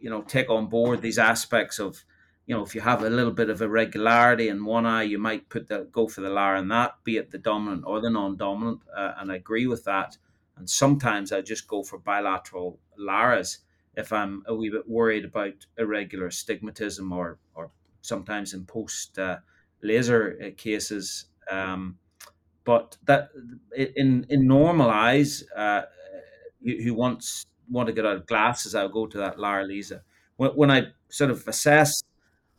you 0.00 0.08
know 0.08 0.22
take 0.22 0.48
on 0.48 0.68
board 0.68 1.02
these 1.02 1.18
aspects 1.18 1.78
of 1.78 2.02
you 2.46 2.56
know 2.56 2.64
if 2.64 2.74
you 2.74 2.80
have 2.80 3.02
a 3.02 3.10
little 3.10 3.32
bit 3.32 3.50
of 3.50 3.60
irregularity 3.60 4.48
in 4.48 4.64
one 4.64 4.86
eye, 4.86 5.02
you 5.02 5.18
might 5.18 5.50
put 5.50 5.68
the 5.68 5.86
go 5.92 6.08
for 6.08 6.22
the 6.22 6.30
Lara 6.30 6.58
in 6.58 6.68
that, 6.68 6.94
be 7.04 7.18
it 7.18 7.30
the 7.30 7.38
dominant 7.50 7.84
or 7.86 8.00
the 8.00 8.08
non-dominant, 8.08 8.80
uh, 8.96 9.12
and 9.18 9.30
I 9.30 9.36
agree 9.36 9.66
with 9.66 9.84
that. 9.84 10.16
And 10.56 10.70
sometimes 10.70 11.32
I 11.32 11.42
just 11.42 11.68
go 11.68 11.82
for 11.82 11.98
bilateral 11.98 12.78
Laras 12.98 13.58
if 13.94 14.10
I'm 14.10 14.42
a 14.46 14.54
wee 14.54 14.70
bit 14.70 14.88
worried 14.88 15.26
about 15.26 15.66
irregular 15.76 16.28
astigmatism 16.28 17.12
or 17.12 17.38
or 17.54 17.70
sometimes 18.00 18.54
in 18.54 18.64
post 18.64 19.18
uh, 19.18 19.36
laser 19.82 20.38
uh, 20.42 20.50
cases. 20.56 21.26
Um, 21.50 21.98
but 22.64 22.96
that 23.04 23.28
in 23.76 24.24
in 24.30 24.46
normal 24.46 24.88
eyes, 24.88 25.44
uh, 25.54 25.82
who 26.64 26.94
wants 26.94 27.46
want 27.70 27.86
to 27.86 27.92
get 27.92 28.06
out 28.06 28.16
of 28.16 28.26
glasses, 28.26 28.74
I'll 28.74 28.88
go 28.88 29.06
to 29.06 29.18
that 29.18 29.38
Lara 29.38 29.64
Lisa. 29.64 30.02
When, 30.36 30.50
when 30.50 30.70
I 30.70 30.88
sort 31.08 31.30
of 31.30 31.46
assess 31.48 32.02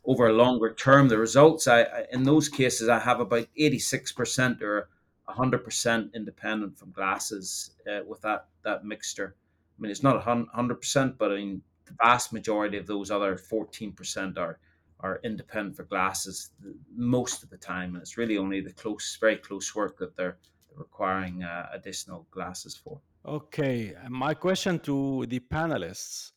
over 0.04 0.28
a 0.28 0.32
longer 0.32 0.72
term 0.74 1.08
the 1.08 1.18
results, 1.18 1.66
I, 1.66 1.82
I 1.82 2.04
in 2.12 2.22
those 2.22 2.48
cases 2.48 2.88
I 2.88 2.98
have 2.98 3.20
about 3.20 3.46
eighty 3.56 3.78
six 3.78 4.12
percent 4.12 4.62
or 4.62 4.88
hundred 5.28 5.64
percent 5.64 6.10
independent 6.14 6.78
from 6.78 6.92
glasses 6.92 7.72
uh, 7.90 8.00
with 8.06 8.20
that 8.22 8.46
that 8.62 8.84
mixture. 8.84 9.34
I 9.78 9.82
mean, 9.82 9.90
it's 9.90 10.02
not 10.02 10.22
hundred 10.22 10.76
percent, 10.76 11.18
but 11.18 11.32
I 11.32 11.36
mean 11.36 11.62
the 11.84 11.94
vast 12.02 12.32
majority 12.32 12.78
of 12.78 12.86
those 12.86 13.10
other 13.10 13.36
fourteen 13.36 13.92
percent 13.92 14.38
are 14.38 14.58
are 15.00 15.20
independent 15.24 15.76
for 15.76 15.84
glasses 15.84 16.52
most 16.94 17.42
of 17.42 17.50
the 17.50 17.56
time, 17.58 17.94
and 17.94 18.02
it's 18.02 18.16
really 18.16 18.38
only 18.38 18.62
the 18.62 18.72
close, 18.72 19.18
very 19.20 19.36
close 19.36 19.74
work 19.74 19.98
that 19.98 20.16
they're, 20.16 20.38
requiring 20.74 21.42
uh, 21.42 21.68
additional 21.72 22.26
glasses 22.30 22.74
for. 22.76 22.98
Okay, 23.26 23.92
my 24.08 24.34
question 24.34 24.78
to 24.80 25.26
the 25.26 25.40
panelists: 25.40 26.30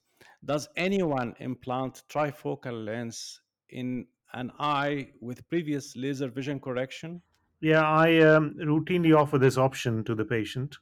Does 0.44 0.68
anyone 0.76 1.36
implant 1.40 2.02
trifocal 2.10 2.84
lens 2.84 3.42
in 3.70 4.08
an 4.34 4.52
eye 4.58 5.12
with 5.22 5.48
previous 5.50 5.96
laser 5.96 6.30
vision 6.30 6.60
correction? 6.60 7.22
Yeah, 7.62 7.88
I 7.88 8.18
um, 8.22 8.56
routinely 8.56 9.16
offer 9.16 9.38
this 9.38 9.56
option 9.56 10.04
to 10.06 10.16
the 10.16 10.26
patient 10.26 10.80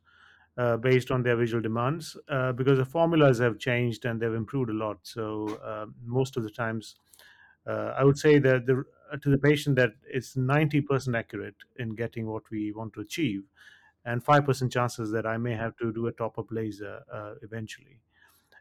uh, 0.58 0.78
based 0.78 1.12
on 1.12 1.24
their 1.24 1.36
visual 1.36 1.62
demands 1.62 2.16
uh, 2.30 2.54
because 2.54 2.78
the 2.78 2.86
formulas 2.86 3.40
have 3.40 3.60
changed 3.60 4.06
and 4.06 4.22
they've 4.22 4.34
improved 4.34 4.70
a 4.70 4.74
lot. 4.74 5.00
So 5.04 5.60
uh, 5.62 5.88
most 6.06 6.38
of 6.38 6.44
the 6.44 6.52
times, 6.52 6.96
uh, 7.66 7.96
I 7.98 8.06
would 8.06 8.18
say 8.18 8.40
that 8.40 8.66
the, 8.66 8.86
to 9.22 9.30
the 9.30 9.38
patient 9.38 9.76
that 9.76 9.92
it's 10.10 10.36
90% 10.36 11.18
accurate 11.18 11.56
in 11.76 11.96
getting 11.96 12.28
what 12.28 12.44
we 12.50 12.72
want 12.72 12.94
to 12.94 13.02
achieve, 13.02 13.44
and 14.06 14.24
5% 14.24 14.72
chances 14.72 15.12
that 15.12 15.26
I 15.26 15.38
may 15.38 15.54
have 15.54 15.76
to 15.78 15.92
do 15.92 16.08
a 16.08 16.12
top 16.12 16.38
up 16.38 16.48
laser 16.52 17.02
uh, 17.14 17.34
eventually. 17.42 18.00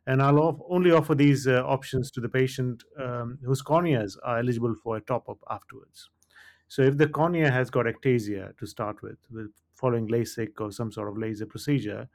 And 0.07 0.22
I'll 0.22 0.38
off- 0.38 0.61
only 0.68 0.92
offer 0.92 1.14
these 1.14 1.46
uh, 1.46 1.62
options 1.64 2.11
to 2.12 2.20
the 2.20 2.29
patient 2.29 2.85
um, 2.99 3.38
whose 3.44 3.62
corneas 3.62 4.16
are 4.25 4.38
eligible 4.38 4.75
for 4.75 4.96
a 4.96 5.01
top 5.01 5.29
up 5.29 5.38
afterwards. 5.51 6.11
So 6.68 6.83
if 6.83 6.96
the 6.96 7.09
cornea 7.09 7.51
has 7.51 7.70
got 7.70 7.87
ectasia 7.87 8.57
to 8.59 8.66
start 8.66 9.03
with, 9.03 9.18
with 9.31 9.53
following 9.75 10.09
LASIK 10.09 10.61
or 10.61 10.72
some 10.72 10.90
sort 10.90 11.09
of 11.09 11.16
laser 11.16 11.46
procedure, 11.46 12.09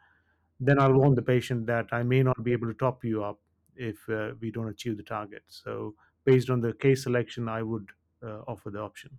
then 0.59 0.79
I'll 0.79 0.93
warn 0.93 1.15
the 1.15 1.21
patient 1.21 1.65
that 1.67 1.87
I 1.91 2.03
may 2.03 2.21
not 2.21 2.43
be 2.43 2.51
able 2.51 2.67
to 2.67 2.73
top 2.73 3.03
you 3.03 3.23
up 3.23 3.39
if 3.75 3.97
uh, 4.09 4.31
we 4.39 4.51
don't 4.51 4.67
achieve 4.67 4.97
the 4.97 5.03
target. 5.03 5.43
So 5.47 5.95
based 6.25 6.49
on 6.49 6.59
the 6.59 6.73
case 6.73 7.03
selection, 7.03 7.47
I 7.47 7.63
would 7.63 7.87
uh, 8.23 8.41
offer 8.47 8.69
the 8.69 8.79
option. 8.79 9.17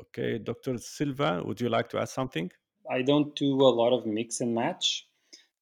Okay, 0.00 0.38
Dr. 0.38 0.78
Silva, 0.78 1.42
would 1.44 1.60
you 1.60 1.68
like 1.68 1.88
to 1.90 2.00
add 2.00 2.08
something? 2.08 2.50
I 2.90 3.02
don't 3.02 3.34
do 3.36 3.54
a 3.54 3.72
lot 3.80 3.92
of 3.92 4.06
mix 4.06 4.40
and 4.40 4.54
match. 4.54 5.06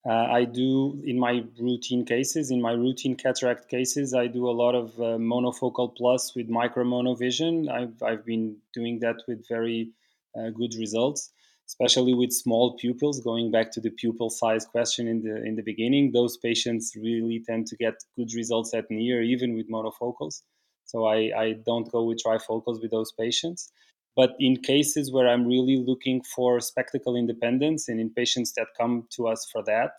Uh, 0.09 0.13
I 0.13 0.45
do 0.45 1.03
in 1.05 1.19
my 1.19 1.45
routine 1.61 2.07
cases, 2.07 2.51
in 2.51 2.63
my 2.63 2.73
routine 2.73 3.17
cataract 3.17 3.69
cases, 3.69 4.15
I 4.15 4.29
do 4.29 4.49
a 4.49 4.57
lot 4.63 4.75
of 4.75 4.99
uh, 4.99 5.19
monofocal 5.19 5.95
plus 5.95 6.35
with 6.35 6.49
micro 6.49 6.85
monovision. 6.85 7.71
I've, 7.71 8.03
I've 8.03 8.25
been 8.25 8.57
doing 8.73 9.01
that 9.01 9.17
with 9.29 9.47
very 9.47 9.91
uh, 10.39 10.51
good 10.51 10.75
results, 10.79 11.31
especially 11.67 12.15
with 12.15 12.33
small 12.33 12.79
pupils. 12.79 13.21
Going 13.21 13.51
back 13.51 13.71
to 13.73 13.81
the 13.81 13.91
pupil 13.91 14.31
size 14.31 14.65
question 14.65 15.07
in 15.07 15.23
the 15.23 15.45
in 15.45 15.57
the 15.57 15.63
beginning, 15.63 16.13
those 16.13 16.39
patients 16.39 16.95
really 16.97 17.43
tend 17.47 17.67
to 17.67 17.77
get 17.77 17.95
good 18.17 18.33
results 18.35 18.73
at 18.73 18.91
near, 18.91 19.21
even 19.23 19.55
with 19.55 19.69
monofocals. 19.69 20.43
So 20.87 21.05
I, 21.07 21.31
I 21.39 21.53
don't 21.65 21.91
go 21.93 22.05
with 22.05 22.21
trifocals 22.27 22.81
with 22.81 22.91
those 22.91 23.13
patients. 23.13 23.71
But 24.17 24.33
in 24.39 24.57
cases 24.57 25.13
where 25.13 25.29
I'm 25.29 25.47
really 25.47 25.77
looking 25.77 26.23
for 26.23 26.61
spectacle 26.61 27.17
independence 27.17 27.89
and 27.89 28.01
in 28.01 28.11
patients 28.11 28.53
that 28.55 28.69
come 28.77 29.07
to 29.17 29.29
us 29.29 29.49
for 29.51 29.63
that, 29.65 29.93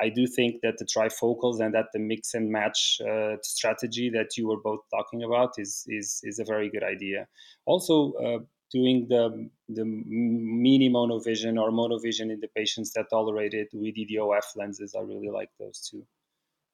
I 0.00 0.08
do 0.08 0.26
think 0.26 0.60
that 0.62 0.78
the 0.78 0.84
trifocals 0.84 1.60
and 1.60 1.74
that 1.74 1.86
the 1.92 1.98
mix 1.98 2.34
and 2.34 2.50
match 2.50 3.00
uh, 3.00 3.36
strategy 3.42 4.10
that 4.10 4.36
you 4.36 4.46
were 4.48 4.60
both 4.60 4.80
talking 4.90 5.24
about 5.24 5.54
is 5.58 5.84
is, 5.88 6.20
is 6.22 6.38
a 6.38 6.44
very 6.44 6.70
good 6.70 6.84
idea. 6.84 7.26
Also, 7.66 8.12
uh, 8.12 8.38
doing 8.70 9.06
the 9.08 9.50
the 9.68 9.84
mini 9.84 10.88
monovision 10.88 11.60
or 11.60 11.70
monovision 11.70 12.30
in 12.30 12.40
the 12.40 12.48
patients 12.54 12.92
that 12.92 13.06
tolerate 13.10 13.54
it 13.54 13.68
with 13.72 13.96
EDOF 13.96 14.56
lenses, 14.56 14.94
I 14.94 15.00
really 15.00 15.30
like 15.30 15.50
those 15.58 15.80
too. 15.90 16.06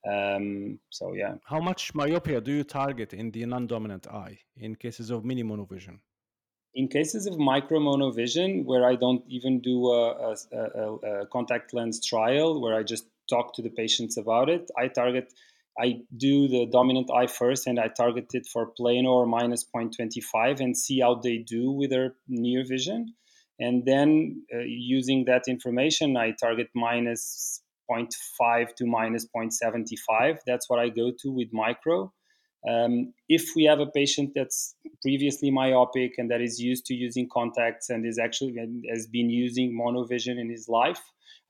Um, 0.07 0.78
so 0.90 1.14
yeah. 1.14 1.34
How 1.47 1.61
much 1.61 1.95
myopia 1.95 2.40
do 2.40 2.53
you 2.53 2.64
target 2.64 3.14
in 3.14 3.30
the 3.30 3.47
non-dominant 3.47 4.07
eye 4.07 4.38
in 4.57 4.74
cases 4.74 5.11
of 5.11 5.24
mini 5.24 5.42
monovision? 5.42 6.01
In 6.75 6.89
cases 6.89 7.27
of 7.27 7.39
micro 7.39 7.79
monovision, 7.79 8.64
where 8.64 8.85
I 8.85 8.97
don't 8.97 9.25
even 9.29 9.61
do 9.61 9.87
a, 9.93 10.11
a, 10.11 10.37
a, 10.53 10.95
a, 10.95 11.27
contact 11.27 11.72
lens 11.72 12.05
trial, 12.05 12.61
where 12.61 12.75
I 12.75 12.83
just 12.83 13.07
talk 13.29 13.55
to 13.55 13.62
the 13.62 13.70
patients 13.70 14.16
about 14.16 14.49
it, 14.51 14.70
I 14.77 14.89
target, 14.89 15.33
I 15.79 16.01
do 16.16 16.49
the 16.49 16.66
dominant 16.66 17.11
eye 17.11 17.29
first, 17.29 17.66
and 17.66 17.79
I 17.79 17.89
target 17.89 18.27
it 18.35 18.47
for 18.47 18.66
plano 18.66 19.11
or 19.11 19.27
minus 19.27 19.64
0.25 19.64 20.61
and 20.61 20.77
see 20.77 21.01
how 21.01 21.14
they 21.16 21.39
do 21.39 21.70
with 21.70 21.91
their 21.91 22.14
near 22.29 22.64
vision. 22.66 23.14
And 23.61 23.85
then 23.85 24.45
uh, 24.53 24.59
using 24.66 25.27
that 25.27 25.45
information, 25.47 26.16
I 26.16 26.33
target 26.33 26.68
minus 26.75 27.62
0.5 27.89 28.75
to 28.77 28.87
minus 28.87 29.27
0.75. 29.27 30.39
That's 30.45 30.68
what 30.68 30.81
I 30.81 30.89
go 30.89 31.12
to 31.22 31.31
with 31.31 31.53
micro. 31.53 32.12
Um, 32.69 33.12
if 33.29 33.51
we 33.55 33.65
have 33.65 33.81
a 33.81 33.87
patient 33.87 34.33
that's 34.35 34.75
previously 35.03 35.51
myopic 35.51 36.12
and 36.17 36.31
that 36.31 36.41
is 36.41 36.59
used 36.59 36.87
to 36.87 36.95
using 36.95 37.29
contacts 37.31 37.91
and 37.91 38.07
is 38.07 38.19
actually 38.19 38.55
has 38.91 39.07
been 39.07 39.29
using 39.29 39.79
monovision 39.79 40.41
in 40.41 40.49
his 40.51 40.67
life, 40.69 41.01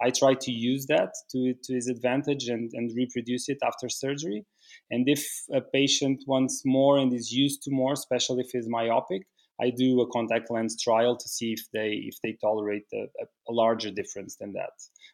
I 0.03 0.11
try 0.11 0.35
to 0.35 0.51
use 0.51 0.87
that 0.87 1.13
to, 1.31 1.55
to 1.55 1.75
his 1.75 1.89
advantage 1.89 2.49
and, 2.49 2.71
and 2.75 2.91
reproduce 2.97 3.49
it 3.49 3.59
after 3.65 3.89
surgery. 3.89 4.45
And 4.91 5.09
if 5.09 5.25
a 5.53 5.61
patient 5.61 6.25
wants 6.27 6.63
more 6.65 6.99
and 6.99 7.13
is 7.13 7.31
used 7.31 7.63
to 7.63 7.71
more, 7.71 7.93
especially 7.93 8.41
if 8.41 8.51
he's 8.53 8.69
myopic, 8.69 9.23
I 9.61 9.71
do 9.71 10.01
a 10.01 10.11
contact 10.11 10.51
lens 10.51 10.81
trial 10.83 11.17
to 11.17 11.29
see 11.29 11.53
if 11.53 11.71
they 11.73 12.03
if 12.05 12.17
they 12.23 12.37
tolerate 12.41 12.87
a, 12.93 13.07
a, 13.23 13.53
larger 13.53 13.91
difference 13.93 14.35
than 14.37 14.53
that. 14.55 14.73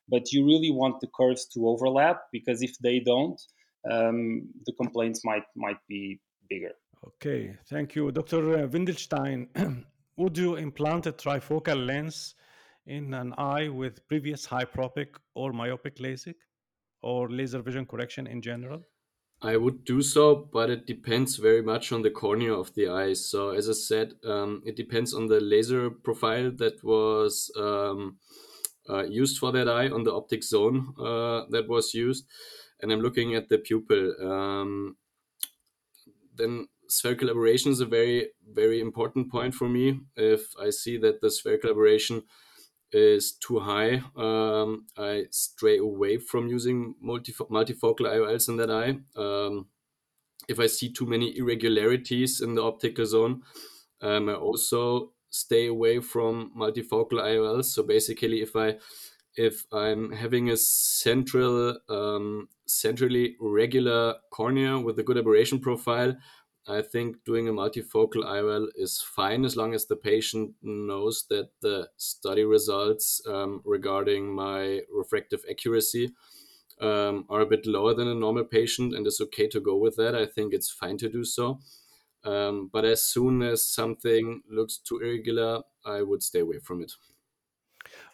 But 0.08 0.32
you 0.32 0.46
really 0.46 0.70
want 0.70 1.00
the 1.00 1.08
curves 1.14 1.46
to 1.52 1.68
overlap 1.68 2.22
because 2.32 2.62
if 2.62 2.78
they 2.78 3.00
don't, 3.00 3.38
um, 3.90 4.48
the 4.66 4.72
complaints 4.72 5.24
might 5.24 5.44
might 5.54 5.78
be 5.88 6.20
bigger. 6.48 6.72
Okay, 7.06 7.56
thank 7.68 7.94
you, 7.94 8.10
Dr. 8.10 8.68
Wendelstein. 8.68 9.48
Would 10.16 10.36
you 10.36 10.56
implant 10.56 11.06
a 11.06 11.12
trifocal 11.12 11.86
lens 11.86 12.34
in 12.86 13.14
an 13.14 13.32
eye 13.38 13.68
with 13.68 14.06
previous 14.06 14.46
hyperopic 14.46 15.16
or 15.34 15.52
myopic 15.52 15.96
LASIK 15.96 16.34
or 17.02 17.30
laser 17.30 17.62
vision 17.62 17.86
correction 17.86 18.26
in 18.26 18.42
general? 18.42 18.82
I 19.42 19.56
would 19.56 19.86
do 19.86 20.02
so, 20.02 20.48
but 20.52 20.68
it 20.68 20.86
depends 20.86 21.36
very 21.36 21.62
much 21.62 21.92
on 21.92 22.02
the 22.02 22.10
cornea 22.10 22.52
of 22.52 22.74
the 22.74 22.88
eye. 22.88 23.14
So, 23.14 23.50
as 23.50 23.70
I 23.70 23.72
said, 23.72 24.12
um, 24.26 24.62
it 24.66 24.76
depends 24.76 25.14
on 25.14 25.28
the 25.28 25.40
laser 25.40 25.88
profile 25.88 26.50
that 26.56 26.84
was 26.84 27.50
um, 27.56 28.18
uh, 28.88 29.04
used 29.04 29.38
for 29.38 29.50
that 29.52 29.68
eye 29.68 29.88
on 29.88 30.02
the 30.04 30.12
optic 30.12 30.44
zone 30.44 30.92
uh, 30.98 31.44
that 31.48 31.66
was 31.68 31.94
used. 31.94 32.26
And 32.82 32.92
I'm 32.92 33.00
looking 33.00 33.34
at 33.34 33.48
the 33.48 33.58
pupil. 33.58 34.14
Um, 34.20 34.96
then 36.34 36.68
spherical 36.88 37.30
aberration 37.30 37.70
is 37.70 37.80
a 37.80 37.86
very, 37.86 38.28
very 38.52 38.80
important 38.80 39.30
point 39.30 39.54
for 39.54 39.68
me. 39.68 40.00
If 40.16 40.52
I 40.60 40.70
see 40.70 40.96
that 40.98 41.20
the 41.20 41.30
spherical 41.30 41.70
aberration 41.70 42.22
is 42.92 43.32
too 43.32 43.60
high, 43.60 44.02
um, 44.16 44.86
I 44.96 45.26
stray 45.30 45.78
away 45.78 46.18
from 46.18 46.48
using 46.48 46.94
multif- 47.04 47.48
multifocal 47.50 48.06
IOLs 48.06 48.48
in 48.48 48.56
that 48.56 48.70
eye. 48.70 48.98
Um, 49.16 49.68
if 50.48 50.58
I 50.58 50.66
see 50.66 50.92
too 50.92 51.06
many 51.06 51.36
irregularities 51.36 52.40
in 52.40 52.54
the 52.54 52.62
optical 52.62 53.06
zone, 53.06 53.42
um, 54.00 54.28
I 54.28 54.34
also 54.34 55.12
stay 55.28 55.66
away 55.66 56.00
from 56.00 56.52
multifocal 56.56 57.20
IOLs. 57.22 57.66
So 57.66 57.84
basically, 57.84 58.40
if 58.42 58.56
I 58.56 58.78
if 59.36 59.66
I'm 59.72 60.12
having 60.12 60.50
a 60.50 60.56
central, 60.56 61.78
um, 61.88 62.48
centrally 62.66 63.36
regular 63.40 64.16
cornea 64.30 64.78
with 64.78 64.98
a 64.98 65.02
good 65.02 65.18
aberration 65.18 65.60
profile, 65.60 66.16
I 66.66 66.82
think 66.82 67.24
doing 67.24 67.48
a 67.48 67.52
multifocal 67.52 68.24
IOL 68.24 68.68
is 68.76 69.00
fine 69.00 69.44
as 69.44 69.56
long 69.56 69.74
as 69.74 69.86
the 69.86 69.96
patient 69.96 70.54
knows 70.62 71.26
that 71.30 71.50
the 71.60 71.90
study 71.96 72.44
results 72.44 73.20
um, 73.26 73.62
regarding 73.64 74.34
my 74.34 74.82
refractive 74.92 75.44
accuracy 75.50 76.10
um, 76.80 77.26
are 77.28 77.40
a 77.40 77.46
bit 77.46 77.66
lower 77.66 77.94
than 77.94 78.08
a 78.08 78.14
normal 78.14 78.44
patient, 78.44 78.94
and 78.94 79.06
it's 79.06 79.20
okay 79.20 79.48
to 79.48 79.60
go 79.60 79.76
with 79.76 79.96
that. 79.96 80.14
I 80.14 80.26
think 80.26 80.54
it's 80.54 80.70
fine 80.70 80.98
to 80.98 81.08
do 81.08 81.24
so. 81.24 81.60
Um, 82.24 82.68
but 82.72 82.84
as 82.84 83.04
soon 83.04 83.42
as 83.42 83.66
something 83.66 84.42
looks 84.48 84.78
too 84.78 84.98
irregular, 84.98 85.62
I 85.84 86.02
would 86.02 86.22
stay 86.22 86.40
away 86.40 86.58
from 86.58 86.82
it. 86.82 86.92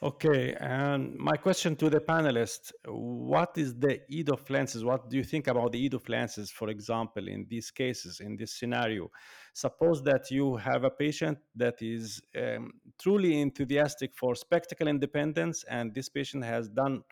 Okay, 0.03 0.55
and 0.61 1.17
my 1.17 1.37
question 1.39 1.75
to 1.77 1.89
the 1.89 2.01
panelists: 2.01 2.71
What 2.85 3.57
is 3.57 3.75
the 3.75 4.01
EDOF 4.13 4.51
lenses? 4.51 4.85
What 4.85 5.09
do 5.09 5.17
you 5.17 5.25
think 5.25 5.47
about 5.47 5.73
the 5.73 5.89
EDOF 5.89 6.11
lenses, 6.11 6.51
for 6.51 6.69
example, 6.69 7.29
in 7.29 7.47
these 7.49 7.71
cases, 7.71 8.21
in 8.21 8.37
this 8.37 8.53
scenario? 8.53 9.11
Suppose 9.55 10.03
that 10.03 10.31
you 10.31 10.57
have 10.57 10.85
a 10.85 10.91
patient 10.91 11.39
that 11.55 11.81
is 11.81 12.21
um, 12.37 12.73
truly 13.01 13.41
enthusiastic 13.41 14.15
for 14.15 14.35
spectacle 14.35 14.87
independence, 14.87 15.65
and 15.65 15.95
this 15.95 16.11
patient 16.11 16.45
has 16.45 16.69
done 16.69 17.03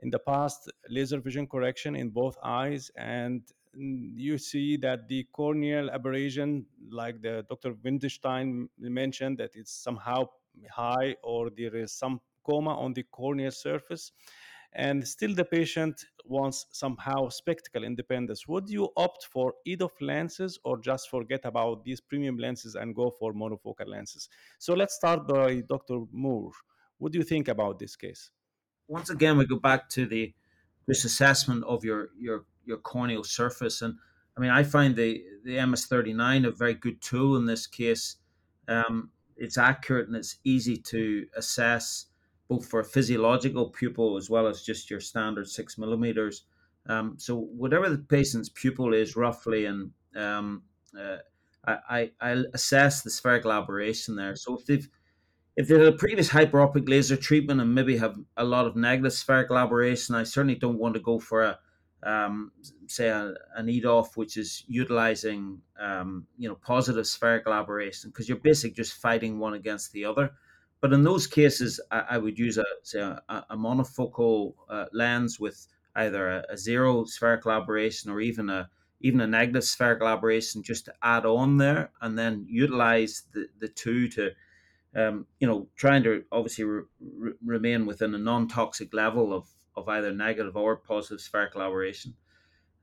in 0.00 0.10
the 0.10 0.18
past 0.18 0.70
laser 0.90 1.20
vision 1.20 1.46
correction 1.46 1.96
in 1.96 2.10
both 2.10 2.36
eyes, 2.44 2.90
and 2.96 3.44
you 3.74 4.36
see 4.36 4.76
that 4.76 5.08
the 5.08 5.26
corneal 5.32 5.88
aberration, 5.90 6.66
like 6.90 7.22
the 7.22 7.46
Dr. 7.48 7.72
Wendelstein 7.74 8.68
mentioned, 8.78 9.38
that 9.38 9.52
it's 9.54 9.72
somehow 9.72 10.26
high 10.70 11.16
or 11.22 11.50
there 11.50 11.76
is 11.76 11.92
some 11.92 12.20
coma 12.44 12.78
on 12.78 12.92
the 12.94 13.04
corneal 13.04 13.50
surface 13.50 14.12
and 14.72 15.06
still 15.06 15.34
the 15.34 15.44
patient 15.44 16.04
wants 16.24 16.66
somehow 16.70 17.28
spectacle 17.28 17.82
independence. 17.82 18.46
Would 18.46 18.68
you 18.68 18.88
opt 18.96 19.24
for 19.24 19.54
EDOF 19.66 19.90
lenses 20.00 20.58
or 20.64 20.78
just 20.78 21.10
forget 21.10 21.40
about 21.44 21.84
these 21.84 22.00
premium 22.00 22.38
lenses 22.38 22.76
and 22.76 22.94
go 22.94 23.10
for 23.10 23.32
monofocal 23.32 23.88
lenses? 23.88 24.28
So 24.58 24.74
let's 24.74 24.94
start 24.94 25.26
by 25.26 25.62
dr 25.68 25.98
moore. 26.12 26.52
What 26.98 27.12
do 27.12 27.18
you 27.18 27.24
think 27.24 27.48
about 27.48 27.78
this 27.78 27.96
case? 27.96 28.30
Once 28.86 29.10
again 29.10 29.38
we 29.38 29.46
go 29.46 29.58
back 29.58 29.88
to 29.90 30.06
the 30.06 30.34
this 30.86 31.04
assessment 31.04 31.64
of 31.64 31.84
your 31.84 32.10
your 32.18 32.44
your 32.64 32.78
corneal 32.78 33.22
surface 33.22 33.80
and 33.82 33.94
i 34.36 34.40
mean 34.40 34.50
i 34.50 34.62
find 34.62 34.96
the 34.96 35.22
the 35.44 35.56
ms39 35.56 36.46
a 36.46 36.50
very 36.50 36.74
good 36.74 37.00
tool 37.00 37.36
in 37.36 37.46
this 37.46 37.66
case. 37.66 38.16
Um, 38.68 39.10
it's 39.40 39.58
accurate 39.58 40.06
and 40.06 40.16
it's 40.16 40.36
easy 40.44 40.76
to 40.76 41.26
assess 41.36 42.06
both 42.48 42.66
for 42.66 42.80
a 42.80 42.84
physiological 42.84 43.70
pupil 43.70 44.16
as 44.16 44.28
well 44.28 44.46
as 44.46 44.62
just 44.62 44.90
your 44.90 45.00
standard 45.00 45.48
six 45.48 45.78
millimeters. 45.78 46.44
Um, 46.88 47.14
so 47.18 47.36
whatever 47.36 47.88
the 47.88 47.98
patient's 47.98 48.48
pupil 48.48 48.92
is 48.92 49.16
roughly, 49.16 49.66
and 49.66 49.90
um, 50.16 50.62
uh, 50.98 51.18
I, 51.66 52.10
I 52.20 52.42
assess 52.54 53.02
the 53.02 53.10
spherical 53.10 53.52
aberration 53.52 54.16
there. 54.16 54.34
So 54.34 54.56
if 54.56 54.66
they've 54.66 54.88
if 55.56 55.68
they 55.68 55.78
had 55.78 55.86
a 55.86 55.92
previous 55.92 56.30
hyperopic 56.30 56.88
laser 56.88 57.16
treatment 57.16 57.60
and 57.60 57.74
maybe 57.74 57.96
have 57.98 58.16
a 58.36 58.44
lot 58.44 58.66
of 58.66 58.76
negative 58.76 59.12
spherical 59.12 59.58
aberration, 59.58 60.14
I 60.14 60.22
certainly 60.22 60.54
don't 60.54 60.78
want 60.78 60.94
to 60.94 61.00
go 61.00 61.18
for 61.18 61.42
a 61.42 61.58
um, 62.02 62.52
say 62.86 63.08
a, 63.08 63.34
an 63.56 63.66
EDOF, 63.66 64.16
which 64.16 64.36
is 64.36 64.64
utilizing 64.66 65.60
um, 65.78 66.26
you 66.38 66.48
know 66.48 66.54
positive 66.56 67.06
spherical 67.06 67.52
aberration, 67.52 68.10
because 68.10 68.28
you're 68.28 68.38
basically 68.38 68.74
just 68.74 68.94
fighting 68.94 69.38
one 69.38 69.54
against 69.54 69.92
the 69.92 70.04
other. 70.04 70.32
But 70.80 70.92
in 70.92 71.02
those 71.02 71.26
cases, 71.26 71.80
I, 71.90 72.04
I 72.10 72.18
would 72.18 72.38
use 72.38 72.58
a 72.58 72.64
say 72.82 73.00
a, 73.00 73.22
a 73.28 73.56
monofocal 73.56 74.54
uh, 74.68 74.86
lens 74.92 75.38
with 75.38 75.66
either 75.96 76.28
a, 76.28 76.44
a, 76.50 76.56
zero 76.56 77.04
spherical 77.04 77.52
aberration 77.52 78.10
or 78.10 78.20
even 78.20 78.48
a 78.48 78.68
even 79.02 79.20
a 79.20 79.26
negative 79.26 79.64
spherical 79.64 80.08
aberration 80.08 80.62
just 80.62 80.84
to 80.86 80.94
add 81.02 81.26
on 81.26 81.58
there, 81.58 81.90
and 82.00 82.18
then 82.18 82.46
utilize 82.48 83.24
the, 83.32 83.48
the 83.58 83.68
two 83.68 84.08
to 84.08 84.30
um, 84.96 85.26
you 85.38 85.46
know 85.46 85.68
trying 85.76 86.02
to 86.04 86.24
obviously 86.32 86.64
re- 86.64 86.82
re- 87.00 87.32
remain 87.44 87.84
within 87.84 88.14
a 88.14 88.18
non 88.18 88.48
toxic 88.48 88.94
level 88.94 89.34
of 89.34 89.46
of 89.76 89.88
either 89.88 90.12
negative 90.12 90.56
or 90.56 90.76
positive 90.76 91.20
spherical 91.20 91.62
aberration. 91.62 92.14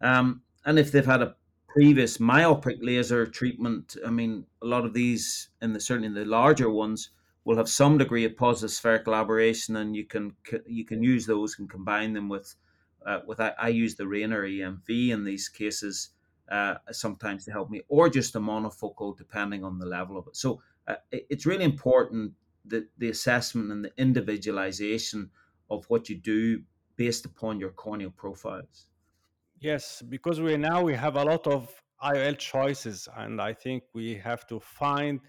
Um, 0.01 0.41
and 0.65 0.77
if 0.77 0.91
they've 0.91 1.05
had 1.05 1.21
a 1.21 1.35
previous 1.67 2.19
myopic 2.19 2.77
laser 2.81 3.25
treatment, 3.25 3.95
I 4.05 4.09
mean, 4.09 4.45
a 4.61 4.65
lot 4.65 4.85
of 4.85 4.93
these, 4.93 5.49
in 5.61 5.73
the 5.73 5.79
certainly 5.79 6.07
in 6.07 6.13
the 6.13 6.25
larger 6.25 6.69
ones, 6.69 7.11
will 7.45 7.57
have 7.57 7.69
some 7.69 7.97
degree 7.97 8.25
of 8.25 8.35
positive 8.35 8.71
spherical 8.71 9.15
aberration, 9.15 9.77
and 9.77 9.95
you 9.95 10.05
can 10.05 10.35
you 10.65 10.85
can 10.85 11.01
use 11.01 11.25
those 11.25 11.57
and 11.59 11.69
combine 11.69 12.13
them 12.13 12.27
with 12.29 12.55
uh, 13.05 13.19
with 13.25 13.39
I, 13.39 13.53
I, 13.57 13.69
use 13.69 13.95
the 13.95 14.07
Rayner 14.07 14.43
EMV 14.43 15.09
in 15.11 15.23
these 15.23 15.47
cases 15.47 16.09
uh, 16.51 16.75
sometimes 16.91 17.45
to 17.45 17.51
help 17.51 17.69
me, 17.69 17.83
or 17.87 18.09
just 18.09 18.35
a 18.35 18.39
monofocal 18.39 19.17
depending 19.17 19.63
on 19.63 19.79
the 19.79 19.85
level 19.85 20.17
of 20.17 20.27
it. 20.27 20.35
So 20.35 20.61
uh, 20.87 20.95
it's 21.11 21.45
really 21.45 21.63
important 21.63 22.33
that 22.65 22.87
the 22.97 23.09
assessment 23.09 23.71
and 23.71 23.85
the 23.85 23.91
individualization 23.97 25.29
of 25.69 25.85
what 25.85 26.09
you 26.09 26.17
do 26.17 26.61
based 26.97 27.25
upon 27.25 27.59
your 27.59 27.71
corneal 27.71 28.11
profiles. 28.11 28.87
Yes, 29.59 30.03
because 30.07 30.41
we 30.41 30.57
now 30.57 30.83
we 30.83 30.93
have 30.93 31.15
a 31.15 31.23
lot 31.23 31.47
of 31.47 31.71
IOL 32.03 32.37
choices, 32.37 33.07
and 33.15 33.41
I 33.41 33.53
think 33.53 33.83
we 33.93 34.15
have 34.15 34.45
to 34.47 34.59
find 34.59 35.19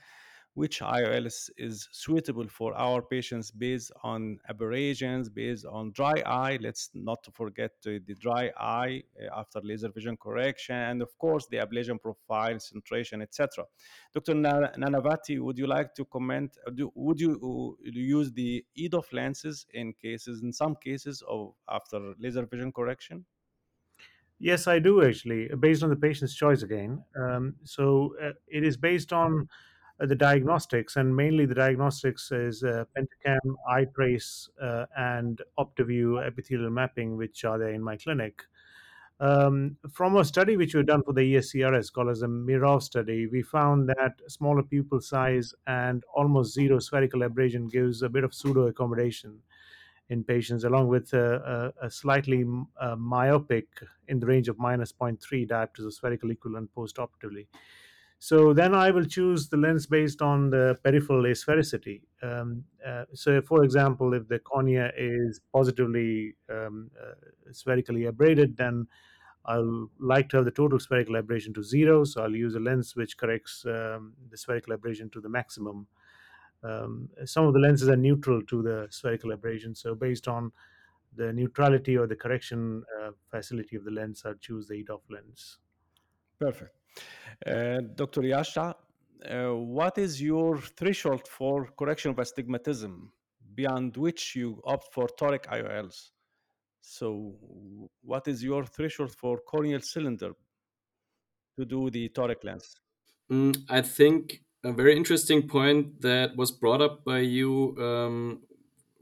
which 0.59 0.81
IOL 0.81 1.27
is, 1.57 1.89
suitable 1.93 2.49
for 2.49 2.75
our 2.75 3.01
patients 3.01 3.49
based 3.53 3.93
on 4.03 4.41
aberrations, 4.49 5.29
based 5.29 5.65
on 5.65 5.93
dry 5.93 6.21
eye. 6.27 6.59
Let's 6.61 6.91
not 6.95 7.21
forget 7.33 7.71
the 7.85 8.01
dry 8.19 8.51
eye 8.59 9.05
uh, 9.23 9.41
after 9.41 9.61
laser 9.63 9.91
vision 9.91 10.17
correction, 10.17 10.75
and 10.75 11.01
of 11.01 11.17
course 11.17 11.47
the 11.47 11.59
ablation 11.59 12.01
profile, 12.01 12.57
centration, 12.57 13.23
etc. 13.23 13.65
Dr. 14.13 14.35
Nanavati, 14.35 15.39
would 15.39 15.59
you 15.59 15.69
like 15.69 15.95
to 15.95 16.05
comment? 16.07 16.51
Uh, 16.67 16.87
would 16.97 17.21
you 17.21 17.33
uh, 17.41 17.91
use 18.19 18.33
the 18.33 18.65
EDOF 18.77 19.13
lenses 19.13 19.65
in 19.75 19.93
cases, 19.93 20.43
in 20.43 20.53
some 20.53 20.75
cases 20.75 21.23
of 21.29 21.55
after 21.69 22.15
laser 22.19 22.45
vision 22.47 22.73
correction? 22.73 23.25
Yes, 24.41 24.67
I 24.67 24.81
do 24.81 25.05
actually, 25.05 25.51
based 25.61 25.85
on 25.85 25.91
the 25.91 25.97
patient's 26.09 26.35
choice 26.35 26.63
again. 26.63 27.05
Um, 27.17 27.55
so 27.63 28.15
uh, 28.21 28.33
it 28.49 28.65
is 28.65 28.77
based 28.77 29.13
on 29.13 29.49
the 29.99 30.15
diagnostics, 30.15 30.97
and 30.97 31.15
mainly 31.15 31.45
the 31.45 31.55
diagnostics 31.55 32.31
is 32.31 32.63
uh, 32.63 32.85
Pentacam, 32.97 33.57
iTrace, 33.71 34.49
uh, 34.63 34.87
and 34.97 35.43
Optovue 35.59 36.25
epithelial 36.25 36.71
mapping, 36.71 37.17
which 37.17 37.45
are 37.45 37.59
there 37.59 37.73
in 37.73 37.83
my 37.83 37.97
clinic. 37.97 38.45
Um, 39.21 39.77
from 39.93 40.17
a 40.17 40.25
study 40.25 40.57
which 40.57 40.75
we've 40.75 40.87
done 40.87 41.03
for 41.03 41.13
the 41.13 41.35
ESCRS 41.35 41.93
called 41.93 42.11
as 42.11 42.21
the 42.21 42.29
Mirov 42.29 42.83
study, 42.83 43.27
we 43.27 43.43
found 43.43 43.89
that 43.89 44.21
smaller 44.29 44.63
pupil 44.63 45.01
size 45.01 45.53
and 45.67 46.05
almost 46.15 46.55
zero 46.55 46.79
spherical 46.79 47.25
abrasion 47.25 47.67
gives 47.67 48.03
a 48.03 48.09
bit 48.09 48.23
of 48.23 48.33
pseudo 48.33 48.69
accommodation 48.69 49.41
in 50.09 50.23
patients, 50.23 50.63
along 50.63 50.87
with 50.87 51.13
a, 51.15 51.73
a, 51.83 51.87
a 51.87 51.91
slightly 51.91 52.45
uh, 52.81 52.95
myopic 52.95 53.67
in 54.07 54.21
the 54.21 54.27
range 54.27 54.49
of 54.49 54.59
minus 54.59 54.93
0.3 54.93 55.49
diopters 55.49 55.85
of 55.85 55.93
spherical 55.93 56.31
equivalent 56.31 56.73
post-operatively. 56.73 57.49
So 58.21 58.53
then 58.53 58.75
I 58.75 58.91
will 58.91 59.05
choose 59.05 59.49
the 59.49 59.57
lens 59.57 59.87
based 59.87 60.23
on 60.23 60.51
the 60.51 60.79
peripheral 60.83 61.23
asphericity. 61.23 62.03
Um, 62.21 62.65
uh, 62.85 63.05
so, 63.15 63.41
for 63.43 63.63
example, 63.63 64.13
if 64.13 64.27
the 64.27 64.41
cornea 64.41 64.91
is 64.97 65.41
positively 65.53 66.35
um, 66.51 66.91
uh, 67.01 67.53
spherically 67.53 68.07
abraded, 68.07 68.57
then 68.57 68.89
I'll 69.45 69.89
like 70.01 70.29
to 70.31 70.39
have 70.39 70.45
the 70.45 70.51
total 70.51 70.81
spherical 70.81 71.17
abrasion 71.17 71.55
to 71.55 71.63
zero. 71.63 72.05
So 72.05 72.23
I'll 72.23 72.35
use 72.35 72.57
a 72.57 72.61
lens 72.61 72.97
which 72.97 73.17
corrects 73.17 73.65
um, 73.67 74.15
the 74.31 74.37
spherical 74.37 74.73
abrasion 74.75 75.11
to 75.11 75.21
the 75.21 75.29
maximum. 75.29 75.87
Um, 76.65 77.09
some 77.25 77.47
of 77.47 77.55
the 77.55 77.61
lenses 77.61 77.89
are 77.89 77.97
neutral 77.97 78.43
to 78.43 78.63
the 78.63 78.89
spherical 78.91 79.31
abrasion. 79.31 79.77
So 79.77 79.95
based 79.95 80.27
on 80.27 80.51
the 81.15 81.33
neutrality 81.33 81.97
or 81.97 82.09
the 82.09 82.17
correction 82.17 82.83
uh, 83.01 83.13
facility 83.31 83.77
of 83.77 83.85
the 83.85 83.93
lens, 83.93 84.23
I'll 84.27 84.35
choose 84.35 84.67
the 84.67 84.85
EDOF 84.85 85.03
lens. 85.09 85.59
Perfect. 86.41 86.78
Uh, 87.47 87.81
Dr. 87.95 88.23
Jascha, 88.23 88.75
uh, 89.31 89.55
what 89.55 89.99
is 89.99 90.21
your 90.21 90.59
threshold 90.59 91.27
for 91.27 91.67
correction 91.79 92.11
of 92.11 92.19
astigmatism 92.19 93.13
beyond 93.55 93.97
which 93.97 94.37
you 94.37 94.61
opt 94.65 94.93
for 94.93 95.09
toric 95.09 95.47
IOLs? 95.47 96.11
So, 96.81 97.35
what 98.03 98.29
is 98.29 98.43
your 98.43 98.65
threshold 98.65 99.15
for 99.15 99.39
corneal 99.39 99.81
cylinder 99.81 100.33
to 101.59 101.65
do 101.65 101.91
the 101.91 102.09
toric 102.09 102.45
lens? 102.45 102.77
Mm, 103.31 103.57
I 103.69 103.83
think 103.83 104.43
a 104.65 104.73
very 104.73 104.97
interesting 104.97 105.47
point 105.47 106.01
that 106.01 106.37
was 106.37 106.51
brought 106.51 106.81
up 106.81 107.05
by 107.05 107.19
you 107.19 107.77
um, 107.79 108.41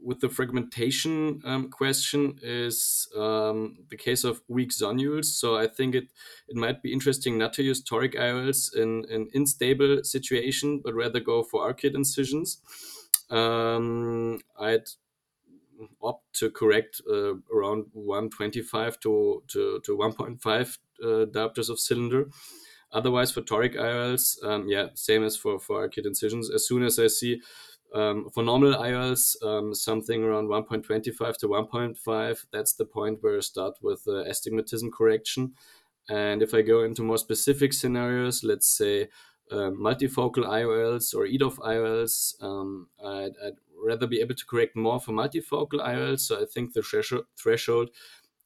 with 0.07 0.21
the 0.21 0.29
fragmentation 0.29 1.41
um, 1.43 1.69
question 1.69 2.39
is 2.41 3.09
um, 3.17 3.75
the 3.89 3.97
case 3.97 4.23
of 4.23 4.41
weak 4.47 4.69
zonules. 4.69 5.25
So 5.25 5.57
I 5.57 5.67
think 5.67 5.95
it 5.95 6.07
it 6.47 6.55
might 6.55 6.81
be 6.81 6.93
interesting 6.93 7.37
not 7.37 7.51
to 7.53 7.63
use 7.63 7.83
toric 7.83 8.15
IOLs 8.15 8.73
in 8.73 9.05
an 9.11 9.27
unstable 9.33 10.05
situation, 10.05 10.79
but 10.81 10.93
rather 10.93 11.19
go 11.19 11.43
for 11.43 11.69
arcuate 11.69 11.93
incisions. 11.93 12.61
Um, 13.29 14.39
I'd 14.57 14.87
opt 16.01 16.33
to 16.39 16.49
correct 16.51 17.01
uh, 17.11 17.33
around 17.53 17.87
125 17.91 18.99
to, 19.01 19.43
to, 19.49 19.81
to 19.85 19.97
1.5 19.97 20.77
uh, 21.03 21.05
diopters 21.25 21.69
of 21.69 21.79
cylinder. 21.79 22.29
Otherwise, 22.93 23.31
for 23.31 23.41
toric 23.41 23.75
IOLs, 23.75 24.41
um, 24.45 24.69
yeah, 24.69 24.87
same 24.93 25.25
as 25.25 25.35
for, 25.35 25.59
for 25.59 25.85
arcuate 25.85 26.05
incisions. 26.05 26.49
As 26.49 26.65
soon 26.65 26.83
as 26.83 26.97
I 26.97 27.07
see 27.07 27.41
um, 27.93 28.29
for 28.33 28.43
normal 28.43 28.73
IOLs, 28.73 29.41
um, 29.43 29.73
something 29.73 30.23
around 30.23 30.47
1.25 30.47 31.37
to 31.37 31.47
1.5, 31.47 32.45
that's 32.51 32.73
the 32.73 32.85
point 32.85 33.19
where 33.21 33.37
I 33.37 33.41
start 33.41 33.77
with 33.81 34.03
uh, 34.07 34.23
astigmatism 34.25 34.91
correction. 34.91 35.53
And 36.09 36.41
if 36.41 36.53
I 36.53 36.61
go 36.61 36.83
into 36.83 37.03
more 37.03 37.17
specific 37.17 37.73
scenarios, 37.73 38.43
let's 38.43 38.67
say 38.67 39.09
uh, 39.51 39.71
multifocal 39.71 40.45
IOLs 40.45 41.13
or 41.13 41.25
EDOF 41.25 41.57
IOLs, 41.59 42.41
um, 42.43 42.87
I'd, 43.03 43.33
I'd, 43.45 43.53
rather 43.79 44.07
be 44.07 44.19
able 44.19 44.33
to 44.33 44.45
correct 44.47 44.75
more 44.75 44.99
for 44.99 45.11
multifocal 45.11 45.79
IOLs. 45.79 46.21
So 46.21 46.41
I 46.41 46.45
think 46.45 46.73
the 46.73 46.81
threshold 47.37 47.91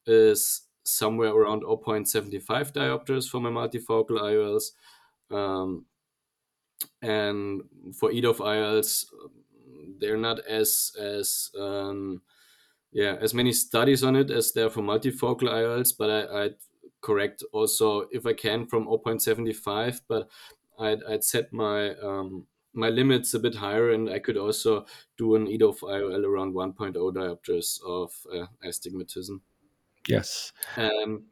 is 0.06 0.64
somewhere 0.84 1.30
around 1.30 1.64
0.75 1.64 2.44
diopters 2.74 3.30
for 3.30 3.40
my 3.40 3.50
multifocal 3.50 4.20
IOLs. 4.20 4.72
Um, 5.34 5.86
and 7.02 7.62
for 8.00 8.12
EDOF 8.12 8.38
IOLs, 8.38 9.06
they're 10.00 10.18
not 10.18 10.40
as 10.48 10.92
as 11.00 11.52
um, 11.60 12.22
yeah 12.92 13.16
as 13.22 13.34
many 13.34 13.54
studies 13.54 14.04
on 14.04 14.16
it 14.16 14.30
as 14.32 14.54
there 14.54 14.68
are 14.68 14.70
for 14.70 14.82
multifocal 14.82 15.50
IOLs, 15.50 15.94
but 15.98 16.10
I, 16.10 16.44
I'd 16.44 16.56
correct 17.02 17.44
also 17.52 18.08
if 18.12 18.26
I 18.26 18.34
can 18.34 18.66
from 18.68 18.86
0.75, 18.86 20.02
but 20.08 20.30
I'd, 20.80 21.04
I'd 21.04 21.24
set 21.24 21.52
my 21.52 21.96
um, 21.96 22.48
my 22.74 22.90
limits 22.90 23.34
a 23.34 23.40
bit 23.40 23.56
higher, 23.56 23.92
and 23.92 24.10
I 24.10 24.20
could 24.20 24.38
also 24.38 24.86
do 25.18 25.36
an 25.36 25.48
EDOF 25.48 25.82
IOL 25.82 26.26
around 26.26 26.54
1.0 26.54 26.94
diopters 27.14 27.82
of 27.86 28.14
uh, 28.34 28.46
astigmatism. 28.64 29.42
Yes. 30.08 30.54
Um, 30.78 31.26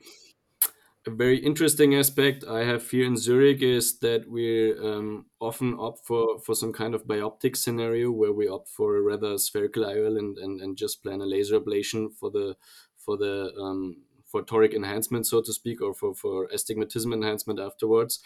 a 1.10 1.16
very 1.16 1.38
interesting 1.38 1.96
aspect 1.96 2.44
I 2.44 2.64
have 2.64 2.90
here 2.90 3.06
in 3.06 3.18
Zurich 3.18 3.62
is 3.62 4.00
that 4.00 4.30
we 4.30 4.78
um, 4.78 5.26
often 5.40 5.76
opt 5.80 6.06
for, 6.06 6.40
for 6.40 6.56
some 6.56 6.72
kind 6.72 6.94
of 6.94 7.06
bioptic 7.06 7.56
scenario 7.58 8.12
where 8.12 8.32
we 8.32 8.48
opt 8.48 8.70
for 8.70 8.96
a 8.96 9.02
rather 9.02 9.38
spherical 9.38 9.84
IOL 9.84 10.18
and, 10.18 10.38
and, 10.38 10.62
and 10.62 10.78
just 10.78 11.02
plan 11.04 11.22
a 11.22 11.26
laser 11.26 11.60
ablation 11.60 12.14
for 12.14 12.30
the 12.30 12.56
for 12.98 13.18
the 13.18 13.52
um, 13.60 14.04
for 14.26 14.44
toric 14.44 14.74
enhancement, 14.74 15.26
so 15.26 15.42
to 15.42 15.52
speak, 15.52 15.82
or 15.82 15.94
for, 15.94 16.14
for 16.14 16.48
astigmatism 16.54 17.12
enhancement 17.12 17.60
afterwards. 17.60 18.20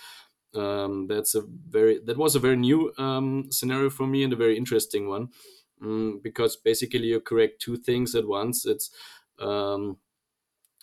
Um, 0.54 1.08
that's 1.08 1.34
a 1.34 1.42
very 1.42 2.00
that 2.06 2.18
was 2.18 2.36
a 2.36 2.40
very 2.40 2.58
new 2.58 2.94
um, 2.98 3.48
scenario 3.52 3.90
for 3.90 4.06
me 4.06 4.24
and 4.24 4.34
a 4.34 4.36
very 4.36 4.58
interesting 4.58 5.08
one 5.08 5.30
um, 5.82 6.20
because 6.24 6.56
basically 6.58 7.08
you 7.08 7.20
correct 7.22 7.62
two 7.62 7.78
things 7.78 8.14
at 8.14 8.28
once. 8.28 8.66
It's 8.66 8.92
um, 9.40 9.98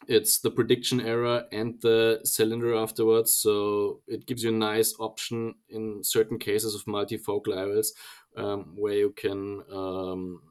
it's 0.09 0.41
the 0.41 0.51
prediction 0.51 1.01
error 1.01 1.45
and 1.53 1.81
the 1.81 2.21
cylinder 2.25 2.75
afterwards. 2.75 3.33
So 3.35 4.01
it 4.07 4.27
gives 4.27 4.43
you 4.43 4.51
a 4.51 4.53
nice 4.53 4.95
option 4.99 5.55
in 5.69 6.03
certain 6.03 6.39
cases 6.39 6.75
of 6.75 6.85
multifocal 6.85 7.49
IOLs 7.49 7.89
um, 8.37 8.75
where 8.77 8.95
you 8.95 9.11
can 9.11 9.63
um, 9.73 10.43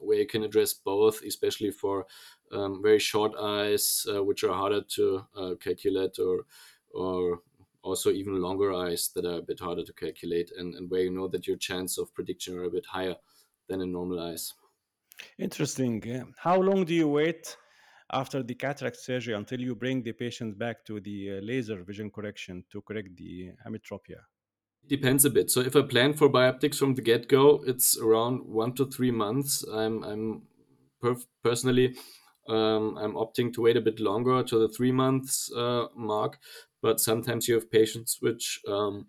where 0.00 0.18
you 0.18 0.26
can 0.26 0.44
address 0.44 0.72
both, 0.72 1.22
especially 1.22 1.70
for 1.70 2.06
um, 2.52 2.80
very 2.82 2.98
short 2.98 3.32
eyes, 3.38 4.06
uh, 4.12 4.22
which 4.22 4.44
are 4.44 4.54
harder 4.54 4.80
to 4.80 5.26
uh, 5.36 5.54
calculate, 5.60 6.18
or 6.18 6.46
or 6.92 7.40
also 7.82 8.10
even 8.10 8.40
longer 8.40 8.72
eyes 8.72 9.10
that 9.14 9.24
are 9.24 9.38
a 9.38 9.42
bit 9.42 9.60
harder 9.60 9.84
to 9.84 9.92
calculate, 9.92 10.52
and, 10.56 10.74
and 10.74 10.90
where 10.90 11.02
you 11.02 11.10
know 11.10 11.28
that 11.28 11.46
your 11.46 11.56
chance 11.56 11.98
of 11.98 12.12
prediction 12.14 12.56
are 12.56 12.64
a 12.64 12.70
bit 12.70 12.86
higher 12.86 13.14
than 13.68 13.80
in 13.80 13.92
normal 13.92 14.20
eyes. 14.20 14.54
Interesting. 15.38 16.02
How 16.38 16.58
long 16.58 16.84
do 16.84 16.94
you 16.94 17.08
wait 17.08 17.56
after 18.12 18.42
the 18.42 18.54
cataract 18.54 18.96
surgery 18.96 19.34
until 19.34 19.60
you 19.60 19.74
bring 19.74 20.02
the 20.02 20.12
patient 20.12 20.58
back 20.58 20.84
to 20.86 21.00
the 21.00 21.38
uh, 21.38 21.40
laser 21.42 21.82
vision 21.82 22.10
correction 22.10 22.64
to 22.70 22.82
correct 22.82 23.16
the 23.16 23.52
ametropia? 23.66 24.20
Depends 24.88 25.24
a 25.24 25.30
bit. 25.30 25.50
So 25.50 25.60
if 25.60 25.76
I 25.76 25.82
plan 25.82 26.14
for 26.14 26.28
bioptics 26.28 26.76
from 26.76 26.94
the 26.94 27.02
get 27.02 27.28
go, 27.28 27.62
it's 27.66 27.98
around 27.98 28.46
one 28.46 28.74
to 28.74 28.86
three 28.86 29.10
months. 29.10 29.64
I'm 29.72 30.02
I'm 30.02 30.42
perf- 31.02 31.26
personally 31.44 31.96
um, 32.48 32.96
I'm 32.98 33.14
opting 33.14 33.52
to 33.54 33.62
wait 33.62 33.76
a 33.76 33.80
bit 33.80 34.00
longer 34.00 34.42
to 34.42 34.58
the 34.58 34.68
three 34.68 34.92
months 34.92 35.52
uh, 35.52 35.86
mark, 35.94 36.38
but 36.82 36.98
sometimes 36.98 37.46
you 37.46 37.54
have 37.54 37.70
patients 37.70 38.18
which 38.20 38.60
um, 38.66 39.06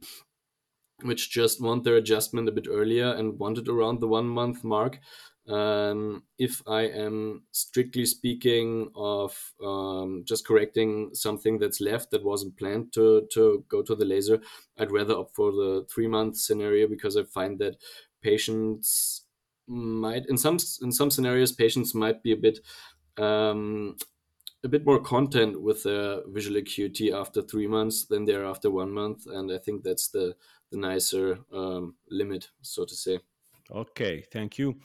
which 1.04 1.32
just 1.32 1.60
want 1.60 1.84
their 1.84 1.96
adjustment 1.96 2.48
a 2.48 2.52
bit 2.52 2.68
earlier 2.70 3.12
and 3.14 3.40
want 3.40 3.58
it 3.58 3.68
around 3.68 4.00
the 4.00 4.08
one 4.08 4.28
month 4.28 4.64
mark. 4.64 5.00
Um, 5.48 6.24
if 6.38 6.62
I 6.68 6.84
am 6.84 7.46
strictly 7.52 8.06
speaking 8.06 8.92
of 8.96 9.54
um, 9.62 10.24
just 10.26 10.46
correcting 10.46 11.16
something 11.16 11.58
that's 11.58 11.82
left 11.82 12.12
that 12.12 12.24
wasn't 12.24 12.58
planned 12.58 12.94
to, 12.94 13.28
to 13.34 13.66
go 13.68 13.82
to 13.82 13.96
the 13.96 14.06
laser, 14.06 14.40
I'd 14.78 14.92
rather 14.92 15.16
opt 15.16 15.36
for 15.36 15.52
the 15.52 15.86
three 15.90 16.08
month 16.08 16.38
scenario 16.38 16.88
because 16.88 17.18
I 17.18 17.24
find 17.24 17.58
that 17.60 17.78
patients 18.22 19.26
might 19.68 20.26
in 20.28 20.38
some 20.38 20.58
in 20.82 20.92
some 20.92 21.10
scenarios 21.10 21.52
patients 21.52 21.96
might 21.96 22.22
be 22.24 22.34
a 22.34 22.38
bit 22.38 22.60
um, 23.18 23.98
a 24.64 24.68
bit 24.68 24.86
more 24.86 25.02
content 25.02 25.62
with 25.62 25.84
their 25.84 26.22
visual 26.28 26.58
acuity 26.58 27.12
after 27.12 27.42
three 27.42 27.68
months 27.68 28.06
than 28.06 28.26
they 28.26 28.36
are 28.36 28.46
after 28.46 28.70
one 28.72 28.92
month, 28.92 29.26
and 29.28 29.52
I 29.52 29.58
think 29.58 29.84
that's 29.84 30.10
the 30.10 30.36
the 30.72 30.78
nicer 30.78 31.40
um, 31.52 31.98
limit, 32.10 32.50
so 32.62 32.86
to 32.86 32.96
say. 32.96 33.20
Okay, 33.74 34.24
thank 34.32 34.58
you. 34.58 34.76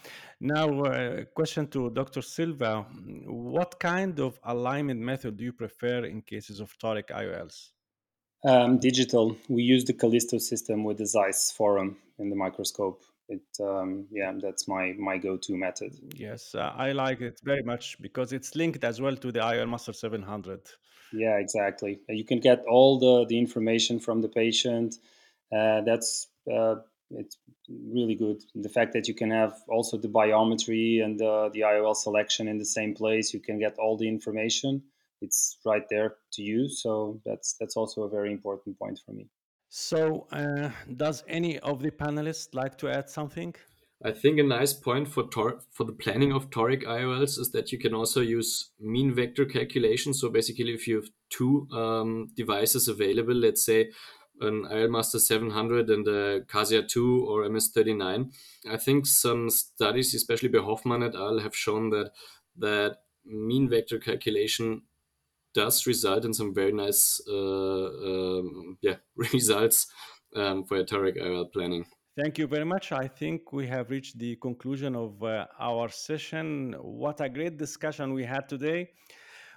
Now, 0.41 0.85
uh, 0.85 1.25
question 1.35 1.67
to 1.69 1.91
Dr. 1.91 2.23
Silva. 2.23 2.87
What 3.27 3.81
kind 3.81 4.21
of 4.21 4.39
alignment 4.45 5.01
method 5.01 5.37
do 5.37 5.45
you 5.45 5.53
prefer 5.53 6.05
in 6.05 6.23
cases 6.23 6.61
of 6.61 6.77
toric 6.79 7.09
IOLs? 7.09 7.71
Um, 8.45 8.79
digital. 8.79 9.37
We 9.49 9.63
use 9.63 9.85
the 9.85 9.93
Callisto 9.93 10.39
system 10.39 10.85
with 10.85 10.99
the 10.99 11.07
Zeiss 11.07 11.51
Forum 11.51 11.97
in 12.19 12.31
the 12.31 12.37
microscope. 12.37 13.03
It, 13.29 13.43
um, 13.61 14.07
yeah, 14.13 14.33
that's 14.41 14.69
my 14.69 14.95
my 14.97 15.19
go-to 15.19 15.57
method. 15.57 15.93
Yes, 16.15 16.55
uh, 16.55 16.73
I 16.77 16.93
like 16.93 17.21
it 17.21 17.41
very 17.43 17.65
much 17.65 18.01
because 18.01 18.33
it's 18.33 18.55
linked 18.55 18.85
as 18.85 19.01
well 19.01 19.17
to 19.17 19.33
the 19.33 19.41
IOL 19.41 19.69
Master 19.69 19.93
700. 19.93 20.61
Yeah, 21.13 21.39
exactly. 21.39 21.99
You 22.09 22.25
can 22.25 22.39
get 22.39 22.65
all 22.67 23.01
the 23.01 23.27
the 23.27 23.37
information 23.37 23.99
from 23.99 24.21
the 24.21 24.29
patient. 24.29 24.95
Uh, 25.53 25.81
that's 25.81 26.29
uh, 26.53 26.77
it's 27.11 27.37
really 27.69 28.15
good. 28.15 28.43
The 28.55 28.69
fact 28.69 28.93
that 28.95 29.09
you 29.09 29.15
can 29.15 29.31
have 29.31 29.55
also 29.69 29.97
the 29.97 30.09
biometry 30.09 31.05
and 31.05 31.19
the, 31.19 31.51
the 31.53 31.61
IOL 31.61 31.97
selection 31.97 32.49
in 32.49 32.59
the 32.59 32.65
same 32.65 32.95
place, 32.95 33.33
you 33.33 33.41
can 33.41 33.59
get 33.59 33.77
all 33.79 33.97
the 33.97 34.09
information. 34.09 34.83
It's 35.23 35.59
right 35.65 35.85
there 35.89 36.17
to 36.33 36.43
use. 36.43 36.83
So 36.83 37.21
that's 37.25 37.57
that's 37.59 37.77
also 37.77 38.03
a 38.03 38.09
very 38.09 38.31
important 38.31 38.79
point 38.79 39.01
for 39.05 39.13
me. 39.13 39.29
So, 39.69 40.27
uh, 40.31 40.71
does 40.97 41.25
any 41.27 41.59
of 41.59 41.83
the 41.83 41.91
panelists 41.91 42.55
like 42.55 42.79
to 42.79 42.89
add 42.89 43.11
something? 43.11 43.55
I 44.05 44.13
think 44.13 44.39
a 44.39 44.43
nice 44.43 44.75
point 44.75 45.09
for 45.09 45.25
tor- 45.25 45.61
for 45.71 45.85
the 45.85 45.93
planning 45.93 46.33
of 46.33 46.51
toric 46.51 46.85
IOLs 46.85 47.39
is 47.39 47.51
that 47.53 47.73
you 47.73 47.79
can 47.79 47.95
also 47.95 48.21
use 48.21 48.71
mean 48.79 49.15
vector 49.15 49.47
calculation. 49.47 50.13
So 50.13 50.29
basically, 50.29 50.75
if 50.75 50.87
you 50.87 50.97
have 50.97 51.09
two 51.31 51.67
um, 51.73 52.29
devices 52.37 52.89
available, 52.89 53.35
let's 53.35 53.65
say 53.65 53.91
an 54.41 54.65
IOLMaster 54.65 55.21
700 55.21 55.91
and 55.91 56.07
a 56.09 56.41
Casia 56.43 56.87
2 56.87 57.27
or 57.27 57.43
MS39, 57.43 58.33
I 58.71 58.77
think 58.77 59.07
some 59.07 59.51
studies, 59.51 60.15
especially 60.15 60.49
by 60.49 60.59
Hoffmann 60.59 61.03
et 61.03 61.15
al., 61.15 61.39
have 61.39 61.57
shown 61.57 61.91
that 61.91 62.13
that 62.59 62.99
mean 63.25 63.69
vector 63.69 63.99
calculation 63.99 64.83
does 65.55 65.87
result 65.87 66.25
in 66.25 66.35
some 66.35 66.55
very 66.55 66.73
nice 66.73 67.21
uh, 67.29 67.87
um, 68.09 68.79
yeah 68.83 68.97
results 69.33 69.87
um, 70.35 70.65
for 70.65 70.83
toric 70.85 71.17
IOL 71.21 71.53
planning. 71.53 71.85
Thank 72.17 72.39
you 72.39 72.47
very 72.47 72.65
much. 72.65 72.93
I 72.93 73.09
think 73.09 73.53
we 73.53 73.67
have 73.67 73.91
reached 73.91 74.19
the 74.19 74.37
conclusion 74.37 74.97
of 74.97 75.23
uh, 75.23 75.47
our 75.61 75.91
session. 75.91 76.75
What 76.81 77.21
a 77.21 77.29
great 77.29 77.59
discussion 77.59 78.15
we 78.15 78.25
had 78.25 78.49
today. 78.49 78.91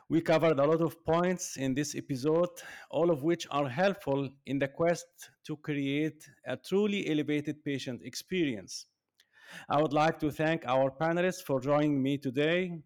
We 0.09 0.21
covered 0.21 0.57
a 0.57 0.65
lot 0.65 0.81
of 0.81 1.05
points 1.05 1.57
in 1.57 1.75
this 1.75 1.93
episode, 1.93 2.49
all 2.89 3.11
of 3.11 3.21
which 3.21 3.45
are 3.51 3.69
helpful 3.69 4.27
in 4.47 4.57
the 4.57 4.67
quest 4.67 5.05
to 5.45 5.55
create 5.57 6.27
a 6.47 6.57
truly 6.57 7.07
elevated 7.11 7.63
patient 7.63 8.01
experience. 8.03 8.87
I 9.69 9.79
would 9.79 9.93
like 9.93 10.19
to 10.21 10.31
thank 10.31 10.65
our 10.65 10.89
panelists 10.89 11.43
for 11.45 11.59
joining 11.59 12.01
me 12.01 12.17
today. 12.17 12.81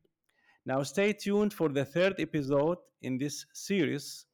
Now, 0.66 0.84
stay 0.84 1.14
tuned 1.14 1.54
for 1.54 1.70
the 1.70 1.86
third 1.86 2.16
episode 2.20 2.80
in 3.02 3.18
this 3.18 3.46
series, 3.54 4.26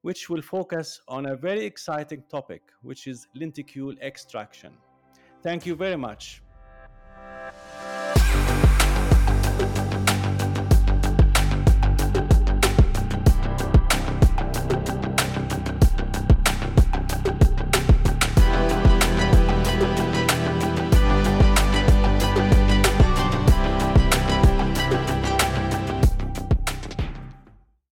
which 0.00 0.30
will 0.30 0.42
focus 0.42 1.02
on 1.06 1.26
a 1.26 1.36
very 1.36 1.66
exciting 1.66 2.22
topic, 2.30 2.62
which 2.80 3.06
is 3.06 3.26
lenticule 3.36 4.00
extraction. 4.00 4.72
Thank 5.42 5.66
you 5.66 5.76
very 5.76 5.96
much. 5.96 6.40